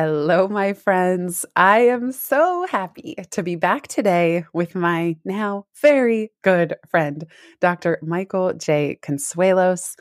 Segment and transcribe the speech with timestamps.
[0.00, 1.44] Hello, my friends.
[1.56, 7.26] I am so happy to be back today with my now very good friend,
[7.60, 7.98] Dr.
[8.00, 9.00] Michael J.
[9.02, 9.96] Consuelos.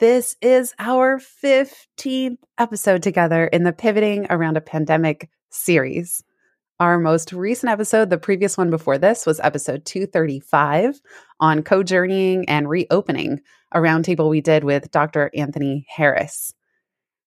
[0.00, 6.24] This is our 15th episode together in the Pivoting Around a Pandemic series.
[6.80, 11.00] Our most recent episode, the previous one before this, was episode 235
[11.38, 15.30] on co journeying and reopening, a roundtable we did with Dr.
[15.36, 16.52] Anthony Harris.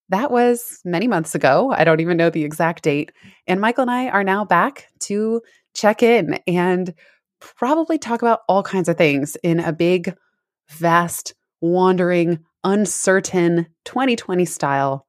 [0.10, 1.72] That was many months ago.
[1.76, 3.12] I don't even know the exact date.
[3.48, 5.42] And Michael and I are now back to
[5.76, 6.94] check in and
[7.40, 10.16] probably talk about all kinds of things in a big,
[10.72, 15.06] vast, wandering, uncertain 2020 style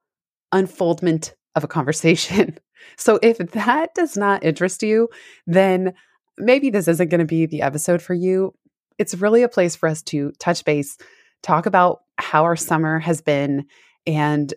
[0.51, 2.57] unfoldment of a conversation.
[2.97, 5.09] So if that does not interest you,
[5.45, 5.93] then
[6.39, 8.55] maybe this isn't going to be the episode for you.
[8.97, 10.97] It's really a place for us to touch base,
[11.43, 13.65] talk about how our summer has been,
[14.07, 14.51] and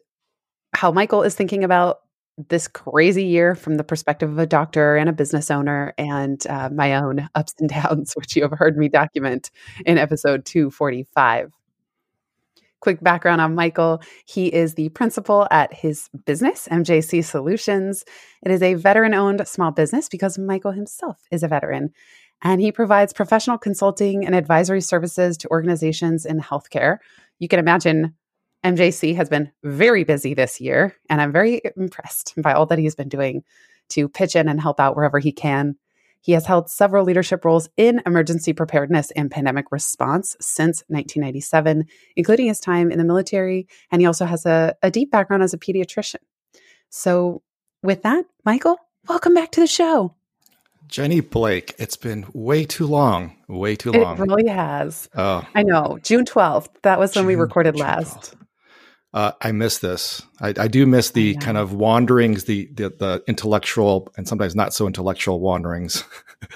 [0.74, 2.00] how Michael is thinking about
[2.48, 6.68] this crazy year from the perspective of a doctor and a business owner and uh,
[6.70, 9.50] my own ups and downs, which you have heard me document
[9.86, 11.52] in episode 245.
[12.80, 14.02] Quick background on Michael.
[14.26, 18.04] He is the principal at his business, MJC Solutions.
[18.44, 21.92] It is a veteran owned small business because Michael himself is a veteran.
[22.42, 26.98] And he provides professional consulting and advisory services to organizations in healthcare.
[27.38, 28.14] You can imagine
[28.64, 32.94] MJC has been very busy this year, and I'm very impressed by all that he's
[32.94, 33.44] been doing
[33.90, 35.76] to pitch in and help out wherever he can.
[36.22, 41.84] He has held several leadership roles in emergency preparedness and pandemic response since 1997,
[42.16, 45.52] including his time in the military, and he also has a, a deep background as
[45.52, 46.22] a pediatrician.
[46.88, 47.42] So,
[47.82, 50.14] with that, Michael, welcome back to the show.
[50.88, 53.36] Jenny Blake, it's been way too long.
[53.46, 54.16] Way too long.
[54.16, 55.10] It really has.
[55.14, 55.46] Oh.
[55.54, 55.98] I know.
[56.02, 56.68] June 12th.
[56.82, 58.34] That was when June, we recorded last.
[59.14, 60.22] 12th uh, I miss this.
[60.40, 64.74] I, I do miss the kind of wanderings, the, the, the intellectual and sometimes not
[64.74, 66.04] so intellectual wanderings.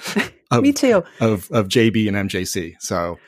[0.51, 1.05] of, Me too.
[1.21, 2.75] Of of JB and MJC.
[2.81, 3.19] So,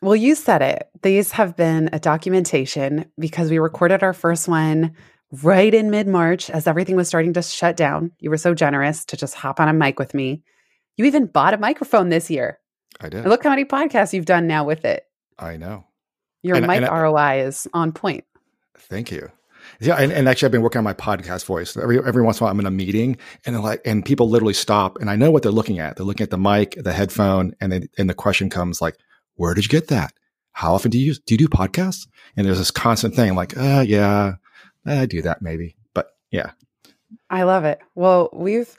[0.00, 0.88] well, you said it.
[1.02, 4.94] These have been a documentation because we recorded our first one
[5.42, 8.12] right in mid March as everything was starting to shut down.
[8.20, 10.42] You were so generous to just hop on a mic with me.
[10.96, 12.58] You even bought a microphone this year.
[13.00, 13.20] I did.
[13.20, 15.04] And look how many podcasts you've done now with it.
[15.38, 15.84] I know.
[16.42, 18.24] Your and, mic and ROI is on point.
[18.78, 19.30] Thank you.
[19.80, 21.76] Yeah, and, and, actually, I've been working on my podcast voice.
[21.76, 24.54] Every every once in a while, I'm in a meeting, and like, and people literally
[24.54, 25.96] stop, and I know what they're looking at.
[25.96, 28.96] They're looking at the mic, the headphone, and then and the question comes like,
[29.34, 30.12] "Where did you get that?
[30.52, 32.06] How often do you use, do you do podcasts?"
[32.36, 33.34] And there's this constant thing.
[33.34, 34.34] Like, uh, yeah,
[34.86, 36.52] I do that maybe, but yeah.
[37.30, 37.80] I love it.
[37.94, 38.74] Well, we've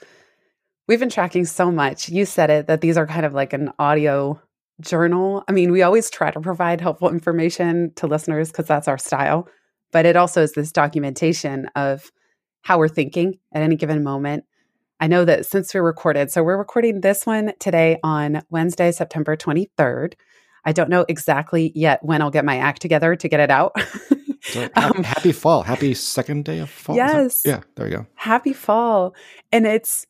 [0.86, 2.08] we've been tracking so much.
[2.08, 4.40] You said it that these are kind of like an audio
[4.80, 5.44] journal.
[5.48, 9.48] I mean, we always try to provide helpful information to listeners because that's our style
[9.92, 12.10] but it also is this documentation of
[12.62, 14.44] how we're thinking at any given moment.
[15.00, 19.36] I know that since we recorded, so we're recording this one today on Wednesday, September
[19.36, 20.14] 23rd.
[20.64, 23.72] I don't know exactly yet when I'll get my act together to get it out.
[24.42, 25.62] so, um, happy fall.
[25.62, 26.96] Happy second day of fall.
[26.96, 27.42] Yes.
[27.46, 28.06] Yeah, there you go.
[28.14, 29.14] Happy fall.
[29.52, 30.06] And it's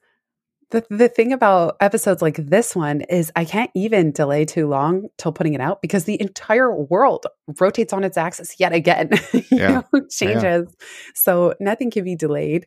[0.70, 5.08] the the thing about episodes like this one is I can't even delay too long
[5.18, 7.26] till putting it out because the entire world
[7.60, 9.10] rotates on its axis yet again.
[9.32, 9.82] you yeah.
[9.92, 10.42] know, changes.
[10.68, 10.86] Yeah.
[11.14, 12.66] So nothing can be delayed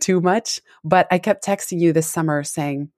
[0.00, 0.60] too much.
[0.84, 2.90] But I kept texting you this summer saying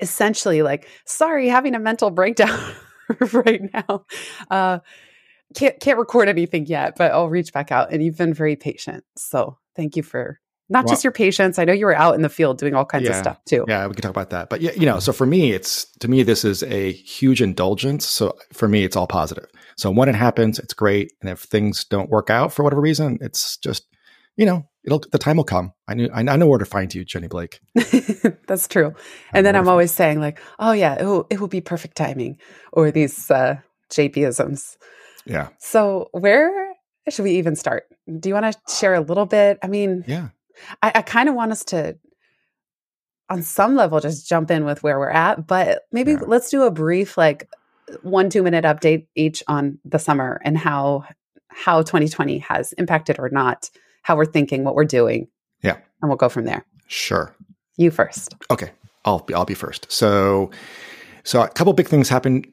[0.00, 2.58] essentially like, sorry, having a mental breakdown
[3.32, 4.04] right now.
[4.50, 4.78] Uh
[5.54, 7.92] can't can't record anything yet, but I'll reach back out.
[7.92, 9.04] And you've been very patient.
[9.16, 10.40] So thank you for
[10.72, 11.58] not well, just your patients.
[11.58, 13.64] I know you were out in the field doing all kinds yeah, of stuff too.
[13.68, 14.48] Yeah, we can talk about that.
[14.48, 18.06] But yeah, you know, so for me, it's to me this is a huge indulgence.
[18.06, 19.46] So for me, it's all positive.
[19.76, 23.18] So when it happens, it's great, and if things don't work out for whatever reason,
[23.20, 23.86] it's just
[24.36, 25.72] you know, it'll the time will come.
[25.88, 27.60] I knew I know where to find you, Jenny Blake.
[28.46, 28.94] That's true.
[29.32, 32.38] And then I'm always saying like, oh yeah, it will, it will be perfect timing,
[32.72, 33.56] or these uh,
[33.90, 34.76] JBisms.
[35.26, 35.48] Yeah.
[35.58, 36.74] So where
[37.08, 37.84] should we even start?
[38.18, 39.58] Do you want to share a little bit?
[39.62, 40.28] I mean, yeah.
[40.82, 41.96] I, I kind of want us to,
[43.28, 46.20] on some level, just jump in with where we're at, but maybe yeah.
[46.26, 47.48] let's do a brief, like
[48.02, 51.04] one, two minute update each on the summer and how
[51.54, 53.68] how 2020 has impacted or not
[54.02, 55.28] how we're thinking, what we're doing.
[55.62, 55.76] Yeah.
[56.00, 56.64] And we'll go from there.
[56.86, 57.34] Sure.
[57.76, 58.34] You first.
[58.50, 58.70] Okay.
[59.04, 59.90] I'll be, I'll be first.
[59.90, 60.50] So,
[61.24, 62.46] so a couple big things happened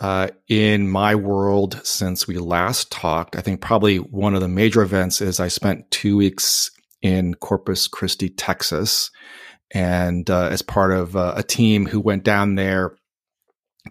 [0.00, 3.36] uh, in my world since we last talked.
[3.36, 6.70] I think probably one of the major events is I spent two weeks
[7.04, 9.10] in Corpus Christi, Texas,
[9.72, 12.96] and uh, as part of uh, a team who went down there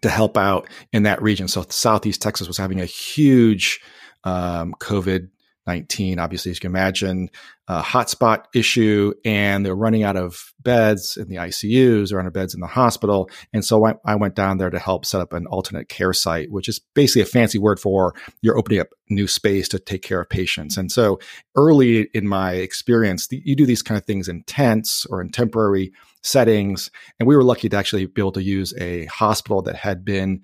[0.01, 1.47] to help out in that region.
[1.47, 3.79] So Southeast Texas was having a huge
[4.23, 5.29] um, COVID
[5.65, 7.29] 19, obviously, as you can imagine,
[7.67, 12.33] a hotspot issue, and they're running out of beds in the ICUs or out of
[12.33, 13.29] beds in the hospital.
[13.53, 16.51] And so I, I, went down there to help set up an alternate care site,
[16.51, 20.19] which is basically a fancy word for you're opening up new space to take care
[20.19, 20.75] of patients.
[20.75, 21.19] And so
[21.55, 25.93] early in my experience, you do these kind of things in tents or in temporary
[26.21, 26.91] settings.
[27.19, 30.41] And we were lucky to actually be able to use a hospital that had been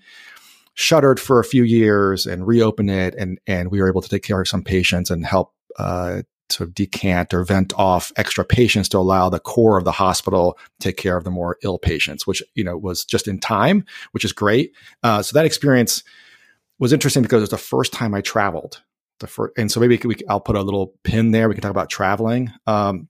[0.80, 4.24] shuttered for a few years and reopen it, and and we were able to take
[4.24, 8.88] care of some patients and help uh, sort of decant or vent off extra patients
[8.88, 12.26] to allow the core of the hospital to take care of the more ill patients,
[12.26, 13.84] which you know was just in time,
[14.14, 14.72] which is great.
[15.04, 16.02] Uh, so that experience
[16.80, 18.82] was interesting because it was the first time I traveled.
[19.20, 21.50] The first, and so maybe we, I'll put a little pin there.
[21.50, 22.54] We can talk about traveling.
[22.68, 23.10] Um,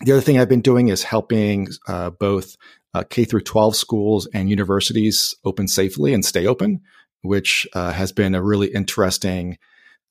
[0.00, 2.56] the other thing I've been doing is helping uh, both
[2.94, 6.80] uh, K through 12 schools and universities open safely and stay open,
[7.22, 9.58] which uh, has been a really interesting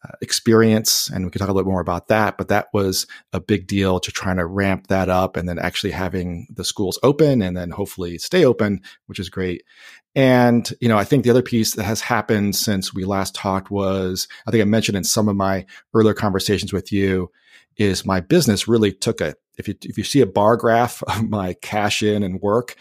[0.08, 1.10] uh, experience.
[1.10, 2.38] And we can talk a little more about that.
[2.38, 5.92] But that was a big deal to trying to ramp that up and then actually
[5.92, 9.64] having the schools open and then hopefully stay open, which is great.
[10.14, 13.72] And, you know, I think the other piece that has happened since we last talked
[13.72, 17.32] was I think I mentioned in some of my earlier conversations with you
[17.78, 21.30] is my business really took a if you if you see a bar graph of
[21.30, 22.76] my cash in and work,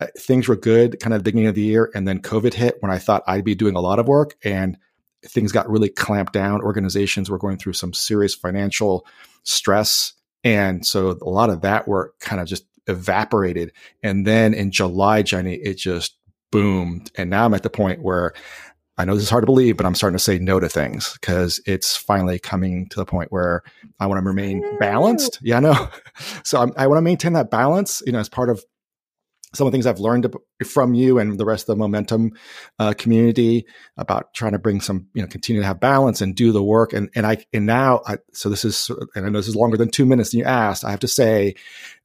[0.00, 2.90] uh, things were good kind of beginning of the year, and then COVID hit when
[2.90, 4.76] I thought I'd be doing a lot of work, and
[5.24, 6.60] things got really clamped down.
[6.60, 9.06] Organizations were going through some serious financial
[9.44, 10.12] stress,
[10.44, 13.72] and so a lot of that work kind of just evaporated.
[14.02, 16.16] And then in July, Jenny, it just
[16.52, 18.34] boomed, and now I'm at the point where
[18.98, 21.12] I know this is hard to believe, but I'm starting to say no to things
[21.14, 23.62] because it's finally coming to the point where
[24.00, 25.38] I want to remain balanced.
[25.42, 25.88] Yeah, I know.
[26.44, 28.64] So I'm, i want to maintain that balance, you know, as part of
[29.54, 30.34] some of the things I've learned
[30.64, 32.32] from you and the rest of the momentum
[32.78, 33.66] uh, community
[33.96, 36.92] about trying to bring some, you know, continue to have balance and do the work.
[36.92, 39.76] And and I and now, I, so this is, and I know this is longer
[39.76, 40.84] than two minutes than you asked.
[40.84, 41.54] I have to say,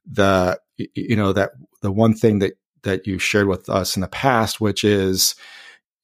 [0.06, 4.08] the you know that the one thing that that you shared with us in the
[4.08, 5.34] past, which is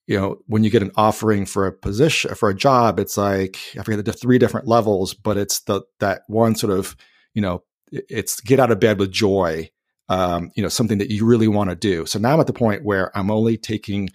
[0.08, 3.58] you know, when you get an offering for a position for a job, it's like
[3.78, 6.96] I forget the three different levels, but it's the that one sort of,
[7.34, 7.62] you know,
[7.92, 9.70] it's get out of bed with joy,
[10.08, 12.06] um, you know, something that you really want to do.
[12.06, 14.08] So now I'm at the point where I'm only taking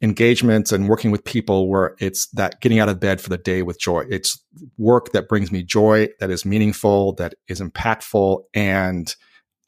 [0.00, 3.62] engagements and working with people where it's that getting out of bed for the day
[3.62, 4.04] with joy.
[4.08, 4.40] It's
[4.78, 9.12] work that brings me joy, that is meaningful, that is impactful, and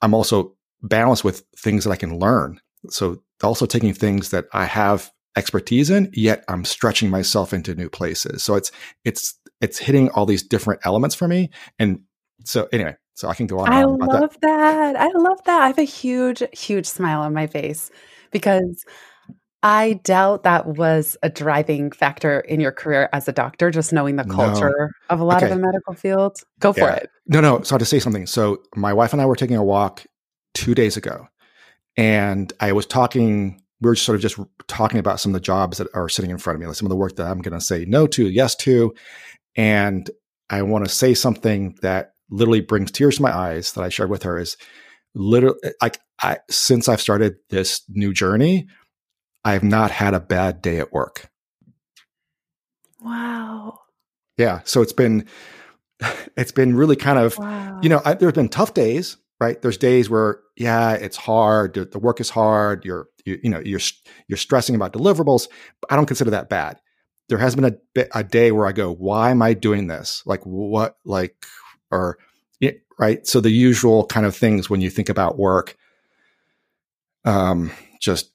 [0.02, 2.60] I'm also balanced with things that I can learn.
[2.90, 7.90] So also taking things that I have expertise in, yet I'm stretching myself into new
[7.90, 8.42] places.
[8.42, 8.70] So it's
[9.04, 11.50] it's it's hitting all these different elements for me.
[11.78, 12.00] And
[12.44, 13.72] so anyway, so I can go on.
[13.72, 14.94] I love that.
[14.94, 14.96] that.
[14.96, 15.62] I love that.
[15.62, 17.90] I have a huge, huge smile on my face
[18.30, 18.84] because
[19.62, 24.16] I doubt that was a driving factor in your career as a doctor, just knowing
[24.16, 25.14] the culture no.
[25.14, 25.46] of a lot okay.
[25.46, 26.36] of the medical field.
[26.60, 27.08] Go for it.
[27.26, 27.62] No, no.
[27.62, 28.26] So I have to say something.
[28.26, 30.04] So my wife and I were taking a walk
[30.52, 31.28] two days ago
[31.96, 35.78] and I was talking, we were sort of just talking about some of the jobs
[35.78, 37.58] that are sitting in front of me, like some of the work that I'm going
[37.58, 38.94] to say no to, yes to.
[39.56, 40.10] And
[40.50, 44.10] I want to say something that literally brings tears to my eyes that I shared
[44.10, 44.56] with her is
[45.14, 48.68] literally like I, since I've started this new journey,
[49.44, 51.30] I have not had a bad day at work.
[53.00, 53.80] Wow.
[54.38, 54.60] Yeah.
[54.64, 55.26] So it's been,
[56.36, 57.78] it's been really kind of, wow.
[57.82, 59.60] you know, I, there's been tough days, right?
[59.60, 61.74] There's days where, yeah, it's hard.
[61.74, 62.84] The work is hard.
[62.84, 63.80] You're, you, you know, you're,
[64.28, 65.48] you're stressing about deliverables.
[65.90, 66.78] I don't consider that bad.
[67.28, 67.64] There has been
[67.96, 70.22] a, a day where I go, why am I doing this?
[70.26, 71.34] Like what, like,
[71.90, 72.18] or,
[72.96, 73.26] right.
[73.26, 75.76] So the usual kind of things when you think about work,
[77.24, 78.30] um, just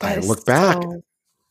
[0.00, 0.80] that I look back.
[0.80, 1.02] So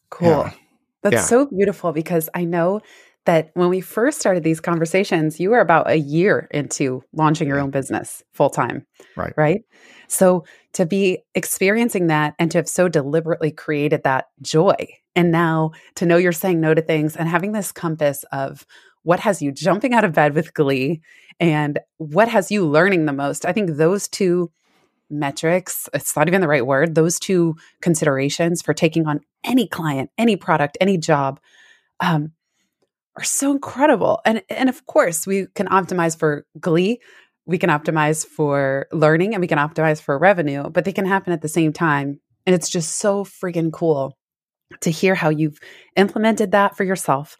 [0.09, 0.27] cool.
[0.29, 0.53] Yeah.
[1.01, 1.21] That's yeah.
[1.23, 2.79] so beautiful because I know
[3.25, 7.59] that when we first started these conversations, you were about a year into launching your
[7.59, 8.85] own business full time.
[9.15, 9.33] Right.
[9.37, 9.61] Right.
[10.07, 14.75] So to be experiencing that and to have so deliberately created that joy,
[15.15, 18.65] and now to know you're saying no to things and having this compass of
[19.03, 21.01] what has you jumping out of bed with glee
[21.39, 24.51] and what has you learning the most, I think those two
[25.09, 30.09] metrics, it's not even the right word, those two considerations for taking on any client,
[30.17, 31.39] any product, any job.
[31.99, 32.31] Um,
[33.17, 34.21] are so incredible.
[34.25, 36.99] And and of course, we can optimize for glee,
[37.45, 41.33] we can optimize for learning, and we can optimize for revenue, but they can happen
[41.33, 42.19] at the same time.
[42.45, 44.17] And it's just so freaking cool
[44.81, 45.59] to hear how you've
[45.95, 47.37] implemented that for yourself,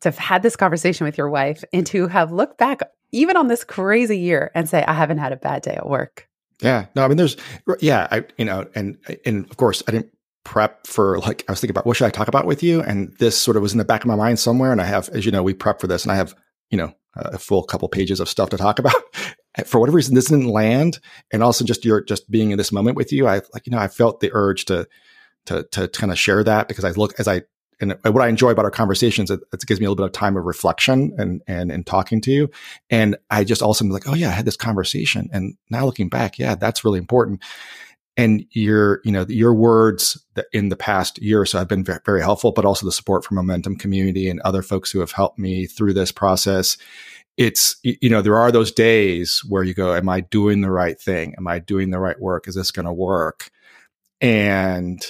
[0.00, 2.80] to have had this conversation with your wife, and to have looked back
[3.12, 6.28] even on this crazy year and say, I haven't had a bad day at work.
[6.60, 6.86] Yeah.
[6.94, 7.36] No, I mean, there's,
[7.80, 10.12] yeah, I, you know, and, and of course, I didn't
[10.48, 12.80] prep for like, I was thinking about what should I talk about with you?
[12.80, 14.72] And this sort of was in the back of my mind somewhere.
[14.72, 16.34] And I have, as you know, we prep for this and I have,
[16.70, 18.94] you know, a full couple pages of stuff to talk about.
[19.66, 21.00] for whatever reason, this didn't land.
[21.34, 23.28] And also just you're just being in this moment with you.
[23.28, 24.88] I like, you know, I felt the urge to,
[25.46, 27.42] to, to kind of share that because I look as I
[27.80, 30.12] and what I enjoy about our conversations, it, it, gives me a little bit of
[30.12, 32.50] time of reflection and and and talking to you.
[32.90, 36.40] And I just also like, oh yeah, I had this conversation, and now looking back,
[36.40, 37.40] yeah, that's really important.
[38.18, 40.22] And your you know your words
[40.52, 43.24] in the past year or so have been very, very helpful, but also the support
[43.24, 46.76] from Momentum Community and other folks who have helped me through this process.
[47.36, 51.00] It's you know there are those days where you go, am I doing the right
[51.00, 51.34] thing?
[51.38, 52.48] Am I doing the right work?
[52.48, 53.50] Is this going to work?
[54.20, 55.00] And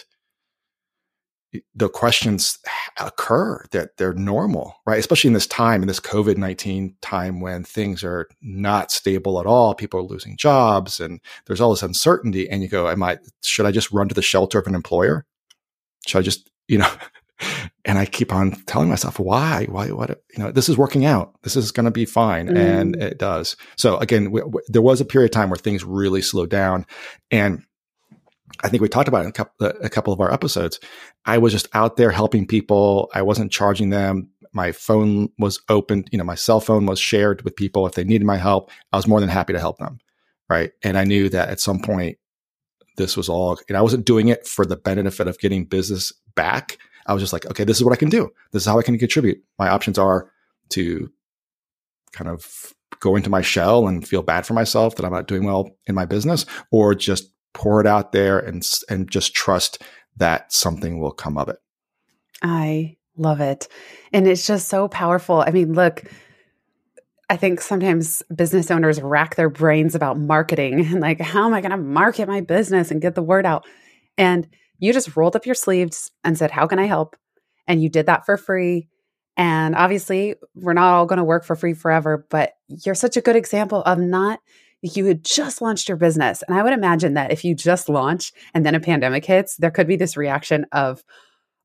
[1.74, 2.58] the questions
[2.98, 4.98] occur that they're normal, right?
[4.98, 9.46] Especially in this time, in this COVID 19 time when things are not stable at
[9.46, 9.74] all.
[9.74, 12.48] People are losing jobs and there's all this uncertainty.
[12.48, 15.24] And you go, Am I, should I just run to the shelter of an employer?
[16.06, 16.90] Should I just, you know,
[17.84, 21.34] and I keep on telling myself, why, why, what, you know, this is working out.
[21.42, 22.48] This is going to be fine.
[22.48, 22.56] Mm.
[22.56, 23.56] And it does.
[23.76, 26.84] So again, w- w- there was a period of time where things really slowed down
[27.30, 27.62] and
[28.62, 30.80] I think we talked about it in couple, uh, a couple of our episodes.
[31.24, 33.10] I was just out there helping people.
[33.14, 34.30] I wasn't charging them.
[34.52, 36.04] My phone was open.
[36.10, 37.86] You know, my cell phone was shared with people.
[37.86, 39.98] If they needed my help, I was more than happy to help them.
[40.48, 40.72] Right.
[40.82, 42.18] And I knew that at some point
[42.96, 46.78] this was all, and I wasn't doing it for the benefit of getting business back.
[47.06, 48.30] I was just like, okay, this is what I can do.
[48.52, 49.42] This is how I can contribute.
[49.58, 50.30] My options are
[50.70, 51.10] to
[52.12, 55.44] kind of go into my shell and feel bad for myself that I'm not doing
[55.44, 59.82] well in my business or just pour it out there and and just trust
[60.16, 61.58] that something will come of it.
[62.42, 63.68] I love it.
[64.12, 65.40] And it's just so powerful.
[65.40, 66.04] I mean, look,
[67.30, 71.60] I think sometimes business owners rack their brains about marketing and like, how am I
[71.60, 73.66] going to market my business and get the word out?
[74.16, 77.16] And you just rolled up your sleeves and said, How can I help?
[77.66, 78.88] And you did that for free.
[79.36, 83.20] And obviously, we're not all going to work for free forever, but you're such a
[83.20, 84.40] good example of not
[84.82, 86.42] you had just launched your business.
[86.46, 89.70] And I would imagine that if you just launch and then a pandemic hits, there
[89.70, 91.02] could be this reaction of,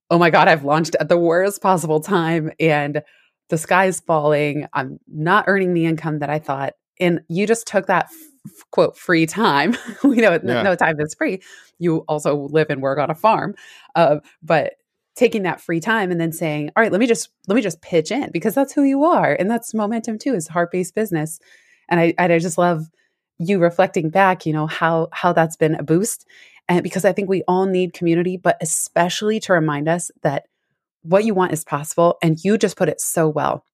[0.09, 3.03] oh my God, I've launched at the worst possible time and
[3.49, 4.67] the sky is falling.
[4.73, 6.73] I'm not earning the income that I thought.
[6.99, 9.75] And you just took that f- quote free time.
[10.03, 10.63] we know yeah.
[10.63, 11.41] no time is free.
[11.77, 13.55] You also live and work on a farm.
[13.95, 14.73] Uh, but
[15.15, 17.81] taking that free time and then saying, all right, let me just let me just
[17.81, 19.33] pitch in because that's who you are.
[19.33, 21.39] And that's momentum too, is heart-based business.
[21.89, 22.89] And I, I just love
[23.39, 26.25] you reflecting back, you know, how how that's been a boost.
[26.69, 30.45] And because I think we all need community, but especially to remind us that
[31.01, 32.17] what you want is possible.
[32.21, 33.65] And you just put it so well.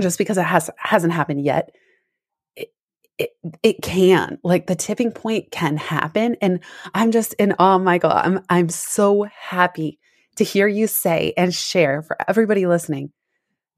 [0.00, 1.70] Just because it has hasn't happened yet,
[3.18, 3.30] it,
[3.62, 4.38] it, can.
[4.44, 6.36] Like the tipping point can happen.
[6.40, 6.60] And
[6.94, 8.12] I'm just in awe, Michael.
[8.12, 9.98] I'm I'm so happy
[10.36, 13.12] to hear you say and share for everybody listening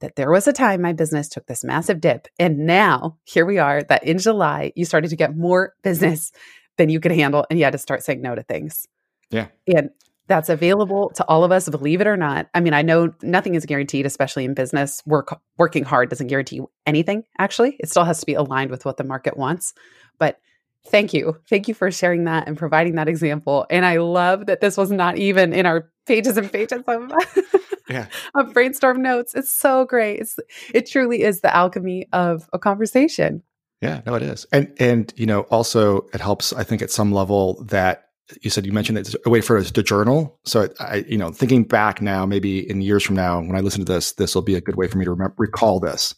[0.00, 2.28] that there was a time my business took this massive dip.
[2.38, 6.33] And now here we are that in July, you started to get more business
[6.76, 8.87] than you could handle and you had to start saying no to things.
[9.30, 9.49] Yeah.
[9.66, 9.90] And
[10.26, 12.49] that's available to all of us, believe it or not.
[12.54, 15.02] I mean, I know nothing is guaranteed, especially in business.
[15.04, 17.76] Work working hard doesn't guarantee anything, actually.
[17.80, 19.75] It still has to be aligned with what the market wants.
[20.19, 20.38] But
[20.87, 21.37] thank you.
[21.49, 23.66] Thank you for sharing that and providing that example.
[23.71, 27.12] And I love that this was not even in our pages and pages of
[27.88, 28.07] yeah.
[28.35, 29.35] of brainstorm notes.
[29.35, 30.21] It's so great.
[30.21, 30.38] It's,
[30.75, 33.43] it truly is the alchemy of a conversation.
[33.81, 34.45] Yeah, no, it is.
[34.52, 38.09] And, and, you know, also it helps, I think at some level that
[38.43, 40.38] you said you mentioned it's a way for us to journal.
[40.45, 43.85] So I, you know, thinking back now, maybe in years from now, when I listen
[43.85, 46.14] to this, this will be a good way for me to remember, recall this.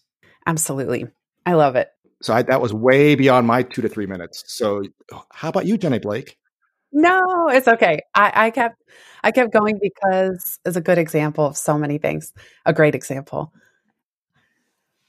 [0.46, 1.06] Absolutely.
[1.46, 1.88] I love it.
[2.22, 4.44] So I, that was way beyond my two to three minutes.
[4.46, 4.82] So
[5.32, 6.38] how about you, Jenny Blake?
[6.92, 8.00] No, it's okay.
[8.14, 8.82] I, I kept
[9.24, 12.32] I kept going because it's a good example of so many things.
[12.66, 13.52] A great example.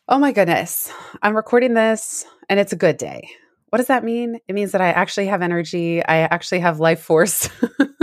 [0.08, 0.92] Oh my goodness.
[1.22, 3.30] I'm recording this and it's a good day.
[3.70, 4.40] What does that mean?
[4.48, 6.04] It means that I actually have energy.
[6.06, 7.50] I actually have life force.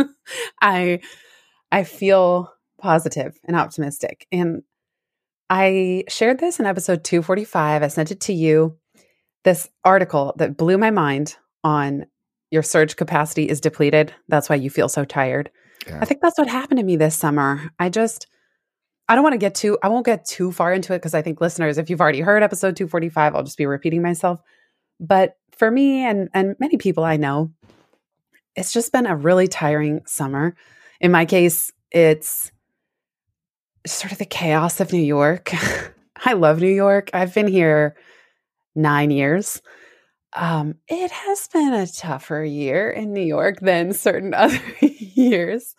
[0.63, 1.01] I
[1.73, 4.27] I feel positive and optimistic.
[4.33, 4.63] And
[5.51, 7.83] I shared this in episode 245.
[7.83, 8.77] I sent it to you.
[9.45, 12.07] This article that blew my mind on
[12.51, 14.13] your surge capacity is depleted.
[14.29, 15.51] That's why you feel so tired.
[15.87, 15.99] Yeah.
[16.01, 17.71] I think that's what happened to me this summer.
[17.79, 18.27] I just,
[19.09, 21.23] I don't want to get too, I won't get too far into it because I
[21.23, 24.41] think listeners, if you've already heard episode 245, I'll just be repeating myself.
[24.99, 27.51] But for me and, and many people I know,
[28.57, 30.55] it's just been a really tiring summer.
[31.01, 32.51] In my case, it's
[33.87, 35.53] sort of the chaos of New York.
[36.25, 37.11] I love New York.
[37.15, 37.97] I've been here
[38.75, 39.63] nine years.
[40.33, 45.75] Um, it has been a tougher year in New York than certain other years.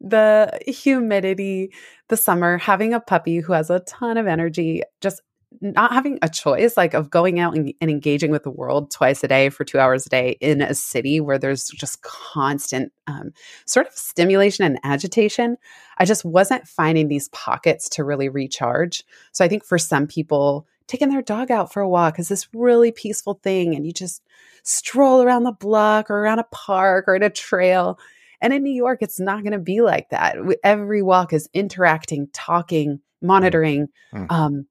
[0.00, 1.72] The humidity,
[2.08, 5.22] the summer, having a puppy who has a ton of energy, just
[5.60, 9.22] not having a choice like of going out and, and, engaging with the world twice
[9.24, 13.32] a day for two hours a day in a city where there's just constant um,
[13.64, 15.56] sort of stimulation and agitation
[15.98, 20.66] i just wasn't finding these pockets to really recharge so i think for some people
[20.86, 24.22] taking their dog out for a walk is this really peaceful thing and you just
[24.62, 27.98] stroll around the block or around a park or at a trail
[28.40, 32.28] and in new york it's not going to be like that every walk is interacting
[32.32, 34.30] talking monitoring mm.
[34.30, 34.66] um,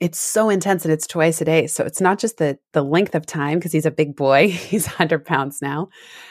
[0.00, 1.66] it's so intense and it's twice a day.
[1.66, 4.48] So it's not just the the length of time because he's a big boy.
[4.66, 5.88] He's 100 pounds now.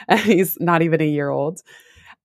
[0.07, 1.61] And he's not even a year old.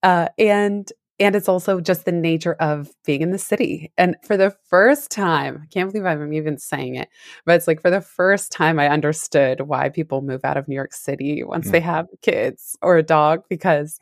[0.03, 3.91] Uh, and and it's also just the nature of being in the city.
[3.97, 7.09] And for the first time, I can't believe I'm even saying it,
[7.45, 10.75] but it's like for the first time I understood why people move out of New
[10.75, 11.71] York City once mm.
[11.71, 13.99] they have kids or a dog because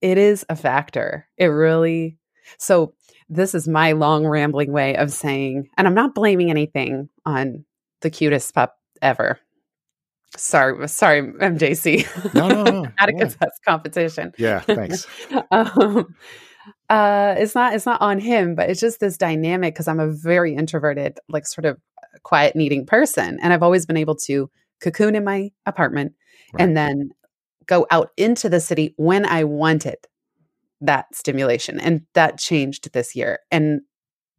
[0.00, 1.28] it is a factor.
[1.36, 2.18] It really
[2.56, 2.94] so
[3.28, 7.66] this is my long rambling way of saying, and I'm not blaming anything on
[8.00, 9.38] the cutest pup ever.
[10.36, 12.34] Sorry, sorry, MJC.
[12.34, 12.90] No, no, no.
[12.98, 13.48] Atticus yeah.
[13.64, 14.32] competition.
[14.38, 15.06] Yeah, thanks.
[15.50, 16.14] um,
[16.88, 20.10] uh, it's not it's not on him, but it's just this dynamic because I'm a
[20.10, 21.78] very introverted, like sort of
[22.22, 26.12] quiet, needing person, and I've always been able to cocoon in my apartment
[26.52, 26.62] right.
[26.62, 27.10] and then
[27.66, 30.06] go out into the city when I want it
[30.80, 33.80] that stimulation and that changed this year and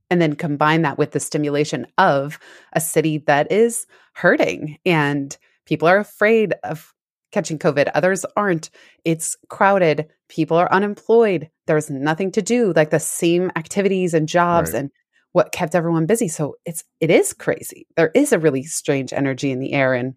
[0.09, 2.39] and then combine that with the stimulation of
[2.73, 5.37] a city that is hurting and
[5.69, 6.93] people are afraid of
[7.31, 8.71] catching covid others aren't
[9.05, 14.73] it's crowded people are unemployed there's nothing to do like the same activities and jobs
[14.73, 14.79] right.
[14.79, 14.91] and
[15.31, 19.51] what kept everyone busy so it's it is crazy there is a really strange energy
[19.51, 20.15] in the air and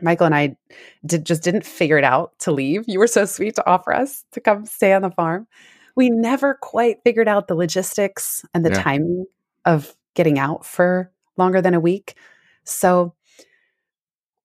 [0.00, 0.56] Michael and I
[1.04, 2.84] did just didn't figure it out to leave.
[2.86, 5.48] You were so sweet to offer us to come stay on the farm.
[5.96, 8.82] We never quite figured out the logistics and the yeah.
[8.82, 9.26] timing
[9.64, 12.14] of getting out for longer than a week.
[12.62, 13.14] So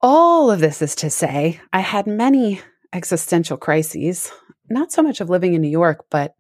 [0.04, 2.62] all of this is to say, I had many
[2.92, 4.32] existential crises,
[4.70, 6.36] not so much of living in New York, but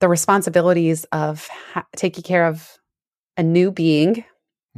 [0.00, 2.78] the responsibilities of ha- taking care of
[3.36, 4.24] a new being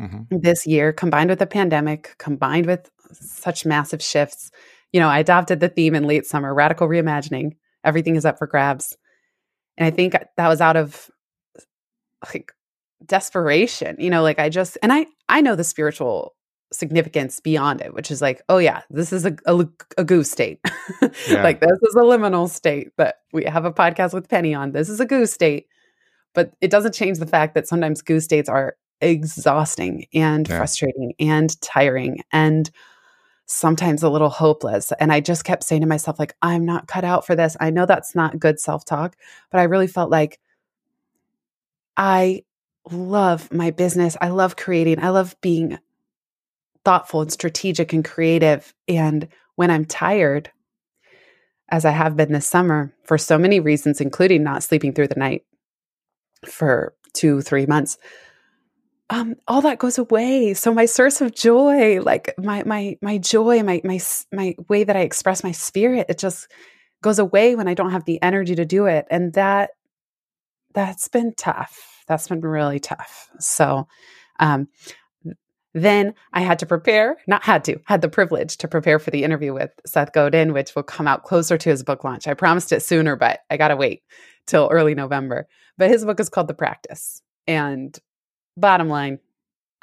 [0.00, 0.22] mm-hmm.
[0.30, 4.50] this year, combined with the pandemic, combined with such massive shifts.
[4.92, 7.56] You know, I adopted the theme in late summer radical reimagining.
[7.84, 8.96] Everything is up for grabs.
[9.76, 11.10] And I think that was out of
[12.24, 12.52] like
[13.04, 16.35] desperation, you know, like I just, and I, I know the spiritual
[16.72, 19.66] significance beyond it, which is like, oh yeah, this is a, a,
[19.98, 20.60] a goose state.
[21.28, 21.42] yeah.
[21.42, 24.72] Like this is a liminal state that we have a podcast with Penny on.
[24.72, 25.68] This is a goose state.
[26.34, 30.58] But it doesn't change the fact that sometimes goose states are exhausting and yeah.
[30.58, 32.70] frustrating and tiring and
[33.46, 34.92] sometimes a little hopeless.
[35.00, 37.56] And I just kept saying to myself, like, I'm not cut out for this.
[37.60, 39.16] I know that's not good self talk,
[39.50, 40.40] but I really felt like
[41.96, 42.42] I
[42.90, 44.16] love my business.
[44.20, 45.02] I love creating.
[45.02, 45.78] I love being
[46.86, 48.72] thoughtful and strategic and creative.
[48.86, 50.52] And when I'm tired,
[51.68, 55.18] as I have been this summer for so many reasons, including not sleeping through the
[55.18, 55.42] night
[56.46, 57.98] for two, three months,
[59.10, 60.54] um, all that goes away.
[60.54, 64.00] So my source of joy, like my my my joy, my my
[64.32, 66.48] my way that I express my spirit, it just
[67.02, 69.70] goes away when I don't have the energy to do it, and that
[70.72, 72.04] that's been tough.
[72.06, 73.28] That's been really tough.
[73.40, 73.88] So,
[74.38, 74.68] um,
[75.76, 79.22] then I had to prepare, not had to, had the privilege to prepare for the
[79.22, 82.26] interview with Seth Godin, which will come out closer to his book launch.
[82.26, 84.02] I promised it sooner, but I got to wait
[84.46, 85.46] till early November.
[85.76, 87.20] But his book is called The Practice.
[87.46, 87.96] And
[88.56, 89.18] bottom line,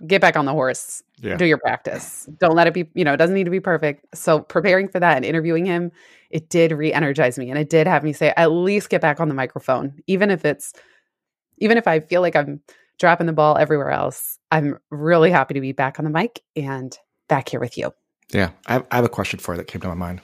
[0.07, 1.03] get back on the horse.
[1.19, 1.37] Yeah.
[1.37, 2.27] Do your practice.
[2.39, 4.17] Don't let it be, you know, it doesn't need to be perfect.
[4.17, 5.91] So preparing for that and interviewing him,
[6.31, 9.27] it did re-energize me and it did have me say at least get back on
[9.27, 10.73] the microphone even if it's
[11.59, 12.61] even if I feel like I'm
[12.99, 14.39] dropping the ball everywhere else.
[14.53, 17.91] I'm really happy to be back on the mic and back here with you.
[18.33, 20.21] Yeah, I have, I have a question for you that came to my mind.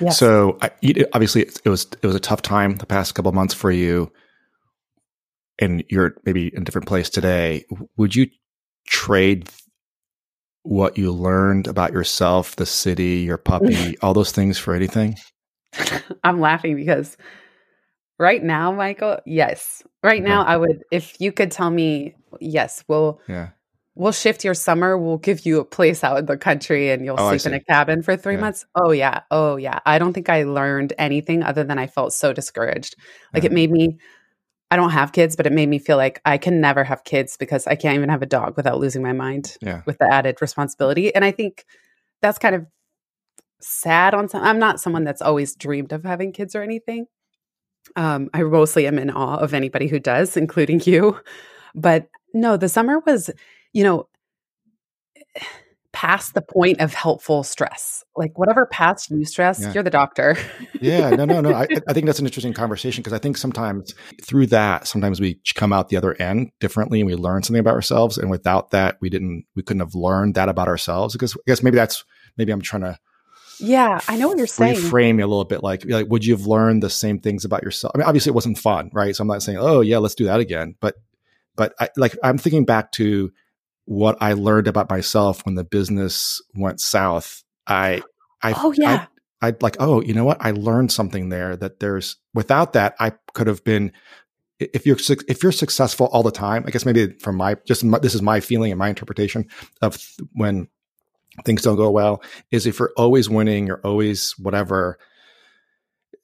[0.00, 0.18] Yes.
[0.18, 0.70] So, I,
[1.12, 4.10] obviously, it was it was a tough time the past couple months for you
[5.60, 7.64] and you're maybe in a different place today,
[7.96, 8.26] would you
[8.86, 9.48] trade
[10.62, 15.16] what you learned about yourself, the city, your puppy, all those things for anything?
[16.24, 17.16] I'm laughing because
[18.18, 19.82] right now, Michael, yes.
[20.02, 20.28] Right uh-huh.
[20.28, 20.50] now, Okay.
[20.50, 23.50] I would, if you could tell me, yes, we'll Yeah.
[24.00, 24.96] We'll shift your summer.
[24.96, 27.62] We'll give you a place out in the country, and you'll Oh, sleep in a
[27.62, 28.40] cabin for three Yeah.
[28.40, 28.64] months.
[28.74, 29.78] Oh yeah, oh yeah.
[29.84, 32.96] I don't think I learned anything other than I felt so discouraged.
[33.34, 33.48] Like Yeah.
[33.48, 33.98] it made me.
[34.70, 37.36] I don't have kids, but it made me feel like I can never have kids
[37.36, 39.82] because I can't even have a dog without losing my mind Yeah.
[39.84, 41.12] with the added responsibility.
[41.14, 41.64] And I think
[42.22, 42.66] that's kind of
[43.60, 44.42] sad on some.
[44.42, 47.06] I'm not someone that's always dreamed of having kids or anything.
[47.96, 51.18] Um, I mostly am in awe of anybody who does, including you.
[51.74, 53.28] But no, the summer was,
[53.72, 54.06] you know,
[55.92, 58.04] past the point of helpful stress.
[58.16, 59.72] Like whatever past you stress, Yeah.
[59.72, 60.36] you're the doctor.
[60.80, 61.52] Yeah, no, no, no.
[61.52, 65.40] I, I think that's an interesting conversation because I think sometimes through that, sometimes we
[65.54, 68.18] come out the other end differently and we learn something about ourselves.
[68.18, 71.14] And without that, we didn't, we couldn't have learned that about ourselves.
[71.14, 72.04] Because I guess maybe that's,
[72.36, 72.98] maybe I'm trying to
[73.62, 74.76] yeah, I know what you're saying.
[74.76, 75.62] reframe me a little bit.
[75.62, 77.92] Like, like, would you have learned the same things about yourself?
[77.94, 79.14] I mean, obviously it wasn't fun, right?
[79.14, 80.76] So I'm not saying, oh yeah, let's do that again.
[80.80, 80.94] But,
[81.56, 83.30] but I, like, I'm thinking back to
[83.90, 87.42] what I learned about myself when the business went south.
[87.66, 88.02] I,
[88.40, 89.06] I, Oh yeah.
[89.42, 90.36] I'd like, oh, you know what?
[90.38, 93.90] I learned something there that there's without that, I could have been,
[94.60, 97.98] if you're, if you're successful all the time, I guess maybe from my, just my,
[97.98, 99.48] this is my feeling and my interpretation
[99.82, 100.68] of th- when
[101.44, 102.22] things don't go well
[102.52, 105.00] is if you're always winning, you're always whatever,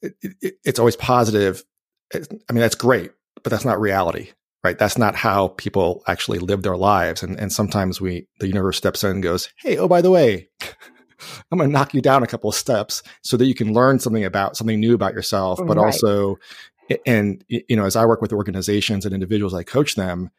[0.01, 1.65] it, it, it's always positive.
[2.13, 3.11] It, I mean, that's great,
[3.43, 4.31] but that's not reality,
[4.67, 4.77] right?
[4.77, 7.23] That's not how people actually live their lives.
[7.23, 10.49] And, and sometimes we, the universe steps in and goes, Hey, oh, by the way,
[11.51, 13.99] I'm going to knock you down a couple of steps so that you can learn
[13.99, 15.85] something about something new about yourself, but Right.
[15.85, 16.35] also,
[17.05, 20.31] and you know, as I work with organizations and individuals, I coach them.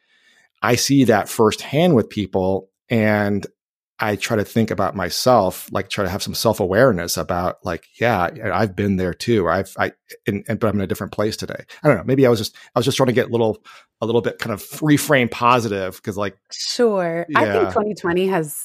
[0.62, 3.46] I see that firsthand with people, and
[4.00, 7.86] I try to think about myself, like try to have some self awareness about, like,
[8.00, 9.92] yeah, I've been there too, I've, I,
[10.26, 11.64] and, and but I'm in a different place today.
[11.82, 12.04] I don't know.
[12.04, 13.62] Maybe I was just, I was just trying to get a little,
[14.00, 17.26] a little bit kind of reframe positive because, like, Sure.
[17.34, 18.64] I think 2020 has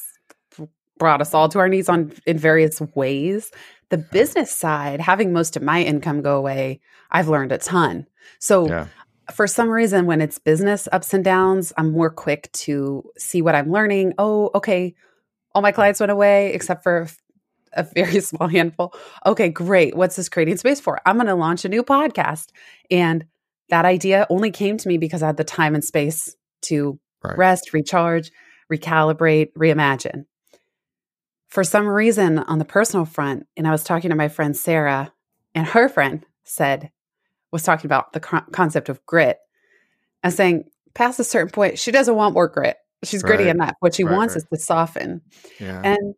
[0.98, 3.52] brought us all to our knees on in various ways.
[3.90, 6.80] The business side, having most of my income go away,
[7.12, 8.08] I've learned a ton.
[8.40, 8.88] So yeah,
[9.32, 13.56] for some reason when it's business ups and downs, I'm more quick to see what
[13.56, 14.14] I'm learning.
[14.18, 14.96] Oh, okay.
[15.56, 17.08] All my clients went away except for
[17.74, 18.94] a very small handful.
[19.26, 19.96] Okay, great.
[19.96, 21.00] What's this creating space for?
[21.06, 22.50] I'm going to launch a new podcast.
[22.90, 23.26] And
[23.70, 27.38] that idea only came to me because I had the time and space to Right.
[27.38, 28.32] rest, recharge,
[28.72, 30.26] recalibrate, reimagine.
[31.48, 35.14] For some reason, on the personal front, and I was talking to my friend Sarah,
[35.56, 36.92] and her friend said,
[37.52, 39.38] was talking about the co- concept of grit
[40.22, 42.76] and saying, past a certain point, she doesn't want more grit.
[43.04, 43.56] She's gritty Right.
[43.56, 43.76] enough.
[43.80, 44.44] What she Right, wants right.
[44.44, 45.22] is to soften.
[45.60, 46.16] yeah, And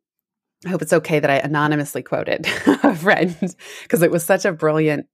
[0.66, 3.36] I hope it's okay that I anonymously quoted a friend
[3.84, 5.08] because it was such a brilliant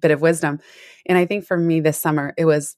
[0.00, 0.60] bit of wisdom.
[1.06, 2.76] And I think for me this summer, it was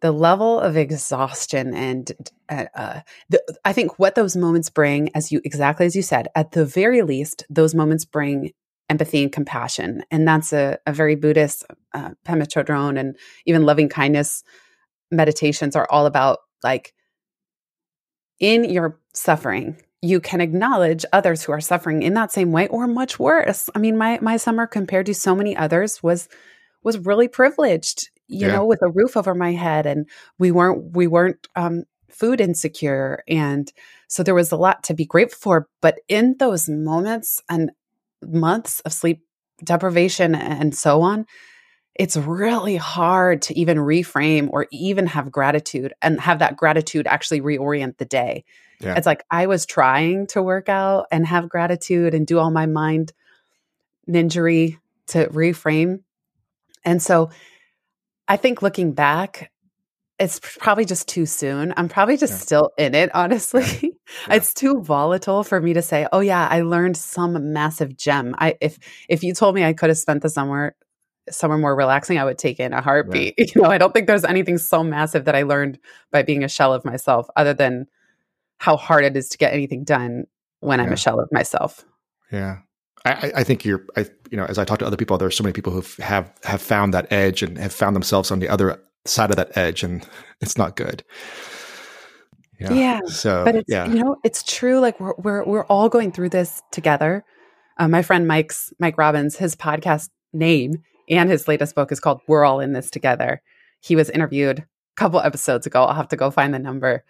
[0.00, 2.12] the level of exhaustion and
[2.48, 3.00] uh, uh,
[3.30, 6.64] the, I think what those moments bring, as you exactly as you said, at the
[6.66, 8.50] very least, those moments bring
[8.90, 13.88] empathy and compassion, and that's a, a very Buddhist uh, Pema Chodron and even loving
[13.88, 14.42] kindness
[15.10, 16.92] meditations are all about like
[18.42, 22.88] in your suffering you can acknowledge others who are suffering in that same way or
[22.88, 23.70] much worse.
[23.74, 26.28] I mean my my summer compared to so many others was
[26.84, 28.54] was really privileged you Yeah.
[28.56, 30.08] know with a roof over my head and
[30.40, 33.22] we weren't we weren't um food insecure.
[33.28, 33.72] And
[34.08, 35.68] so there was a lot to be grateful for.
[35.80, 37.70] But in those moments and
[38.22, 39.22] months of sleep
[39.64, 41.26] deprivation and so on
[41.94, 47.40] it's really hard to even reframe or even have gratitude and have that gratitude actually
[47.40, 48.44] reorient the day.
[48.80, 48.94] Yeah.
[48.96, 52.66] It's like I was trying to work out and have gratitude and do all my
[52.66, 53.12] mind
[54.08, 54.78] ninjery
[55.08, 56.00] to reframe.
[56.84, 57.30] And so
[58.26, 59.50] I think looking back,
[60.18, 61.74] it's probably just too soon.
[61.76, 62.38] I'm probably just Yeah.
[62.38, 63.64] still in it, honestly.
[64.28, 64.34] Yeah.
[64.36, 68.56] It's too volatile for me to say, "Oh yeah, I learned some massive gem." I
[68.60, 68.78] if
[69.08, 70.74] if you told me I could have spent the summer
[71.30, 73.34] somewhere more relaxing, I would take in a heartbeat.
[73.54, 75.78] You know, I don't think there's anything so massive that I learned
[76.10, 77.86] by being a shell of myself, other than
[78.58, 80.24] how hard it is to get anything done
[80.60, 81.84] when I'm a shell of myself.
[82.30, 82.58] Yeah.
[83.04, 85.42] I, I- think you're, I, you know, as I talk to other people, there's so
[85.42, 88.80] many people who have, have found that edge and have found themselves on the other
[89.04, 90.06] side of that edge and
[90.40, 91.02] it's not good.
[92.60, 92.72] Yeah.
[92.72, 93.88] Yeah, So, but it's yeah.
[93.88, 97.24] you know it's true like we're we're we're all going through this together
[97.78, 100.74] uh, my friend mike's mike robbins his podcast name
[101.12, 103.40] and his latest book is called we're all in this together
[103.80, 107.04] he was interviewed a couple episodes ago i'll have to go find the number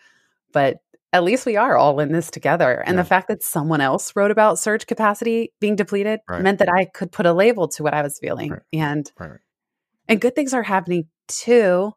[0.52, 0.76] but
[1.14, 3.02] at least we are all in this together and Yeah.
[3.02, 6.42] the fact that someone else wrote about surge capacity being depleted Right.
[6.42, 8.62] meant that i could put a label to what i was feeling Right.
[8.72, 9.40] and Right.
[10.08, 11.92] and good things are happening too.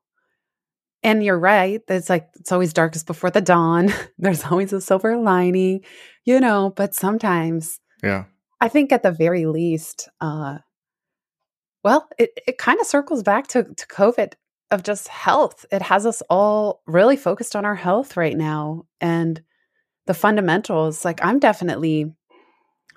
[1.03, 1.81] And you're right.
[1.87, 3.91] It's like it's always darkest before the dawn.
[4.17, 5.81] There's always a silver lining,
[6.23, 8.23] you know, but sometimes Yeah.
[8.59, 10.59] I think at the very least, uh,
[11.85, 14.33] well, it, it kind of circles back to, to COVID
[14.71, 15.67] of just health.
[15.71, 19.39] It has us all really focused on our health right now and
[20.07, 21.05] the fundamentals.
[21.05, 22.11] Like, I'm definitely,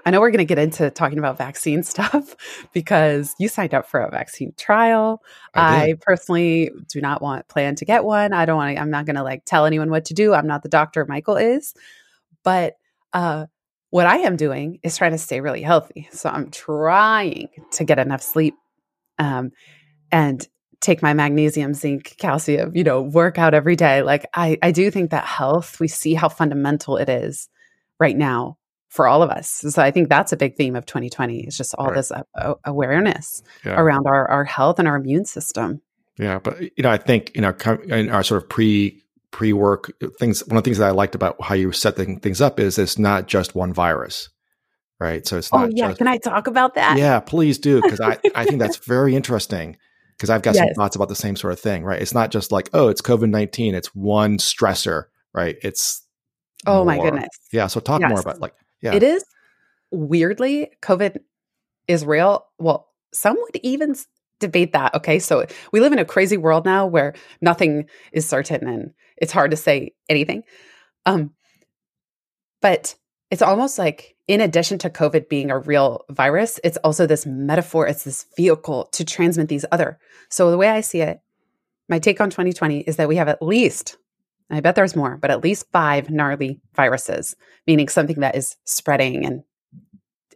[0.07, 2.35] I know we're going to get into talking about vaccine stuff
[2.73, 5.23] because you signed up for a vaccine trial.
[5.53, 8.33] I I, personally do not want plan to get one.
[8.33, 10.33] I don't want to, I'm not going to like tell anyone what to do.
[10.33, 11.75] I'm not the doctor Michael is.
[12.43, 12.79] But
[13.13, 13.49] uh,
[13.91, 16.09] what I am doing is trying to stay really healthy.
[16.11, 18.55] So I'm trying to get enough sleep
[19.19, 19.51] um,
[20.11, 20.47] and
[20.81, 24.03] take my magnesium, zinc, calcium, you know, work out every day.
[24.03, 27.49] Like I, I do think that health, we see how fundamental it is
[27.99, 29.49] right now for all of us.
[29.51, 31.97] So I think that's a big theme of 2020 is just all Right.
[31.97, 33.79] this uh, awareness Yeah.
[33.79, 35.83] around our, our health and our immune system.
[36.19, 37.57] Yeah, but you know, I think in our
[37.89, 41.15] in our sort of pre pre work things, one of the things that I liked
[41.15, 44.29] about how you set thing- things up is it's not just one virus,
[45.01, 45.27] right?
[45.27, 45.69] So it's not.
[45.69, 45.89] Oh yeah.
[45.89, 46.99] just Can I talk about that?
[46.99, 49.77] yeah, please do because I I think that's very interesting
[50.17, 52.01] because I've got some thoughts about the same sort of thing, right?
[52.01, 55.57] It's not just like oh, it's COVID nineteen, it's one stressor, right?
[55.63, 56.05] It's
[56.67, 57.29] Oh my goodness.
[57.53, 59.25] Yeah, so talk more about like yeah, It is
[59.91, 61.19] weirdly, COVID
[61.87, 62.47] is real.
[62.59, 63.95] Well, some would even
[64.41, 64.95] debate that.
[64.95, 65.19] Okay.
[65.19, 69.51] So we live in a crazy world now where nothing is certain and it's hard
[69.51, 70.43] to say anything.
[71.07, 71.33] Um,
[72.61, 72.95] but
[73.31, 77.87] it's almost like, in addition to COVID being a real virus, it's also this metaphor,
[77.87, 79.99] it's this vehicle to transmit these other.
[80.29, 81.21] So the way I see it,
[81.89, 83.97] my take on 2020 is that we have at least,
[84.51, 87.35] I bet there's more, but at least five gnarly viruses,
[87.67, 89.43] meaning something that is spreading and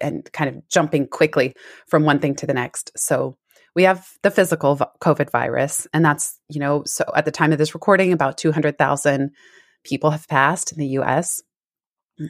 [0.00, 1.54] and kind of jumping quickly
[1.86, 2.90] from one thing to the next.
[2.96, 3.36] So
[3.76, 7.58] we have the physical COVID virus, and that's you know so at the time of
[7.58, 9.30] this recording, about two hundred thousand
[9.84, 11.42] people have passed in the U.S.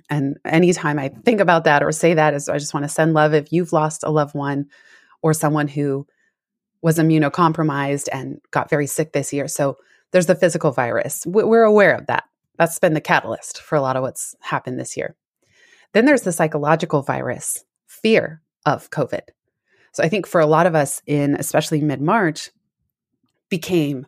[0.08, 3.14] And anytime I think about that or say that, is I just want to send
[3.14, 4.66] love if you've lost a loved one
[5.22, 6.06] or someone who
[6.82, 9.48] was immunocompromised and got very sick this year.
[9.48, 9.76] So
[10.12, 11.24] there's the physical virus.
[11.26, 12.24] We- We're aware of that.
[12.58, 15.16] That's been the catalyst for a lot of what's happened this year.
[15.92, 19.22] Then there's the psychological virus, fear of COVID.
[19.92, 22.50] So I think for a lot of us in especially mid March,
[23.50, 24.06] became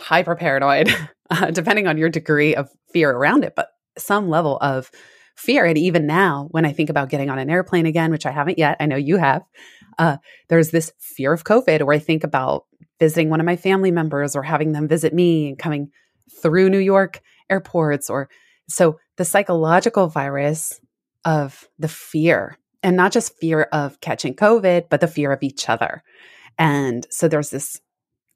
[0.00, 0.94] hyper paranoid,
[1.52, 4.90] depending on your degree of fear around it, but some level of
[5.34, 5.64] fear.
[5.64, 8.58] And even now, when I think about getting on an airplane again, which I haven't
[8.58, 9.42] yet, I know you have,
[9.98, 10.16] uh,
[10.48, 12.66] there's this fear of COVID, or I think about
[12.98, 15.90] visiting one of my family members or having them visit me and coming
[16.40, 17.20] through New York
[17.50, 18.08] airports.
[18.08, 18.28] Or
[18.68, 20.80] so the psychological virus
[21.24, 25.68] of the fear, and not just fear of catching COVID, but the fear of each
[25.68, 26.02] other.
[26.58, 27.80] And so there's this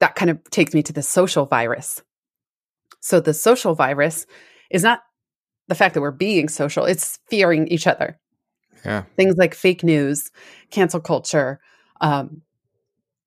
[0.01, 2.03] that kind of takes me to the social virus.
[3.01, 4.27] So the social virus
[4.71, 5.03] is not
[5.69, 8.19] the fact that we're being social, it's fearing each other.
[8.85, 10.31] yeah, Things like fake news,
[10.71, 11.61] cancel culture,
[12.01, 12.43] um,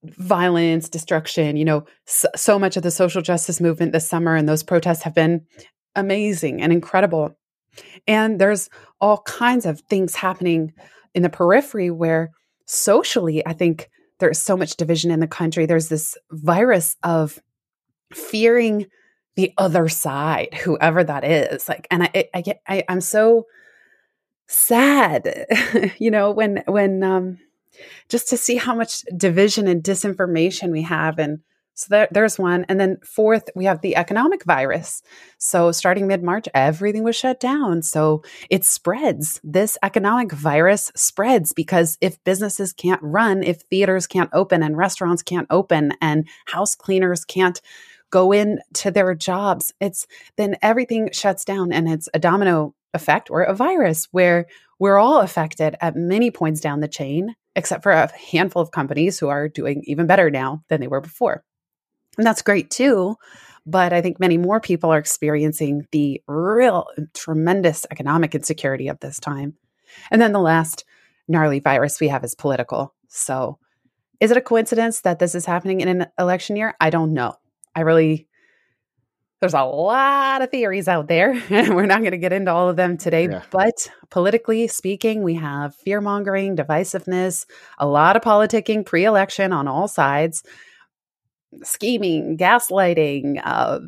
[0.04, 1.56] violence, destruction.
[1.56, 5.04] You know, so, so much of the social justice movement this summer and those protests
[5.04, 5.46] have been
[5.96, 7.38] amazing and incredible.
[8.08, 10.74] And there's all kinds of things happening
[11.14, 12.32] in the periphery where
[12.66, 15.66] socially, I think there's so much division in the country.
[15.66, 17.40] There's this virus of
[18.14, 18.88] fearing
[19.36, 21.68] the other side, whoever that is.
[21.70, 23.48] Like, and I, I get, I, I'm so
[24.48, 25.46] sad,
[25.98, 27.40] you know, when, when, um,
[28.10, 31.18] just to see how much division and disinformation we have.
[31.20, 31.40] And
[31.74, 32.66] so there, there's one.
[32.68, 35.02] And then fourth, we have the economic virus.
[35.38, 37.82] So starting mid March, everything was shut down.
[37.82, 39.40] So it spreads.
[39.44, 45.24] This economic virus spreads because if businesses can't run, if theaters can't open and restaurants
[45.24, 47.62] can't open and house cleaners can't
[48.12, 50.06] go in to their jobs, it's
[50.38, 54.48] then everything shuts down and it's a domino effect or a virus where
[54.80, 59.20] we're all affected at many points down the chain, except for a handful of companies
[59.20, 61.44] who are doing even better now than they were before.
[62.18, 63.16] And that's great too.
[63.66, 69.20] But I think many more people are experiencing the real tremendous economic insecurity of this
[69.20, 69.54] time.
[70.10, 70.84] And then the last
[71.28, 72.94] gnarly virus we have is political.
[73.08, 73.60] So
[74.20, 76.76] is it a coincidence that this is happening in an election year?
[76.80, 77.36] I don't know.
[77.76, 78.28] I really,
[79.40, 82.70] there's a lot of theories out there, and we're not going to get into all
[82.70, 83.28] of them today.
[83.30, 83.44] Yeah.
[83.52, 87.46] But politically speaking, we have fear mongering, divisiveness,
[87.78, 90.44] a lot of politicking pre election on all sides
[91.64, 93.42] scheming, gaslighting.
[93.44, 93.80] Uh,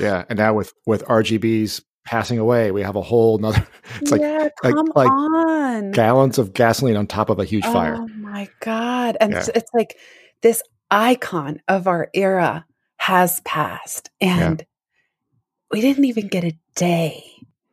[0.00, 0.24] yeah.
[0.28, 3.66] And now with with RGBs passing away, we have a whole nother.
[4.00, 5.90] It's like yeah, like- come like on.
[5.92, 7.96] gallons of gasoline on top of a huge fire.
[7.96, 9.16] Oh my god!
[9.20, 9.38] And Yeah.
[9.40, 9.96] it's, it's like
[10.42, 12.64] this icon of our era
[13.04, 14.08] has passed.
[14.22, 14.66] And yeah.
[15.70, 17.22] we didn't even get a day.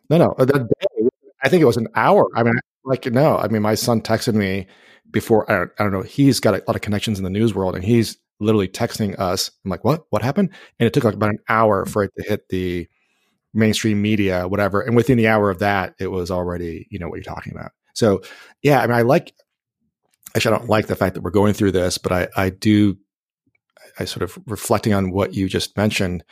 [0.09, 0.31] No, no.
[0.37, 1.07] Uh, the day,
[1.41, 2.27] I think it was an hour.
[2.35, 3.37] I mean, like, no.
[3.37, 4.67] I mean, my son texted me
[5.09, 7.53] before, I don't, I don't know, he's got a lot of connections in the news
[7.53, 9.49] world and he's literally texting us.
[9.63, 10.03] I'm like, what?
[10.09, 10.49] What happened?
[10.79, 11.89] And it took like about an hour mm.
[11.89, 12.89] for it to hit the
[13.53, 14.81] mainstream media, whatever.
[14.81, 17.71] And within the hour of that, it was already, you know, what you're talking about.
[17.93, 18.21] So,
[18.63, 19.33] yeah, I mean, I like,
[20.35, 22.97] actually, I don't like the fact that we're going through this, but I, I do,
[23.99, 26.23] I sort of reflecting on what you just mentioned,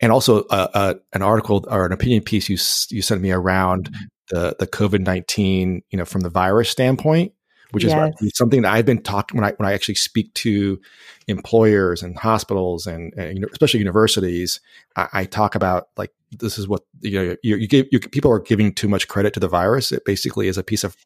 [0.00, 2.56] and also uh, uh, an article or an opinion piece you
[2.94, 3.94] you sent me around
[4.30, 7.32] the the COVID nineteen, you know, from the virus standpoint,
[7.72, 8.14] which yes.
[8.20, 10.80] is something that I've been talking when I when I actually speak to
[11.26, 14.60] employers and hospitals and, and especially universities.
[14.96, 18.32] I, I, talk about like this is what you know you, you give you, people
[18.32, 19.92] are giving too much credit to the virus.
[19.92, 20.96] It basically is a piece of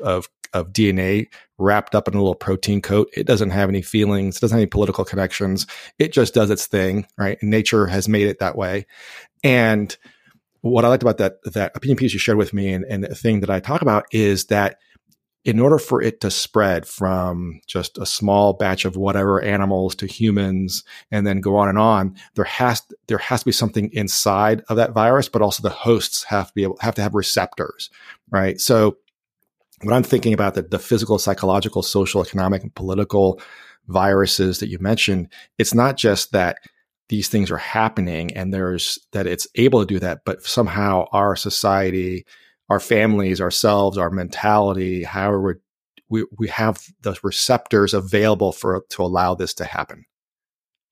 [0.00, 3.08] of of DNA wrapped up in a little protein coat.
[3.14, 4.36] It doesn't have any feelings.
[4.36, 5.66] It doesn't have any political connections.
[5.98, 7.38] It just does its thing, right?
[7.42, 8.86] Nature has made it that way.
[9.44, 9.96] And
[10.60, 13.14] what I liked about that that opinion piece you shared with me, and, and the
[13.14, 14.78] thing that I talk about is that
[15.44, 20.06] in order for it to spread from just a small batch of whatever animals to
[20.06, 24.62] humans and then go on and on there has there has to be something inside
[24.68, 27.90] of that virus but also the hosts have to be able have to have receptors
[28.30, 28.96] right so
[29.82, 33.40] when i'm thinking about the, the physical psychological social economic and political
[33.88, 36.58] viruses that you mentioned it's not just that
[37.08, 41.36] these things are happening and there's that it's able to do that but somehow our
[41.36, 42.24] society
[42.72, 45.60] our families, ourselves, our mentality, however
[46.08, 50.06] we we have the receptors available for to allow this to happen.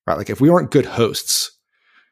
[0.06, 0.18] Right?
[0.18, 1.58] Like if we weren't good hosts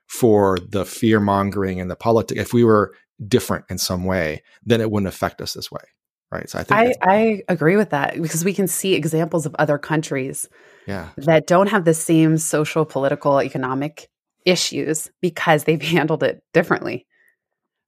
[0.06, 2.94] for the fear mongering and the politics, if we were
[3.26, 5.82] different in some way, then it wouldn't affect us this way.
[6.30, 6.48] Right.
[6.48, 9.78] So I think I, I agree with that because we can see examples of other
[9.78, 10.46] countries
[10.86, 11.08] yeah.
[11.16, 14.08] that don't have the same social, political, economic
[14.44, 17.06] issues because they've handled it differently.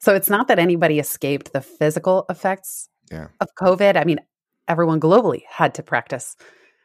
[0.00, 3.29] So it's not that anybody escaped the physical effects yeah.
[3.40, 3.96] of COVID.
[3.96, 4.20] I mean,
[4.66, 6.37] everyone globally had to practice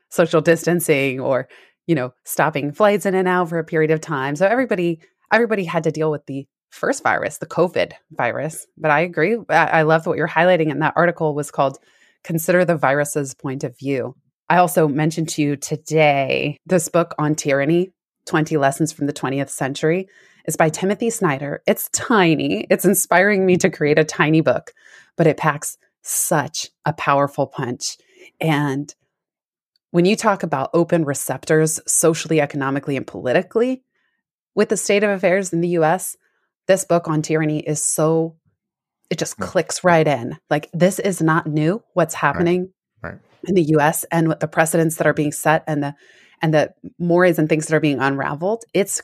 [0.09, 1.47] social distancing or,
[1.87, 4.35] you know, stopping flights in and out for a period of time.
[4.35, 4.99] So everybody
[5.31, 8.67] everybody had to deal with the first virus, the COVID virus.
[8.77, 9.37] But I agree.
[9.49, 11.79] I, love what you're highlighting in that article was called
[12.23, 14.15] Consider the Virus's Point of View.
[14.49, 17.93] I also mentioned to you today this book on tyranny,
[18.27, 20.07] 20 Lessons from the 20th Century
[20.45, 21.63] is by Timothy Snyder.
[21.65, 22.67] It's tiny.
[22.69, 24.73] It's inspiring me to create a tiny book,
[25.15, 27.97] but it packs such a powerful punch.
[28.39, 28.93] And
[29.91, 33.83] when you talk about open receptors socially, economically, and politically
[34.53, 36.15] with the state of affairs in the US,
[36.67, 38.35] this book on tyranny is so,
[39.09, 40.37] it just clicks right in.
[40.49, 43.11] Like, this is not new, what's happening right.
[43.11, 43.19] Right.
[43.45, 45.95] in the US and what the precedents that are being set and the
[46.41, 48.65] and the mores and things that are being unraveled.
[48.73, 49.01] It's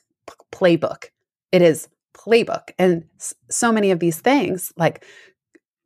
[0.51, 1.05] playbook
[1.51, 2.71] it is playbook.
[2.77, 3.05] And
[3.49, 5.05] so many of these things, like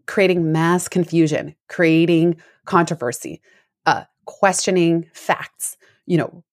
[0.05, 3.41] creating mass confusion, creating controversy,
[3.85, 6.43] uh, questioning facts, you know,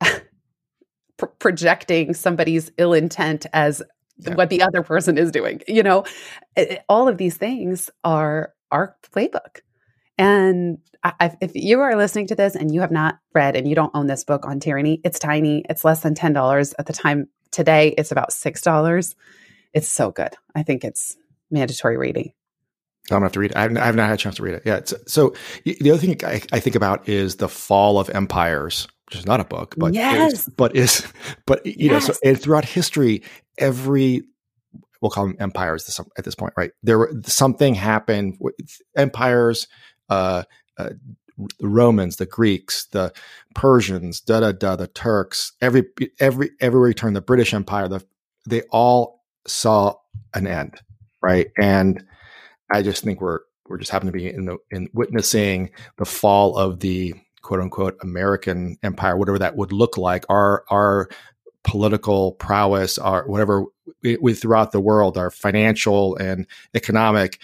[1.16, 3.82] pr- projecting somebody's ill intent as
[4.18, 4.34] yeah.
[4.34, 5.60] what the other person is doing.
[5.68, 6.04] You know,
[6.56, 9.60] it, all of these things are our playbook.
[10.16, 13.74] And I, if you are listening to this and you have not read and you
[13.74, 15.64] don't own this book on tyranny, it's tiny.
[15.68, 19.14] It's less than ten dollars at the time Today it's about $6.
[19.74, 20.34] It's so good.
[20.56, 21.16] I think it's
[21.52, 22.32] mandatory reading.
[23.08, 23.56] I'm gonna have to read it.
[23.56, 24.62] I have, I have not had a chance to read it.
[24.64, 24.80] Yeah.
[25.06, 29.26] so the other thing I, I, think about is the fall of empires, which is
[29.26, 30.32] not a book, but yes.
[30.32, 31.06] is, but is
[31.46, 32.08] but you yes.
[32.08, 33.22] know, so and throughout history,
[33.58, 34.24] every
[35.00, 36.70] we'll call them empires at this point, right?
[36.82, 38.38] There were something happened.
[38.96, 39.68] Empires,
[40.08, 40.44] uh,
[40.78, 40.90] uh,
[41.58, 43.12] the Romans, the Greeks, the
[43.54, 45.84] Persians, da da da, the Turks, every
[46.20, 48.04] every everywhere you turn, the British Empire, the,
[48.48, 49.94] they all saw
[50.32, 50.80] an end,
[51.22, 51.48] right?
[51.58, 52.04] And
[52.72, 56.56] I just think we're we're just happen to be in the in witnessing the fall
[56.56, 60.24] of the quote unquote American empire, whatever that would look like.
[60.28, 61.08] Our our
[61.62, 63.66] political prowess, our whatever
[64.02, 67.38] we, we throughout the world, our financial and economic,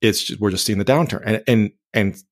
[0.00, 2.22] it's just, we're just seeing the downturn, and and and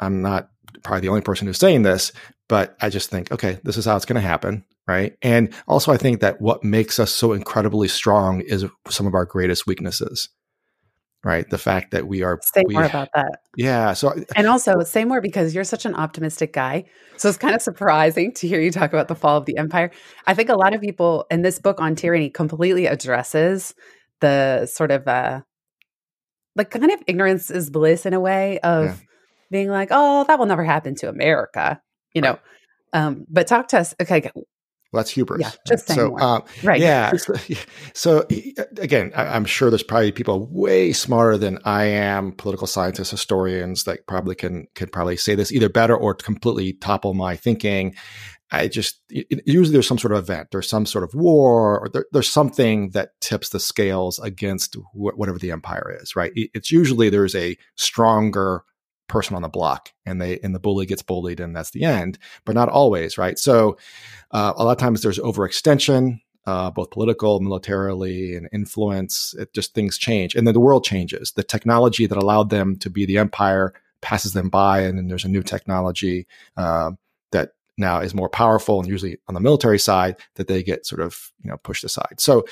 [0.00, 0.50] I'm not
[0.82, 2.12] probably the only person who's saying this,
[2.48, 4.64] but I just think, okay, this is how it's going to happen.
[4.86, 5.16] Right.
[5.22, 9.24] And also, I think that what makes us so incredibly strong is some of our
[9.24, 10.28] greatest weaknesses.
[11.24, 11.48] Right.
[11.48, 12.38] The fact that we are.
[12.42, 13.40] Say we, more about that.
[13.56, 13.94] Yeah.
[13.94, 16.84] So, and also say more because you're such an optimistic guy.
[17.16, 19.90] So it's kind of surprising to hear you talk about the fall of the empire.
[20.26, 23.74] I think a lot of people in this book on tyranny completely addresses
[24.20, 25.40] the sort of, uh,
[26.56, 28.96] like kind of ignorance is bliss in a way of, yeah
[29.54, 31.80] being like, oh, that will never happen to America,
[32.12, 32.38] you know.
[32.92, 33.94] Um, but talk to us.
[34.00, 34.30] Okay.
[34.94, 35.40] Well, that's hubris.
[35.40, 36.80] Yeah, just saying so, um, Right.
[36.80, 37.10] Yeah.
[37.16, 37.34] So,
[37.94, 38.26] so,
[38.78, 43.82] again, I, am sure there's probably people way smarter than I am, political scientists, historians
[43.84, 47.96] that probably can can probably say this either better or completely topple my thinking.
[48.52, 51.88] I just it, usually there's some sort of event, there's some sort of war, or
[51.88, 56.14] there, there's something that tips the scales against wh- whatever the empire is.
[56.14, 56.30] Right?
[56.36, 58.62] It's usually there's a stronger
[59.08, 62.18] person on the block and they and the bully gets bullied and that's the end
[62.44, 63.38] but not always right?
[63.38, 63.76] So
[64.30, 69.34] uh, a lot of times there's overextension uh, both political militarily and influence.
[69.38, 71.32] It just things change and then the world changes.
[71.32, 75.24] The technology that allowed them to be the empire passes them by and then there's
[75.24, 76.26] a new technology
[76.56, 76.90] uh,
[77.32, 81.00] that now is more powerful and usually on the military side that they get sort
[81.00, 82.16] of you know pushed aside.
[82.18, 82.44] So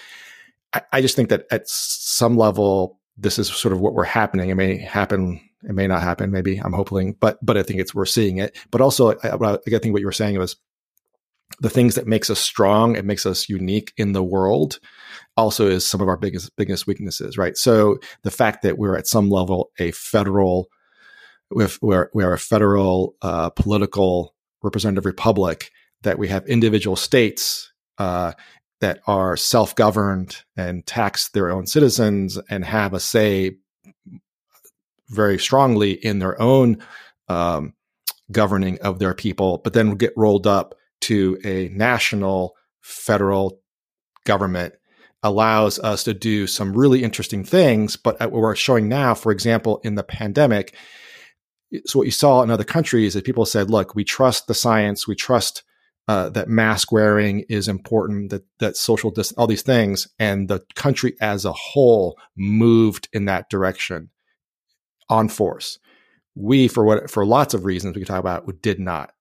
[0.72, 4.48] I, I just think that at some level this is sort of what we're happening.
[4.50, 6.30] It may happen it may not happen.
[6.30, 8.56] Maybe I'm hoping, but but I think it's we're seeing it.
[8.70, 10.56] But also, I, I think what you were saying was
[11.60, 12.96] the things that makes us strong.
[12.96, 14.80] It makes us unique in the world.
[15.36, 17.56] Also, is some of our biggest biggest weaknesses, right?
[17.56, 20.68] So the fact that we're at some level a federal,
[21.50, 25.70] we're we are a federal uh, political representative republic.
[26.02, 28.32] That we have individual states uh,
[28.80, 33.52] that are self governed and tax their own citizens and have a say
[35.12, 36.78] very strongly in their own
[37.28, 37.74] um,
[38.30, 43.60] governing of their people, but then get rolled up to a national federal
[44.24, 44.74] government
[45.22, 47.96] allows us to do some really interesting things.
[47.96, 50.74] But what we're showing now, for example, in the pandemic,
[51.86, 55.06] so what you saw in other countries is people said, "Look, we trust the science,
[55.06, 55.62] we trust."
[56.08, 60.60] Uh, that mask wearing is important, that that social distance, all these things, and the
[60.74, 64.10] country as a whole moved in that direction
[65.08, 65.78] on force.
[66.34, 69.12] We, for what for lots of reasons we could talk about, did not.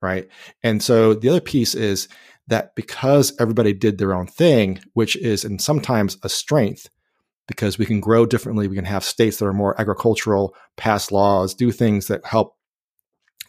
[0.00, 0.28] Right.
[0.62, 2.08] And so the other piece is
[2.48, 6.88] that because everybody did their own thing, which is and sometimes a strength,
[7.48, 11.54] because we can grow differently, we can have states that are more agricultural, pass laws,
[11.54, 12.56] do things that help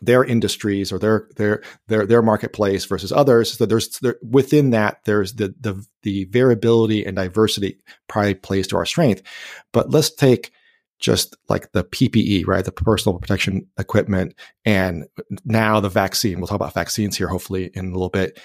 [0.02, 3.58] their industries or their their their their marketplace versus others.
[3.58, 8.78] So there's there, within that there's the the the variability and diversity probably plays to
[8.78, 9.22] our strength.
[9.72, 10.52] But let's take
[11.00, 12.66] just like the PPE, right?
[12.66, 15.06] The personal protection equipment, and
[15.44, 16.40] now the vaccine.
[16.40, 18.40] We'll talk about vaccines here, hopefully, in a little bit.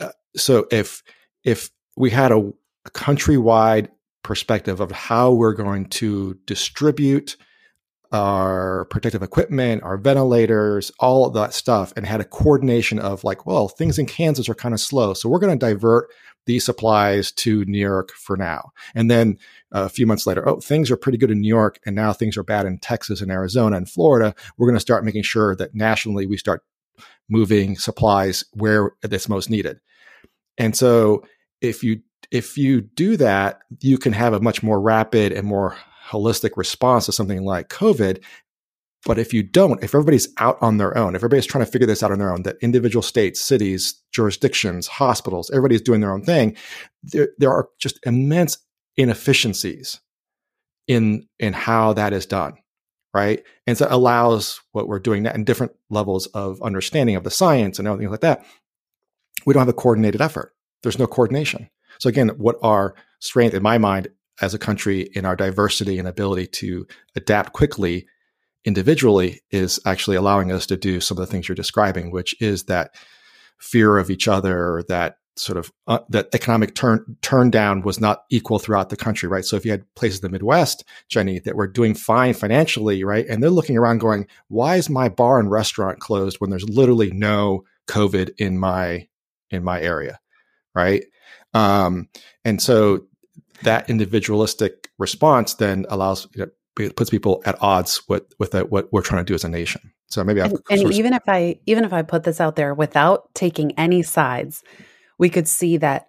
[0.00, 1.02] Uh, so if
[1.44, 2.38] if we had a,
[2.84, 3.88] a countrywide
[4.22, 7.36] perspective of how we're going to distribute
[8.12, 13.46] our protective equipment, our ventilators, all of that stuff, and had a coordination of like,
[13.46, 15.14] well, things in Kansas are kind of slow.
[15.14, 16.08] So we're going to divert
[16.46, 18.72] these supplies to New York for now.
[18.94, 19.38] And then
[19.70, 22.36] a few months later, oh, things are pretty good in New York, and now things
[22.36, 24.34] are bad in Texas and Arizona and Florida.
[24.56, 26.62] We're going to start making sure that nationally we start
[27.28, 29.80] moving supplies where it's most needed.
[30.58, 31.24] And so
[31.60, 35.76] if you if you do that, you can have a much more rapid and more
[36.08, 38.22] holistic response to something like COVID.
[39.04, 41.86] But if you don't, if everybody's out on their own, if everybody's trying to figure
[41.86, 46.22] this out on their own, that individual states, cities, jurisdictions, hospitals, everybody's doing their own
[46.22, 46.56] thing,
[47.02, 48.58] there, there are just immense
[48.96, 50.00] inefficiencies
[50.86, 52.54] in in how that is done
[53.14, 53.42] right?
[53.66, 57.30] And so it allows what we're doing now in different levels of understanding of the
[57.30, 58.44] science and everything like that.
[59.44, 60.54] We don't have a coordinated effort.
[60.82, 61.68] There's no coordination.
[61.98, 64.08] So again what our strength in my mind
[64.40, 68.06] as a country in our diversity and ability to adapt quickly
[68.64, 72.64] individually is actually allowing us to do some of the things you're describing, which is
[72.64, 72.94] that
[73.58, 78.24] fear of each other, that sort of uh, that economic turn turn down was not
[78.30, 79.44] equal throughout the country, right?
[79.44, 83.26] So if you had places in the Midwest, Jenny, that were doing fine financially, right,
[83.26, 87.10] and they're looking around going, "Why is my bar and restaurant closed when there's literally
[87.10, 89.08] no COVID in my
[89.50, 90.20] in my area?"
[90.74, 91.04] Right?
[91.54, 92.08] Um,
[92.44, 93.06] and so
[93.62, 98.92] that individualistic response then allows you know, puts people at odds with with uh, what
[98.92, 99.92] we're trying to do as a nation.
[100.08, 103.32] So maybe and, and even if I even if I put this out there without
[103.34, 104.62] taking any sides,
[105.18, 106.06] we could see that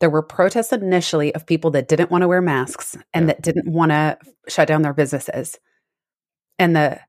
[0.00, 3.34] there were protests initially of people that didn't want to wear masks and yeah.
[3.34, 5.58] that didn't want to shut down their businesses,
[6.58, 7.00] and the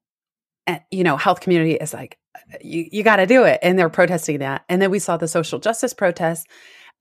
[0.68, 2.18] eh, you know health community is like
[2.62, 5.28] you you got to do it, and they're protesting that, and then we saw the
[5.28, 6.46] social justice protests,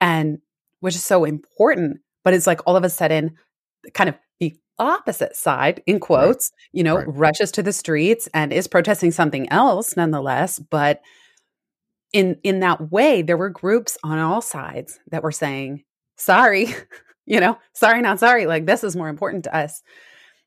[0.01, 0.39] and
[0.79, 3.37] which is so important but it's like all of a sudden,
[3.93, 6.69] kind of the opposite side, in quotes, right.
[6.73, 7.07] you know, right.
[7.07, 10.59] rushes to the streets and is protesting something else nonetheless.
[10.59, 11.01] But
[12.13, 15.83] in in that way, there were groups on all sides that were saying,
[16.17, 16.67] sorry,
[17.25, 18.45] you know, sorry, not sorry.
[18.45, 19.81] Like this is more important to us.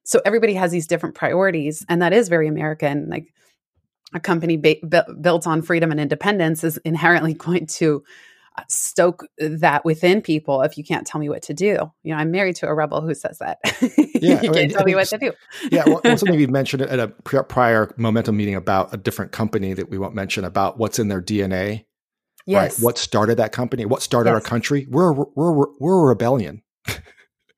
[0.04, 3.08] So everybody has these different priorities, and that is very American.
[3.08, 3.26] Like
[4.14, 8.02] a company ba- built on freedom and independence is inherently going to
[8.68, 11.90] stoke that within people if you can't tell me what to do.
[12.02, 13.58] You know, I'm married to a rebel who says that.
[14.20, 15.32] Yeah, you can't tell me what to do.
[15.70, 19.90] yeah, well, something we mentioned at a prior momentum meeting about a different company that
[19.90, 21.84] we won't mention about what's in their DNA.
[22.44, 22.80] Yes.
[22.80, 22.84] Right?
[22.84, 23.84] What started that company?
[23.84, 24.34] What started yes.
[24.34, 24.88] our country?
[24.90, 26.62] We're we're we're a rebellion.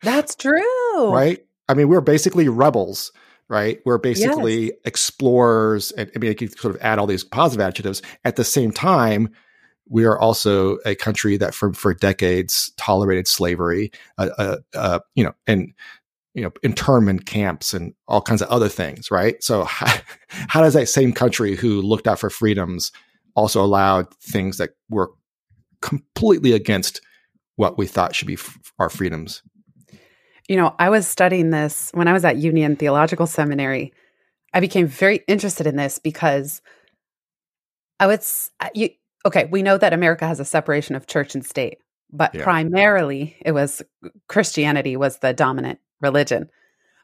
[0.03, 1.11] That's true.
[1.11, 1.39] Right?
[1.67, 3.11] I mean, we're basically rebels
[3.51, 3.81] right?
[3.85, 4.75] We're basically yes.
[4.85, 5.91] explorers.
[5.91, 8.01] And I mean, you can sort of add all these positive adjectives.
[8.25, 9.29] At the same time,
[9.91, 15.25] we are also a country that for, for decades tolerated slavery, uh, uh, uh, you
[15.25, 15.75] know, and,
[16.33, 19.43] you know, internment camps and all kinds of other things, right?
[19.43, 19.93] So how,
[20.29, 22.93] how does that same country who looked out for freedoms
[23.35, 25.11] also allowed things that were
[25.83, 27.01] completely against
[27.57, 29.43] what we thought should be f- our freedoms?
[30.49, 33.93] You know, I was studying this when I was at Union Theological Seminary.
[34.55, 36.63] I became very interested in this because
[38.01, 38.25] I would,
[38.75, 38.91] you,
[39.25, 41.79] okay, we know that America has a separation of church and state,
[42.13, 42.43] but yeah.
[42.43, 43.83] primarily it was
[44.29, 46.51] Christianity was the dominant religion.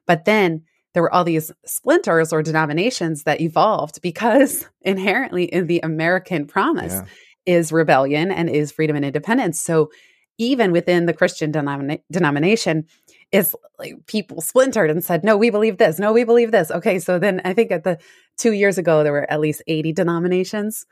[0.06, 0.64] But then
[0.94, 6.94] there were all these splinters or denominations that evolved because inherently in the American promise
[6.94, 7.04] yeah.
[7.44, 9.60] is rebellion and is freedom and independence.
[9.60, 9.90] So
[10.38, 12.86] even within the Christian denomina- denomination,
[13.32, 15.98] is like people splintered and said, no, we believe this.
[15.98, 16.70] No, we believe this.
[16.70, 16.98] Okay.
[16.98, 17.98] So then I think at the
[18.38, 20.86] two years ago, there were at least 80 denominations.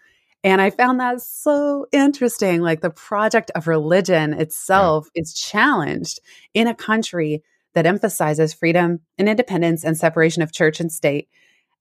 [0.45, 2.61] And I found that so interesting.
[2.61, 5.23] Like the project of religion itself yeah.
[5.23, 6.21] is challenged
[6.53, 7.43] in a country
[7.73, 11.29] that emphasizes freedom and independence and separation of church and state.